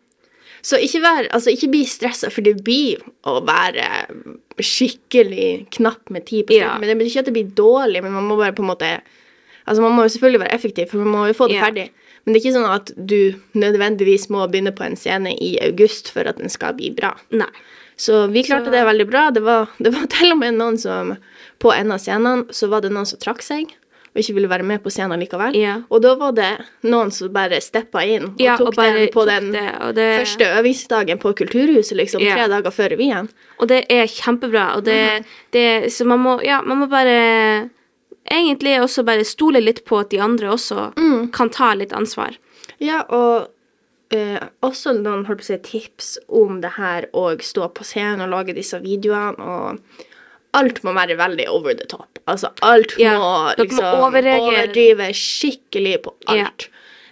så 0.66 0.76
ikke, 0.82 1.00
vær, 1.02 1.28
altså, 1.32 1.50
ikke 1.54 1.70
bli 1.72 1.84
stressa, 1.86 2.30
for 2.34 2.42
det 2.42 2.64
blir 2.66 2.98
å 3.24 3.40
være 3.46 3.86
skikkelig 4.60 5.68
knapp 5.78 6.10
med 6.10 6.26
tid 6.26 6.48
på 6.48 6.54
Ja. 6.58 6.78
Men 6.80 6.90
det 6.90 6.98
betyr 6.98 7.12
ikke 7.12 7.20
at 7.20 7.26
det 7.32 7.34
blir 7.38 7.54
dårlig, 7.56 8.02
men 8.04 8.12
man 8.14 8.28
må 8.28 8.38
bare 8.38 8.54
på 8.54 8.64
en 8.64 8.72
måte 8.74 9.00
Altså, 9.68 9.82
man 9.82 9.94
må 9.98 10.04
jo 10.06 10.10
selvfølgelig 10.14 10.40
være 10.44 10.54
effektiv, 10.54 10.90
for 10.92 10.98
man 11.02 11.08
må 11.10 11.28
jo 11.28 11.34
få 11.34 11.48
det 11.50 11.56
Ja. 11.56 11.64
ferdig. 11.66 11.90
Men 12.24 12.34
det 12.34 12.42
er 12.42 12.50
ikke 12.52 12.58
sånn 12.60 12.76
at 12.76 12.92
du 13.08 13.34
nødvendigvis 13.56 14.30
må 14.30 14.46
begynne 14.48 14.72
på 14.76 14.84
en 14.86 14.96
scene 14.96 15.34
i 15.42 15.58
august 15.60 16.12
for 16.12 16.22
at 16.22 16.38
den 16.38 16.50
skal 16.50 16.74
bli 16.74 16.92
bra. 16.92 17.16
Nei. 17.32 17.50
Så 17.98 18.28
vi 18.32 18.44
klarte 18.44 18.72
det 18.72 18.84
veldig 18.86 19.08
bra. 19.10 19.30
Det 19.32 19.42
var, 19.44 19.68
det 19.80 19.94
var 19.96 20.06
til 20.16 20.32
og 20.34 20.38
med 20.40 20.54
noen 20.60 20.78
som 20.78 21.16
På 21.60 21.72
en 21.74 21.92
av 21.92 22.00
scenene 22.04 22.46
så 22.52 22.68
var 22.70 22.82
det 22.82 22.92
noen 22.92 23.06
som 23.08 23.20
trakk 23.20 23.42
seg 23.42 23.72
og 24.16 24.22
ikke 24.22 24.34
ville 24.38 24.48
være 24.48 24.64
med 24.64 24.80
på 24.84 24.88
scenen 24.92 25.20
likevel. 25.20 25.56
Ja. 25.60 25.74
Og 25.92 26.00
da 26.02 26.14
var 26.16 26.32
det 26.32 26.50
noen 26.88 27.10
som 27.12 27.34
bare 27.36 27.58
steppa 27.60 28.00
inn 28.08 28.30
og 28.30 28.40
Ja, 28.40 28.54
tok 28.56 28.70
og 28.70 28.76
den 28.80 29.10
på 29.12 29.26
tok 29.26 29.28
den 29.28 29.50
det, 29.52 29.64
det, 29.98 30.06
første 30.22 30.46
øvingsdagen 30.56 31.20
på 31.20 31.34
Kulturhuset, 31.36 31.98
liksom, 32.00 32.22
Ja. 32.24 32.36
tre 32.38 32.48
dager 32.48 32.72
før 32.72 32.94
revyen. 32.96 33.28
Og 33.60 33.68
det 33.68 33.82
er 33.92 34.06
kjempebra. 34.08 34.78
Og 34.78 34.86
det, 34.86 34.96
Mhm. 35.20 35.26
det, 35.52 35.66
så 35.92 36.06
man 36.08 36.20
må, 36.24 36.40
ja, 36.46 36.62
man 36.62 36.78
må 36.80 36.88
bare 36.90 37.70
Egentlig 38.32 38.80
også 38.82 39.04
bare 39.06 39.24
stole 39.24 39.60
litt 39.62 39.84
på 39.86 40.00
at 40.00 40.10
de 40.10 40.18
andre 40.20 40.48
også 40.50 40.94
Mm. 40.96 41.32
kan 41.32 41.50
ta 41.50 41.74
litt 41.76 41.92
ansvar. 41.94 42.38
Ja, 42.80 43.04
og 43.10 43.50
eh, 44.12 44.40
også 44.62 44.94
noen 45.02 45.26
holdt 45.26 45.42
på 45.42 45.46
å 45.46 45.50
si, 45.52 45.58
tips 45.58 46.18
om 46.30 46.60
det 46.62 46.76
her 46.78 47.08
å 47.14 47.28
stå 47.42 47.70
på 47.74 47.84
scenen 47.88 48.22
og 48.28 48.30
lage 48.34 48.56
disse 48.58 48.80
videoene. 48.84 49.40
og 49.40 49.80
Alt 50.56 50.84
må 50.84 50.94
være 50.96 51.18
veldig 51.20 51.48
over 51.52 51.74
the 51.76 51.86
top. 51.86 52.20
Altså, 52.32 52.48
alt 52.64 52.94
Ja, 52.98 53.18
må 53.20 53.56
liksom 53.60 53.84
overdrive 53.84 55.10
skikkelig 55.14 55.98
på 56.06 56.14
Ja. 56.30 56.46
alt. 56.46 56.70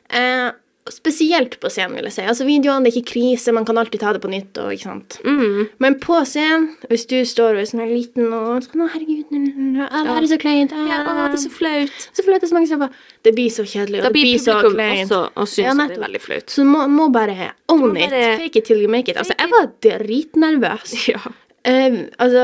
Eh, 0.09 0.51
spesielt 0.91 1.59
på 1.63 1.69
scenen, 1.71 1.95
vil 1.95 2.07
jeg 2.09 2.15
si. 2.17 2.23
Altså, 2.27 2.45
videoene, 2.47 2.83
det 2.83 2.91
er 2.91 2.97
ikke 2.99 3.11
krise, 3.13 3.53
man 3.55 3.63
kan 3.67 3.77
alltid 3.79 4.01
ta 4.01 4.11
det 4.15 4.21
på 4.23 4.31
nytt. 4.31 4.57
Og, 4.59 4.73
ikke 4.75 4.89
sant? 4.89 5.17
Mm. 5.23 5.69
Men 5.83 5.95
på 6.03 6.17
scenen, 6.27 6.69
hvis 6.89 7.05
du 7.07 7.15
står 7.27 7.55
og 7.55 7.61
er 7.63 7.69
sånn 7.69 7.83
liten 7.87 8.33
og 8.35 8.65
sånn, 8.65 8.83
å, 8.83 8.89
herregud, 8.91 9.29
det 9.31 9.87
er 9.87 10.27
så 10.33 10.39
kleint. 10.41 10.75
Ja, 10.75 10.99
å, 11.07 11.15
det 11.31 11.39
er 11.39 11.43
så 11.45 11.53
flaut. 11.53 12.07
Så 12.11 12.25
flaut, 12.27 12.41
det 12.43 12.49
så 12.51 12.57
mange 12.57 12.67
som 12.71 12.83
bare 12.83 12.91
Det 13.23 13.31
blir 13.37 13.49
så 13.53 13.63
kjedelig, 13.63 14.01
og 14.01 14.09
det 14.09 14.13
blir 14.17 14.41
så 14.43 14.57
kleint. 14.65 15.07
også 15.07 15.21
og 15.39 15.47
syns 15.47 15.67
Ja, 15.69 15.75
det 15.87 15.97
er 15.97 16.03
veldig 16.07 16.23
flaut. 16.23 16.49
Så 16.57 16.65
må, 16.67 16.83
må 16.91 17.07
bare 17.13 17.51
own 17.71 17.85
må 17.85 17.93
it. 17.95 18.09
bare- 18.11 18.37
Fake 18.43 18.57
it 18.59 18.65
till 18.65 18.81
you 18.83 18.89
make 18.91 19.07
it. 19.09 19.17
Altså, 19.17 19.33
jeg 19.39 19.49
var 19.53 19.71
dritnervøs. 19.87 20.97
Ja. 21.13 21.19
Eh, 21.63 21.93
altså, 22.19 22.43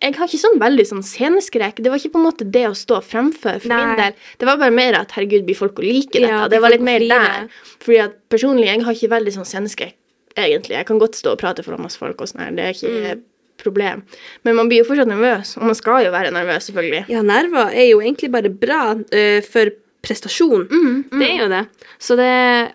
jeg 0.00 0.14
har 0.16 0.30
ikke 0.30 0.40
sånn 0.40 0.60
veldig 0.62 0.86
sånn 0.88 1.04
sceneskrekk. 1.04 1.82
Det 1.84 1.92
var 1.92 2.00
ikke 2.00 2.14
på 2.14 2.22
en 2.22 2.28
måte 2.30 2.46
det 2.48 2.64
å 2.70 2.76
stå 2.78 3.02
fremfor 3.04 3.60
for 3.60 3.72
Nei. 3.72 3.80
min 3.82 4.00
del. 4.00 4.16
Det 4.40 4.48
var 4.48 4.62
bare 4.62 4.74
mer 4.74 4.96
at 5.02 5.12
herregud, 5.16 5.44
blir 5.48 5.58
folk 5.58 5.82
å 5.82 5.84
like 5.84 6.14
dette? 6.16 6.30
Ja, 6.32 6.46
det 6.48 6.62
var 6.64 6.72
litt 6.72 6.84
mer 6.84 7.04
der. 7.04 7.52
Fordi 7.84 8.00
at 8.06 8.16
personlig, 8.32 8.70
jeg 8.70 8.86
har 8.86 8.96
ikke 8.96 9.12
veldig 9.12 9.36
sånn 9.36 9.50
sceneskrekk, 9.50 9.96
egentlig. 10.34 10.78
Jeg 10.78 10.88
kan 10.88 11.02
godt 11.02 11.20
stå 11.20 11.36
og 11.36 11.42
prate 11.44 11.66
foran 11.66 11.84
masse 11.84 12.00
folk 12.00 12.24
og 12.24 12.30
sånn 12.30 12.46
her. 12.46 12.56
Det 12.56 12.64
er 12.64 12.78
ikke 12.78 13.12
et 13.12 13.24
problem. 13.60 14.02
Men 14.48 14.56
man 14.58 14.70
blir 14.70 14.82
jo 14.82 14.88
fortsatt 14.88 15.12
nervøs, 15.12 15.54
og 15.60 15.68
man 15.68 15.78
skal 15.78 16.06
jo 16.06 16.14
være 16.14 16.32
nervøs, 16.34 16.70
selvfølgelig. 16.70 17.04
Ja, 17.12 17.22
nerver 17.26 17.68
er 17.70 17.90
jo 17.90 18.00
egentlig 18.02 18.32
bare 18.32 18.50
bra 18.50 18.82
uh, 18.96 19.40
for 19.46 19.76
prestasjon. 20.04 20.66
Det 21.10 21.26
er 21.26 21.42
jo 21.42 21.48
det. 21.52 21.62
Så 21.98 22.16
det, 22.18 22.30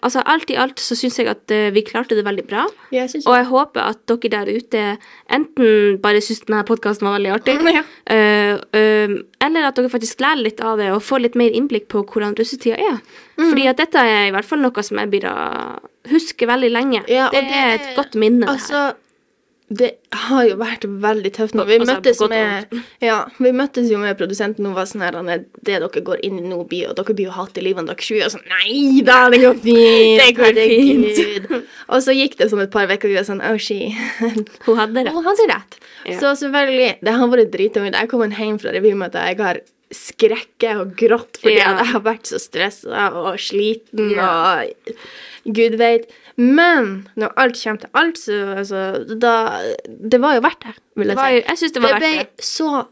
altså 0.06 0.24
alt 0.26 0.50
i 0.50 0.58
alt 0.60 0.82
så 0.82 0.98
syns 0.98 1.20
jeg 1.20 1.30
at 1.32 1.54
eh, 1.54 1.70
vi 1.76 1.84
klarte 1.86 2.18
det 2.18 2.26
veldig 2.28 2.46
bra. 2.50 2.66
Jeg 2.94 3.22
Og 3.26 3.34
jeg 3.36 3.48
håper 3.50 3.84
at 3.86 4.02
dere 4.10 4.32
der 4.34 4.52
ute 4.52 4.86
enten 5.30 6.00
bare 6.02 6.22
syns 6.26 6.42
denne 6.48 6.64
podkasten 6.68 7.08
var 7.08 7.18
veldig 7.20 7.36
artig, 7.38 7.58
Ja. 7.80 7.84
uh, 8.10 8.56
uh, 8.76 9.18
eller 9.46 9.70
at 9.70 9.78
dere 9.78 9.92
faktisk 9.92 10.22
lærer 10.24 10.44
litt 10.44 10.64
av 10.66 10.80
det 10.82 10.90
og 10.94 11.04
får 11.06 11.24
litt 11.28 11.38
mer 11.40 11.54
innblikk 11.56 11.88
på 11.92 12.04
hvordan 12.04 12.36
russetida 12.40 12.80
er. 12.80 12.98
Mm. 13.38 13.52
Fordi 13.52 13.68
at 13.72 13.80
dette 13.80 14.02
er 14.02 14.28
i 14.28 14.34
hvert 14.36 14.48
fall 14.48 14.64
noe 14.64 14.86
som 14.86 15.00
jeg 15.00 15.12
blir 15.14 15.30
å 15.30 15.36
huske 16.10 16.50
veldig 16.50 16.72
lenge. 16.74 17.04
Ja, 17.12 17.30
det, 17.34 17.46
det, 17.48 17.62
er 17.62 17.78
et 17.78 17.94
godt 18.00 18.18
minne. 18.20 18.50
det 18.50 18.66
her. 18.74 18.98
Det 19.70 19.90
har 20.26 20.48
jo 20.48 20.56
vært 20.58 20.86
veldig 21.04 21.30
tøft 21.36 21.54
nå. 21.54 21.62
Vi 21.70 21.76
Altså, 21.78 21.94
møttes 21.94 22.22
med 22.32 22.72
Ja, 23.10 23.20
vi 23.38 23.52
møttes 23.54 23.92
jo 23.92 24.00
med 24.02 24.18
produsenten 24.18 24.66
og 24.66 24.74
var 24.80 24.88
sånn 24.90 25.04
her 25.06 25.18
"Anne, 25.20 25.36
Det 25.62 25.78
dere 25.78 26.02
går 26.08 26.24
inn 26.26 26.40
i 26.42 26.46
nå, 26.50 26.64
blir 26.70 26.90
dere 26.98 27.14
blir 27.14 27.30
jo 27.30 27.36
hatt 27.38 27.58
i 27.62 27.66
livet 27.68 27.86
dere 27.86 28.02
sju. 28.02 28.18
Og 28.26 28.34
sånn 28.34 28.48
Nei 28.50 29.04
da, 29.06 29.20
det 29.30 29.44
går 29.46 29.60
fint. 29.62 30.20
Det 30.24 30.32
går 30.40 30.58
fint. 30.58 31.54
Og 31.94 32.02
så 32.06 32.14
gikk 32.18 32.38
det 32.42 32.50
som 32.50 32.60
et 32.64 32.72
par 32.74 32.90
uker, 32.90 33.06
og 33.06 33.14
vi 33.14 33.18
var 33.22 33.28
sånn 33.30 33.42
Oh, 33.46 33.58
she. 33.58 33.94
Hun 34.66 34.78
hadde 34.78 35.06
rett. 35.06 35.14
Hun 35.14 35.26
hadde 35.26 35.46
rett. 35.54 35.78
Ja. 36.06 36.18
Så 36.20 36.34
selvfølgelig, 36.42 36.98
det 37.06 37.14
har 37.18 37.30
vært 37.32 37.54
drittungt. 37.54 37.98
Jeg 37.98 38.10
kom 38.12 38.26
hjem 38.26 38.60
fra 38.62 38.74
revymøtet, 38.74 39.22
jeg 39.32 39.40
har 39.42 39.62
skrekket 40.20 40.80
og 40.82 40.96
grått 41.00 41.40
fordi 41.40 41.58
Ja. 41.58 41.78
jeg 41.80 41.88
har 41.94 42.02
vært 42.02 42.28
så 42.28 42.40
stressa 42.40 43.12
og 43.16 43.38
sliten 43.40 44.12
Ja. 44.16 44.64
og 44.64 45.54
gud 45.56 45.78
veit. 45.80 46.10
Men 46.38 47.08
når 47.18 47.34
alt 47.36 47.56
kommer 47.64 47.80
til 47.82 47.90
alt, 47.94 48.16
så 48.16 48.56
altså, 48.58 49.20
da 49.20 49.62
Det 49.88 50.20
var 50.22 50.36
jo 50.36 50.42
verdt 50.42 50.62
det, 50.64 50.76
vil 50.96 51.08
Det 51.08 51.18
jeg 51.18 51.58
si. 51.58 51.66
jeg 51.66 51.74
det 51.74 51.82
var 51.82 51.90
Jeg 52.00 52.02
verdt 52.02 52.38
det. 52.38 52.44
så, 52.46 52.88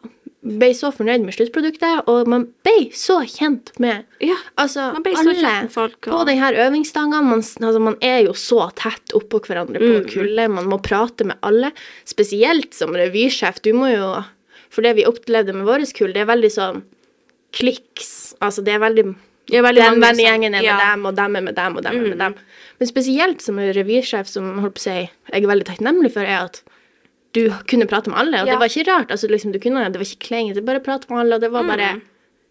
ble 0.48 0.70
så 0.74 0.92
fornøyd 0.96 1.24
med 1.26 1.34
sluttproduktet, 1.34 2.04
og 2.08 2.28
man 2.28 2.46
ble 2.63 2.90
så 2.92 3.20
kjent 3.28 3.72
med 3.80 4.06
Ja. 4.22 4.36
Altså, 4.58 4.94
alle 4.96 5.34
med 5.63 5.72
folk, 5.72 6.02
på 6.02 6.13
og- 6.13 6.28
de 6.28 6.36
her 6.36 6.54
øvingsdagene 6.54 7.24
man, 7.24 7.40
altså, 7.42 7.82
man 7.82 7.96
er 8.02 8.24
jo 8.26 8.32
så 8.34 8.72
tett 8.76 9.12
oppå 9.13 9.40
hverandre 9.42 9.80
på 9.80 10.04
Mm. 10.04 10.10
kullet. 10.10 10.52
Man 10.52 10.66
må 10.66 10.82
prate 10.82 11.26
med 11.26 11.38
alle. 11.44 11.72
Spesielt 12.06 12.74
som 12.74 12.90
revysjef. 12.92 13.62
Du 13.62 13.72
må 13.74 13.94
jo 13.96 14.24
For 14.70 14.82
det 14.82 14.96
vi 14.98 15.06
opplevde 15.06 15.54
med 15.56 15.66
vårt 15.66 15.94
kull, 15.96 16.12
det 16.13 16.18
er 16.18 16.26
veldig 16.36 16.52
sånn 16.52 16.84
kliks. 17.54 18.36
Altså, 18.42 18.64
det 18.64 18.74
er 18.76 18.80
veldig 18.80 19.16
Ja, 19.50 19.62
veldig 19.64 19.80
Den 19.80 20.00
mange 20.02 20.10
vennegjengen 20.18 20.56
er 20.56 20.60
med 20.60 20.64
ja. 20.68 20.78
dem, 20.92 21.06
og 21.06 21.16
dem 21.16 21.36
er 21.38 21.42
med 21.42 21.56
dem, 21.56 21.78
og 21.78 21.84
dem 21.84 21.96
er 21.96 22.00
Mm. 22.04 22.10
med 22.10 22.18
dem. 22.20 22.34
Men 22.80 22.88
spesielt 22.88 23.42
som 23.42 23.56
revysjef, 23.56 24.28
som 24.28 24.60
holdt 24.60 24.74
på 24.76 24.80
å 24.80 24.84
si, 24.84 25.10
jeg 25.32 25.44
er 25.44 25.48
veldig 25.48 25.64
takknemlig 25.66 26.12
for, 26.12 26.20
er 26.20 26.44
at 26.44 26.62
du 27.34 27.50
kunne 27.66 27.88
prate 27.88 28.10
med 28.10 28.18
alle, 28.20 28.42
og 28.42 28.48
Ja. 28.48 28.54
det 28.54 28.60
var 28.60 28.68
ikke 28.68 28.88
rart. 28.92 29.08
Altså, 29.10 29.30
liksom, 29.30 29.54
du 29.54 29.60
kunne, 29.60 29.86
det 29.90 29.96
var 29.96 30.04
ikke 30.04 30.28
klengete, 30.28 30.66
bare 30.66 30.82
prate 30.84 31.08
med 31.10 31.20
alle, 31.20 31.36
og 31.36 31.42
det 31.42 31.52
var 31.52 31.64
bare 31.64 31.94
Mm. 31.96 32.02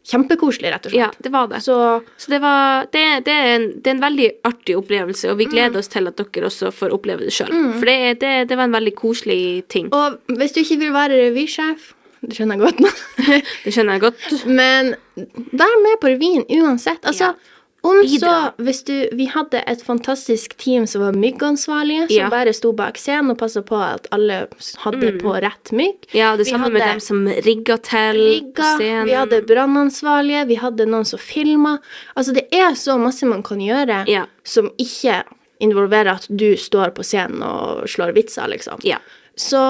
kjempekoselig, 0.07 0.73
rett 0.73 0.87
og 0.87 0.93
slett. 0.93 0.99
Ja, 0.99 1.11
det 1.21 1.33
var 1.33 1.47
det. 1.49 1.61
Så 1.63 2.03
Så 2.17 2.29
det, 2.29 2.41
var, 2.41 2.87
det, 2.93 3.25
det, 3.25 3.33
er 3.35 3.55
en, 3.57 3.69
det 3.83 3.87
er 3.89 3.91
en 3.91 4.01
veldig 4.01 4.31
artig 4.45 4.77
opplevelse, 4.77 5.31
og 5.31 5.37
vi 5.37 5.45
gleder 5.47 5.73
Mm. 5.75 5.79
oss 5.79 5.89
til 5.89 6.07
at 6.09 6.17
dere 6.17 6.47
også 6.47 6.73
får 6.73 6.91
oppleve 6.93 7.19
det 7.21 7.33
sjøl. 7.33 7.75
For 7.79 7.85
det, 7.85 8.21
det, 8.21 8.49
det 8.49 8.57
var 8.57 8.65
en 8.65 8.73
veldig 8.73 8.95
koselig 8.95 9.69
ting. 9.69 9.89
Og 9.93 10.19
hvis 10.29 10.53
du 10.55 10.61
ikke 10.61 10.79
vil 10.79 10.93
være 10.93 11.29
revysjef, 11.29 11.93
det 12.23 12.37
skjønner 12.37 12.57
jeg 12.57 12.65
godt 12.65 12.81
nå, 12.81 12.91
Det 13.65 13.73
skjønner 13.75 13.93
jeg 13.99 14.01
godt. 14.07 14.47
men 14.47 14.95
vær 15.53 15.77
med 15.85 16.01
på 16.01 16.09
revyen 16.15 16.47
uansett. 16.63 17.03
Altså, 17.05 17.33
Ja. 17.35 17.53
om 17.87 18.01
Bidra. 18.03 18.31
så 18.57 18.65
Hvis 18.65 18.81
du 18.85 19.09
Vi 19.17 19.27
hadde 19.31 19.61
et 19.67 19.83
fantastisk 19.85 20.57
team 20.59 20.87
som 20.87 21.03
var 21.03 21.13
myggansvarlige, 21.13 22.09
som 22.09 22.17
Ja. 22.17 22.29
bare 22.31 22.53
sto 22.53 22.73
bak 22.73 22.97
scenen 22.99 23.31
og 23.31 23.39
passa 23.39 23.63
på 23.63 23.77
at 23.79 24.09
alle 24.11 24.49
hadde 24.83 25.13
på 25.21 25.35
rett 25.41 25.71
mygg. 25.73 26.09
Ja, 26.13 26.33
det 26.37 26.47
Vi 26.47 26.51
samme 26.53 26.73
med 26.73 26.83
dem 26.83 26.99
som 27.01 27.27
rigga 27.29 27.77
til 27.79 28.17
Rigga, 28.19 28.77
scenen. 28.79 29.05
vi 29.07 29.13
hadde 29.13 29.43
brannansvarlige, 29.47 30.47
vi 30.49 30.55
hadde 30.57 30.87
noen 30.87 31.05
som 31.07 31.19
filma. 31.19 31.79
Altså, 32.17 32.35
det 32.35 32.49
er 32.53 32.73
så 32.75 32.99
masse 32.99 33.23
man 33.25 33.43
kan 33.43 33.59
gjøre 33.59 34.07
Ja. 34.09 34.25
som 34.43 34.71
ikke 34.79 35.23
involverer 35.61 36.15
at 36.17 36.27
du 36.35 36.57
står 36.57 36.91
på 36.93 37.05
scenen 37.05 37.43
og 37.43 37.85
slår 37.89 38.13
vitser, 38.15 38.49
liksom. 38.49 38.81
Ja. 38.85 38.99
Så 39.37 39.61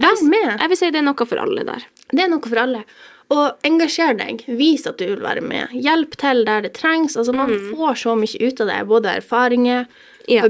vær 0.00 0.22
med. 0.24 0.58
Jeg 0.60 0.68
vil 0.72 0.76
si 0.80 0.90
det 0.90 1.00
er 1.02 1.06
noe 1.06 1.26
for 1.28 1.40
alle 1.42 1.64
der. 1.68 1.84
Det 2.10 2.22
er 2.24 2.30
noe 2.32 2.40
for 2.48 2.60
alle. 2.62 2.84
Og 3.30 3.60
engasjer 3.68 4.16
deg. 4.18 4.40
Vis 4.58 4.86
at 4.90 4.96
du 4.98 5.04
vil 5.06 5.20
være 5.22 5.42
med. 5.44 5.68
Hjelp 5.76 6.16
til 6.18 6.44
der 6.48 6.64
det 6.64 6.72
trengs. 6.74 7.14
Altså, 7.16 7.34
man 7.36 7.52
får 7.70 8.00
så 8.02 8.16
mye 8.18 8.40
ut 8.48 8.60
av 8.64 8.66
det. 8.72 8.80
Både 8.88 9.16
erfaringer, 9.20 9.86
Mm. 10.28 10.34
Ja, 10.36 10.42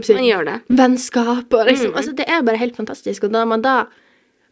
det. 0.44 0.60
vennskap 0.68 1.54
og 1.54 1.60
Mm. 1.60 1.68
liksom 1.68 1.92
Altså, 1.94 2.12
det 2.16 2.28
er 2.28 2.42
bare 2.42 2.56
helt 2.58 2.76
fantastisk. 2.76 3.24
Og 3.24 3.32
da 3.32 3.44
man 3.44 3.62
da 3.62 3.86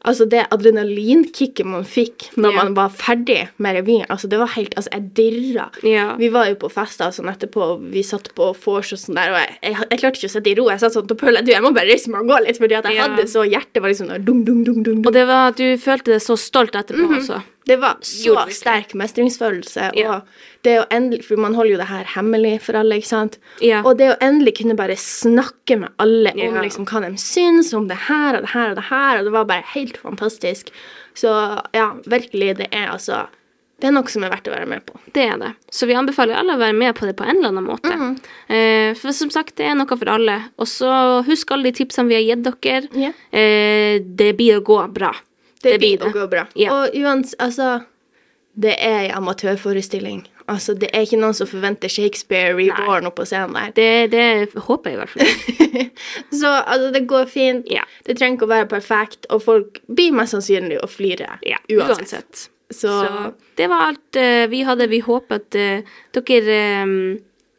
Altså, 0.07 0.29
det 0.31 0.45
adrenalinkicket 0.55 1.67
man 1.67 1.83
fikk 1.85 2.29
når 2.39 2.53
Ja. 2.55 2.63
man 2.63 2.75
var 2.75 2.89
ferdig 2.95 3.49
med 3.59 3.75
revyen, 3.77 4.07
altså, 4.09 4.29
det 4.31 4.39
var 4.39 4.47
helt 4.55 4.75
Altså, 4.79 4.91
jeg 4.93 5.15
dirra. 5.15 5.71
Ja. 5.83 6.15
Vi 6.17 6.29
var 6.29 6.47
jo 6.49 6.55
på 6.55 6.71
fester 6.71 7.11
sånn 7.11 7.27
etterpå, 7.33 7.61
og 7.75 7.81
vi 7.91 8.03
satt 8.07 8.29
på 8.37 8.53
vors 8.65 8.93
og 8.95 8.99
sånn 8.99 9.17
der, 9.19 9.33
og 9.33 9.39
jeg, 9.43 9.59
jeg, 9.63 9.75
jeg 9.91 9.99
klarte 9.99 10.19
ikke 10.21 10.31
å 10.31 10.35
sitte 10.37 10.51
i 10.51 10.55
ro. 10.55 10.69
Jeg 10.71 10.81
satt 10.81 10.93
sånn 10.95 11.09
til 11.09 11.17
Pøl, 11.17 11.41
du, 11.45 11.51
jeg 11.51 11.63
må 11.63 11.73
bare 11.75 11.91
reise 11.91 12.11
meg 12.11 12.21
og 12.23 12.29
gå 12.31 12.39
litt, 12.47 12.59
fordi 12.63 12.75
at 12.79 12.85
jeg 12.85 12.95
Ja. 12.95 13.09
hadde 13.09 13.27
så 13.29 13.43
Hjertet 13.49 13.83
var 13.83 13.89
liksom 13.91 14.09
der, 14.09 14.19
dung, 14.23 14.45
dung, 14.45 14.63
dung, 14.65 14.83
dung, 14.83 15.03
dung. 15.03 15.07
Og 15.07 15.13
det 15.13 15.27
var, 15.27 15.51
du 15.53 15.77
følte 15.77 16.13
deg 16.15 16.23
så 16.23 16.37
stolt 16.39 16.73
etterpå 16.79 17.19
også. 17.19 17.43
Det 17.69 17.77
var 17.83 17.99
så 18.07 18.35
sterk 18.55 18.95
mestringsfølelse. 18.97 19.91
Ja. 19.99 20.19
Og 20.19 20.65
det 20.67 20.79
å 20.81 20.87
endelig, 20.95 21.27
for 21.29 21.41
man 21.41 21.55
holder 21.57 21.75
jo 21.77 21.81
det 21.83 21.89
her 21.91 22.09
hemmelig 22.17 22.55
for 22.65 22.79
alle, 22.81 22.97
ikke 22.99 23.11
sant? 23.13 23.39
Ja. 23.65 23.83
Og 23.85 23.99
det 24.01 24.09
å 24.15 24.19
endelig 24.25 24.57
kunne 24.63 24.77
bare 24.79 24.97
snakke 24.99 25.77
med 25.85 25.93
alle 26.01 26.33
om 26.33 26.41
Ja. 26.57 26.63
liksom 26.65 26.87
hva 26.89 27.03
de 27.05 27.13
syns 27.21 27.75
om 27.77 27.89
det 27.91 27.99
her 28.09 28.39
og 28.39 28.47
det 28.47 28.55
her 28.55 28.71
og 28.71 28.77
det 28.81 28.89
her, 28.89 29.19
og 29.19 29.25
det 29.29 29.33
var 29.37 29.45
bare 29.45 29.65
helt 29.75 29.97
fantastisk. 30.01 30.73
Så 31.15 31.29
ja, 31.75 31.93
virkelig, 32.07 32.57
det 32.63 32.69
er 32.73 32.89
altså 32.95 33.27
Det 33.79 33.87
er 33.87 33.93
noe 33.95 34.11
som 34.11 34.25
er 34.27 34.31
verdt 34.33 34.49
å 34.51 34.51
være 34.51 34.67
med 34.67 34.83
på. 34.89 34.97
Det 35.15 35.23
er 35.23 35.37
det. 35.39 35.53
Så 35.71 35.87
vi 35.87 35.95
anbefaler 35.95 36.35
alle 36.35 36.57
å 36.57 36.59
være 36.59 36.75
med 36.75 36.97
på 36.99 37.07
det 37.07 37.13
på 37.15 37.23
en 37.23 37.37
eller 37.37 37.53
annen 37.53 37.63
måte. 37.69 37.93
Mm. 37.95 38.17
Eh, 38.51 38.95
for 38.99 39.15
som 39.15 39.31
sagt, 39.31 39.55
det 39.55 39.69
er 39.71 39.77
noe 39.79 39.87
for 39.87 40.11
alle. 40.11 40.35
Og 40.59 40.67
så 40.67 41.23
husk 41.23 41.53
alle 41.55 41.71
de 41.71 41.77
tipsene 41.79 42.09
vi 42.11 42.17
har 42.19 42.25
gitt 42.27 42.43
dere. 42.43 42.89
Yeah. 42.91 43.15
Eh, 43.31 44.01
det 44.03 44.33
blir 44.37 44.59
å 44.59 44.65
gå 44.67 44.81
bra. 44.93 45.13
Det, 45.63 45.79
blir 45.79 46.03
å 46.07 46.11
gå 46.15 46.27
bra. 46.31 46.47
Ja. 46.59 46.75
Og 46.75 46.97
uans, 46.99 47.35
altså 47.43 47.81
Det 48.59 48.75
er 48.83 49.09
en 49.09 49.21
amatørforestilling. 49.21 50.25
Altså, 50.49 50.73
det 50.75 50.89
er 50.97 51.05
ikke 51.05 51.19
noen 51.21 51.37
som 51.37 51.47
forventer 51.47 51.93
Shakespeare 51.93 52.55
reborn 52.57 53.07
opp 53.07 53.19
på 53.21 53.27
scenen 53.29 53.53
der. 53.55 53.73
Det, 53.77 53.91
det 54.15 54.63
håper 54.65 54.91
jeg 54.91 54.97
i 54.97 55.01
hvert 55.03 55.13
fall. 55.13 55.83
Så 56.41 56.53
altså, 56.57 56.89
det 56.95 57.03
går 57.11 57.29
fint. 57.29 57.69
Ja. 57.71 57.85
Det 58.07 58.17
trenger 58.17 58.39
ikke 58.39 58.49
å 58.49 58.55
være 58.55 58.71
perfekt, 58.71 59.29
og 59.35 59.45
folk 59.45 59.83
blir 59.93 60.17
mest 60.17 60.35
sannsynlig 60.35 60.81
å 60.81 60.89
flire 60.91 61.37
Ja, 61.47 61.61
uansett. 61.77 62.49
Så, 62.71 62.89
Så 62.89 62.95
det 63.61 63.69
var 63.69 63.91
alt 63.91 64.19
uh, 64.21 64.47
vi 64.49 64.65
hadde. 64.65 64.89
Vi 64.89 65.03
håper 65.05 65.43
at 65.43 65.61
uh, 65.61 66.01
dere 66.17 66.59
um, 66.83 66.99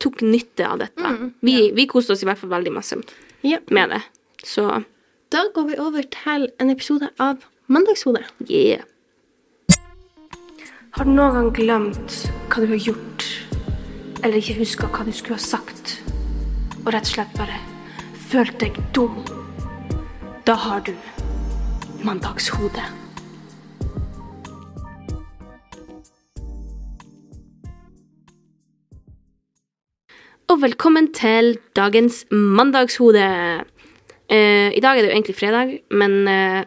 tok 0.02 0.24
nytte 0.26 0.68
av 0.68 0.82
dette. 0.82 1.14
Mm, 1.14 1.34
vi, 1.45 1.58
vi 1.78 1.88
koste 1.89 2.16
oss 2.16 2.26
i 2.26 2.30
hvert 2.30 2.41
fall 2.41 2.54
veldig 2.58 2.74
masse 2.74 2.97
ja. 3.45 3.62
med 3.70 3.93
det. 3.93 4.02
Så 4.43 4.66
Da 5.30 5.45
går 5.54 5.70
vi 5.70 5.80
over 5.82 6.06
til 6.10 6.50
en 6.58 6.74
episode 6.74 7.12
av 7.22 7.45
Mandagshode. 7.70 8.24
yeah. 8.50 8.82
Har 10.98 11.06
du 11.06 11.12
noen 11.14 11.36
gang 11.36 11.50
glemt 11.54 12.16
hva 12.50 12.64
du 12.64 12.72
har 12.72 12.82
gjort, 12.82 13.26
eller 14.24 14.40
ikke 14.40 14.56
huska 14.58 14.90
hva 14.90 15.06
du 15.06 15.12
skulle 15.14 15.38
ha 15.38 15.44
sagt, 15.44 16.00
og 16.82 16.90
rett 16.96 17.06
og 17.06 17.14
slett 17.14 17.36
bare 17.38 17.60
følt 18.32 18.58
deg 18.64 18.80
dum? 18.98 19.22
Da 20.50 20.58
har 20.58 20.82
du 20.82 20.96
mandagshodet. 22.02 22.90
og 30.50 30.64
velkommen 30.64 31.12
til 31.14 31.60
dagens 31.78 32.24
mandagshode. 32.32 33.22
Eh, 34.30 34.70
I 34.78 34.82
dag 34.84 34.98
er 34.98 35.02
det 35.02 35.10
jo 35.10 35.16
egentlig 35.16 35.34
fredag, 35.40 35.72
men 35.90 36.28
uh, 36.30 36.62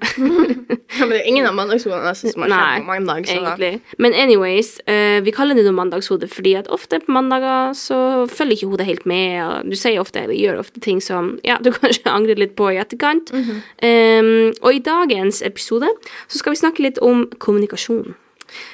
Ja, 0.99 1.07
men 1.07 1.13
det 1.15 1.21
er 1.21 1.29
ingen 1.31 1.47
av 1.47 1.55
mandagshodene 1.55 2.11
som 2.19 2.43
har 2.43 2.51
skjedd 2.51 2.83
på 2.83 2.89
mandag. 2.89 3.29
Så 3.29 3.37
egentlig. 3.37 3.71
Men 4.03 4.17
anyways, 4.19 4.73
uh, 4.91 5.21
vi 5.23 5.35
kaller 5.35 5.55
det 5.55 5.63
noe 5.69 5.77
mandagshode 5.77 6.27
fordi 6.33 6.57
at 6.59 6.71
ofte 6.75 6.99
på 7.05 7.15
mandager 7.15 7.71
så 7.79 7.99
følger 8.27 8.57
ikke 8.57 8.71
hodet 8.73 8.89
helt 8.89 9.07
med. 9.07 9.37
Og 9.47 9.71
du 9.71 9.77
sier 9.79 10.03
ofte, 10.03 10.25
eller 10.25 10.35
gjør 10.35 10.59
ofte 10.65 10.83
ting 10.83 10.99
som 11.05 11.37
ja, 11.47 11.61
du 11.63 11.71
kanskje 11.77 12.11
angrer 12.11 12.41
litt 12.43 12.57
på 12.59 12.73
i 12.73 12.81
etterkant. 12.83 13.31
um, 13.31 14.51
og 14.59 14.71
i 14.75 14.83
dagens 14.83 15.39
episode 15.47 15.93
så 16.27 16.43
skal 16.43 16.57
vi 16.57 16.63
snakke 16.65 16.87
litt 16.89 16.99
om 16.99 17.29
kommunikasjon. 17.39 18.17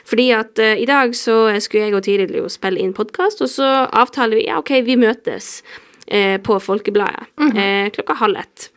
Fordi 0.09 0.31
at 0.33 0.65
uh, 0.65 0.73
i 0.81 0.89
dag 0.89 1.13
så 1.13 1.37
skulle 1.61 1.91
jeg 1.91 1.99
og 1.99 2.07
Tiril 2.09 2.49
spille 2.49 2.81
inn 2.81 2.97
podkast, 2.97 3.45
og 3.45 3.53
så 3.53 3.69
avtaler 3.93 4.41
vi 4.41 4.49
ja, 4.49 4.63
OK, 4.65 4.79
vi 4.89 4.97
møtes 4.97 5.59
eh, 6.09 6.41
på 6.41 6.59
Folkebladet 6.61 7.29
eh, 7.53 7.93
klokka 7.93 8.17
halv 8.25 8.37
ett. 8.41 8.71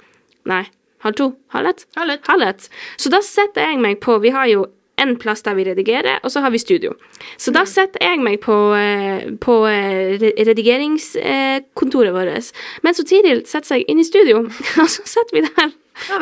Nei, 0.49 0.63
halv 1.05 1.17
to? 1.19 1.31
Halv 1.53 1.67
ett? 1.67 1.85
Halv 2.27 2.41
ett. 2.47 2.69
Så 2.97 3.11
da 3.13 3.21
setter 3.25 3.69
jeg 3.69 3.81
meg 3.81 3.99
på 4.03 4.19
Vi 4.23 4.33
har 4.33 4.49
jo 4.51 4.67
en 5.01 5.15
plass 5.17 5.41
der 5.41 5.55
vi 5.57 5.65
redigerer, 5.65 6.19
og 6.23 6.31
så 6.31 6.43
har 6.43 6.51
vi 6.53 6.59
studio. 6.61 6.93
Så 7.37 7.51
da 7.55 7.63
setter 7.65 8.03
jeg 8.05 8.19
meg 8.21 8.39
på, 8.43 8.55
eh, 8.77 9.31
på 9.41 9.55
eh, 9.69 10.21
redigeringskontoret 10.47 12.13
vårt, 12.13 12.51
mens 12.85 13.01
så 13.01 13.05
Tiril 13.07 13.41
setter 13.49 13.73
seg 13.73 13.85
inn 13.89 14.01
i 14.01 14.05
studio, 14.05 14.43
og 14.81 14.89
så 14.91 15.05
sitter 15.05 15.39
vi 15.39 15.45
der 15.47 15.71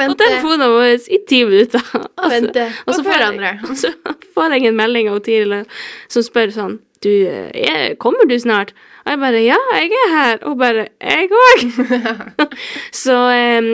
Og 0.09 0.15
telefonene 0.20 0.70
våre 0.72 0.95
i 0.95 1.20
ti 1.28 1.43
minutter. 1.47 1.84
Og 1.93 2.32
venter 2.32 2.72
så 2.88 3.01
på 3.03 3.09
hverandre. 3.11 3.59
og 3.70 3.76
så 3.84 3.91
får 4.36 4.55
jeg 4.55 4.72
en 4.72 4.80
melding 4.80 5.11
av 5.11 5.20
Tiril 5.28 5.59
som 6.07 6.26
spør 6.26 6.55
sånn 6.55 6.80
Du, 7.03 7.11
eh, 7.11 7.51
er, 7.55 7.95
kommer 7.95 8.28
du 8.28 8.36
snart? 8.39 8.74
Og 9.10 9.16
jeg 9.16 9.22
bare 9.24 9.41
Ja, 9.41 9.57
jeg 9.74 9.93
er 9.97 10.12
her. 10.14 10.41
Og 10.43 10.53
hun 10.53 10.60
bare 10.62 10.88
Jeg 11.01 11.30
òg. 11.34 11.64
så 13.03 13.16
um, 13.57 13.70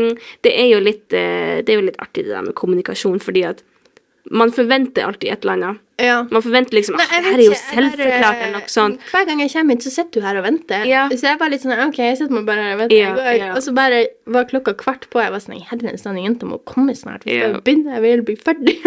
det 0.47 0.53
er 0.55 0.69
jo 0.71 0.79
litt 0.79 1.11
eh, 1.11 1.59
Det 1.59 1.73
er 1.73 1.81
jo 1.81 1.87
litt 1.89 1.99
artig 1.99 2.23
det 2.23 2.31
der 2.31 2.45
med 2.45 2.55
kommunikasjon, 2.55 3.19
fordi 3.19 3.43
at 3.51 3.63
man 4.31 4.53
forventer 4.55 5.05
alltid 5.05 5.29
et 5.29 5.43
eller 5.43 5.53
annet. 5.53 5.81
Ja. 6.01 6.25
Man 6.31 6.43
forventer 6.43 6.75
liksom 6.75 6.97
at 6.99 7.07
det 7.07 7.21
her 7.23 7.37
er 7.37 7.43
jo 7.45 7.55
selvforklart 7.55 8.41
eller 8.41 8.57
noe 8.57 8.71
sånt. 8.71 9.03
Hver 9.11 9.27
gang 9.29 9.39
jeg 9.43 9.53
kommer 9.53 9.77
hit, 9.77 9.85
så 9.85 9.93
sitter 9.93 10.19
du 10.19 10.27
her 10.27 10.39
og 10.41 10.43
venter. 10.43 10.83
Ja. 10.89 11.05
Så 11.11 11.29
jeg 11.29 11.39
var 11.39 11.53
litt 11.53 11.63
sånn 11.63 11.75
OK, 11.85 12.01
jeg 12.03 12.17
sitter 12.19 12.35
meg 12.35 12.49
bare 12.49 12.65
her 12.65 12.75
og 12.75 12.81
venter. 12.83 12.97
Ja, 12.99 13.13
jeg. 13.31 13.51
Og 13.55 13.63
så 13.63 13.75
bare 13.75 14.01
var 14.35 14.49
klokka 14.49 14.75
kvart 14.79 15.07
på. 15.13 15.21
Jeg 15.23 15.31
var 15.31 15.43
sånn 15.43 15.61
Herrens 15.69 16.03
land, 16.07 16.19
jenta 16.19 16.49
må 16.49 16.59
komme 16.67 16.95
snart. 16.97 17.23
Vi 17.27 17.39
skal 17.39 17.59
begynne, 17.63 17.95
jeg 17.95 18.05
vil 18.05 18.25
bli 18.27 18.37
ferdig. 18.39 18.79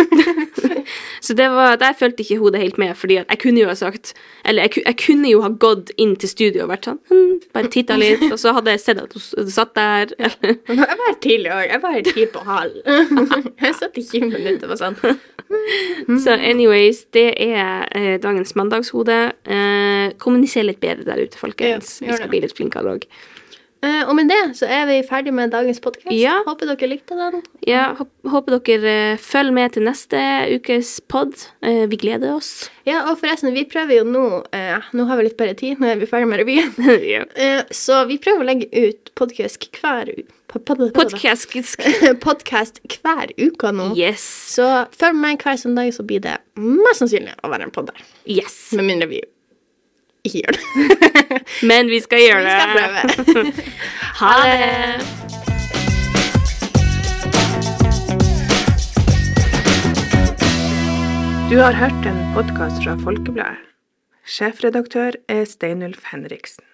Så 1.20 1.34
det 1.34 1.48
var, 1.52 1.76
der 1.76 1.92
følte 1.98 2.22
ikke 2.22 2.38
hodet 2.38 2.60
helt 2.62 2.78
med, 2.78 2.94
fordi 2.96 3.18
jeg 3.18 3.38
kunne 3.42 3.60
jo 3.60 3.68
ha 3.68 3.74
sagt 3.76 4.14
Eller 4.44 4.68
jeg, 4.68 4.82
jeg 4.86 4.96
kunne 5.02 5.28
jo 5.28 5.42
ha 5.44 5.50
gått 5.50 5.90
inn 6.00 6.14
til 6.16 6.30
studio 6.30 6.64
og 6.64 6.70
vært 6.72 6.88
sånn 6.88 7.00
hm, 7.10 7.34
Bare 7.52 7.72
titta 7.72 7.98
litt, 8.00 8.24
og 8.30 8.38
så 8.40 8.54
hadde 8.56 8.72
jeg 8.72 8.82
sett 8.84 9.02
at 9.02 9.12
hun 9.12 9.50
satt 9.52 9.74
der. 9.76 10.14
Eller, 10.18 10.56
jeg 10.68 10.78
var 10.78 11.04
her 11.04 11.18
tidlig 11.24 11.52
òg. 11.52 11.64
Jeg 11.68 11.82
var 11.82 11.96
her 11.96 12.06
ti 12.08 12.26
på 12.32 12.44
halv. 12.46 12.78
jeg 13.64 13.74
satt 13.78 13.98
i 14.00 14.06
20 14.06 14.32
minutter 14.32 14.72
og 14.72 14.80
sånn. 14.80 14.96
Så 16.24 16.36
anyways, 16.36 16.97
det 17.16 17.26
er 17.44 17.88
eh, 17.96 18.14
dagens 18.22 18.54
mandagshode. 18.58 19.18
Eh, 19.44 20.14
kommuniser 20.22 20.66
litt 20.66 20.80
bedre 20.82 21.06
der 21.08 21.24
ute, 21.24 21.40
folkens. 21.40 21.98
Ja, 22.02 22.10
Vi 22.12 22.20
skal 22.20 22.32
bli 22.32 22.42
litt 22.44 22.56
flinkere 22.58 22.96
òg. 22.96 23.06
Eh, 23.78 24.08
og 24.08 24.16
med 24.18 24.26
det 24.26 24.40
så 24.58 24.66
er 24.66 24.88
vi 24.88 24.96
ferdig 25.06 25.30
med 25.34 25.52
dagens 25.54 25.78
podkast. 25.82 26.10
Ja. 26.14 26.40
Håper 26.46 26.72
dere 26.72 26.88
likte 26.90 27.14
den. 27.18 27.44
Ja, 27.66 27.92
håper 28.26 28.58
dere 28.58 28.94
eh, 29.12 29.20
følger 29.22 29.54
med 29.54 29.76
til 29.76 29.86
neste 29.86 30.18
ukes 30.56 30.96
pod. 31.06 31.36
Eh, 31.62 31.84
vi 31.90 32.00
gleder 32.00 32.34
oss. 32.34 32.68
Ja, 32.88 33.04
og 33.10 33.20
forresten, 33.20 33.52
vi 33.54 33.66
prøver 33.68 34.00
jo 34.00 34.06
nå 34.08 34.24
Nå 34.96 35.04
har 35.06 35.18
vi 35.18 35.26
litt 35.26 35.36
bedre 35.38 35.54
tid, 35.58 35.78
nå 35.78 35.86
er 35.90 36.00
vi 36.00 36.08
ferdig 36.08 36.28
med 36.30 36.40
revyen. 36.40 36.72
ja. 37.12 37.22
Så 37.74 38.00
vi 38.08 38.18
prøver 38.22 38.42
å 38.42 38.48
legge 38.48 38.68
ut 38.72 39.12
podkast 39.18 39.68
hver 39.78 40.10
uke. 40.10 40.32
Podcast. 42.24 42.80
Hver 42.88 43.34
uke 43.36 43.72
nå. 43.76 43.90
Yes. 43.98 44.24
Så 44.56 44.66
følg 44.96 45.18
med 45.20 45.42
hver 45.44 45.60
søndag, 45.60 45.92
så 45.94 46.06
blir 46.08 46.24
det 46.24 46.38
mest 46.56 47.04
sannsynlig 47.04 47.36
å 47.44 47.52
være 47.52 47.68
en 47.68 47.74
podd 47.74 47.92
der. 47.92 48.06
Yes. 48.24 48.56
Med 48.78 48.88
mindre 48.88 49.12
vi 49.12 49.20
ikke 50.28 50.42
gjør 50.44 50.52
det. 50.58 50.64
Men 51.70 51.90
vi 51.90 52.00
skal 52.04 52.20
gjøre 52.22 52.42
det. 52.44 52.52
Vi 52.52 52.60
skal 52.66 53.24
prøve. 53.32 53.52
Ha 54.18 54.32
det. 54.44 55.28
Du 61.48 61.56
har 61.56 61.72
hørt 61.72 62.06
en 62.06 62.18
podkast 62.34 62.82
fra 62.84 62.98
Folkebladet. 63.00 63.64
Sjefredaktør 64.28 65.16
er 65.32 65.46
Steinulf 65.48 66.10
Henriksen. 66.12 66.68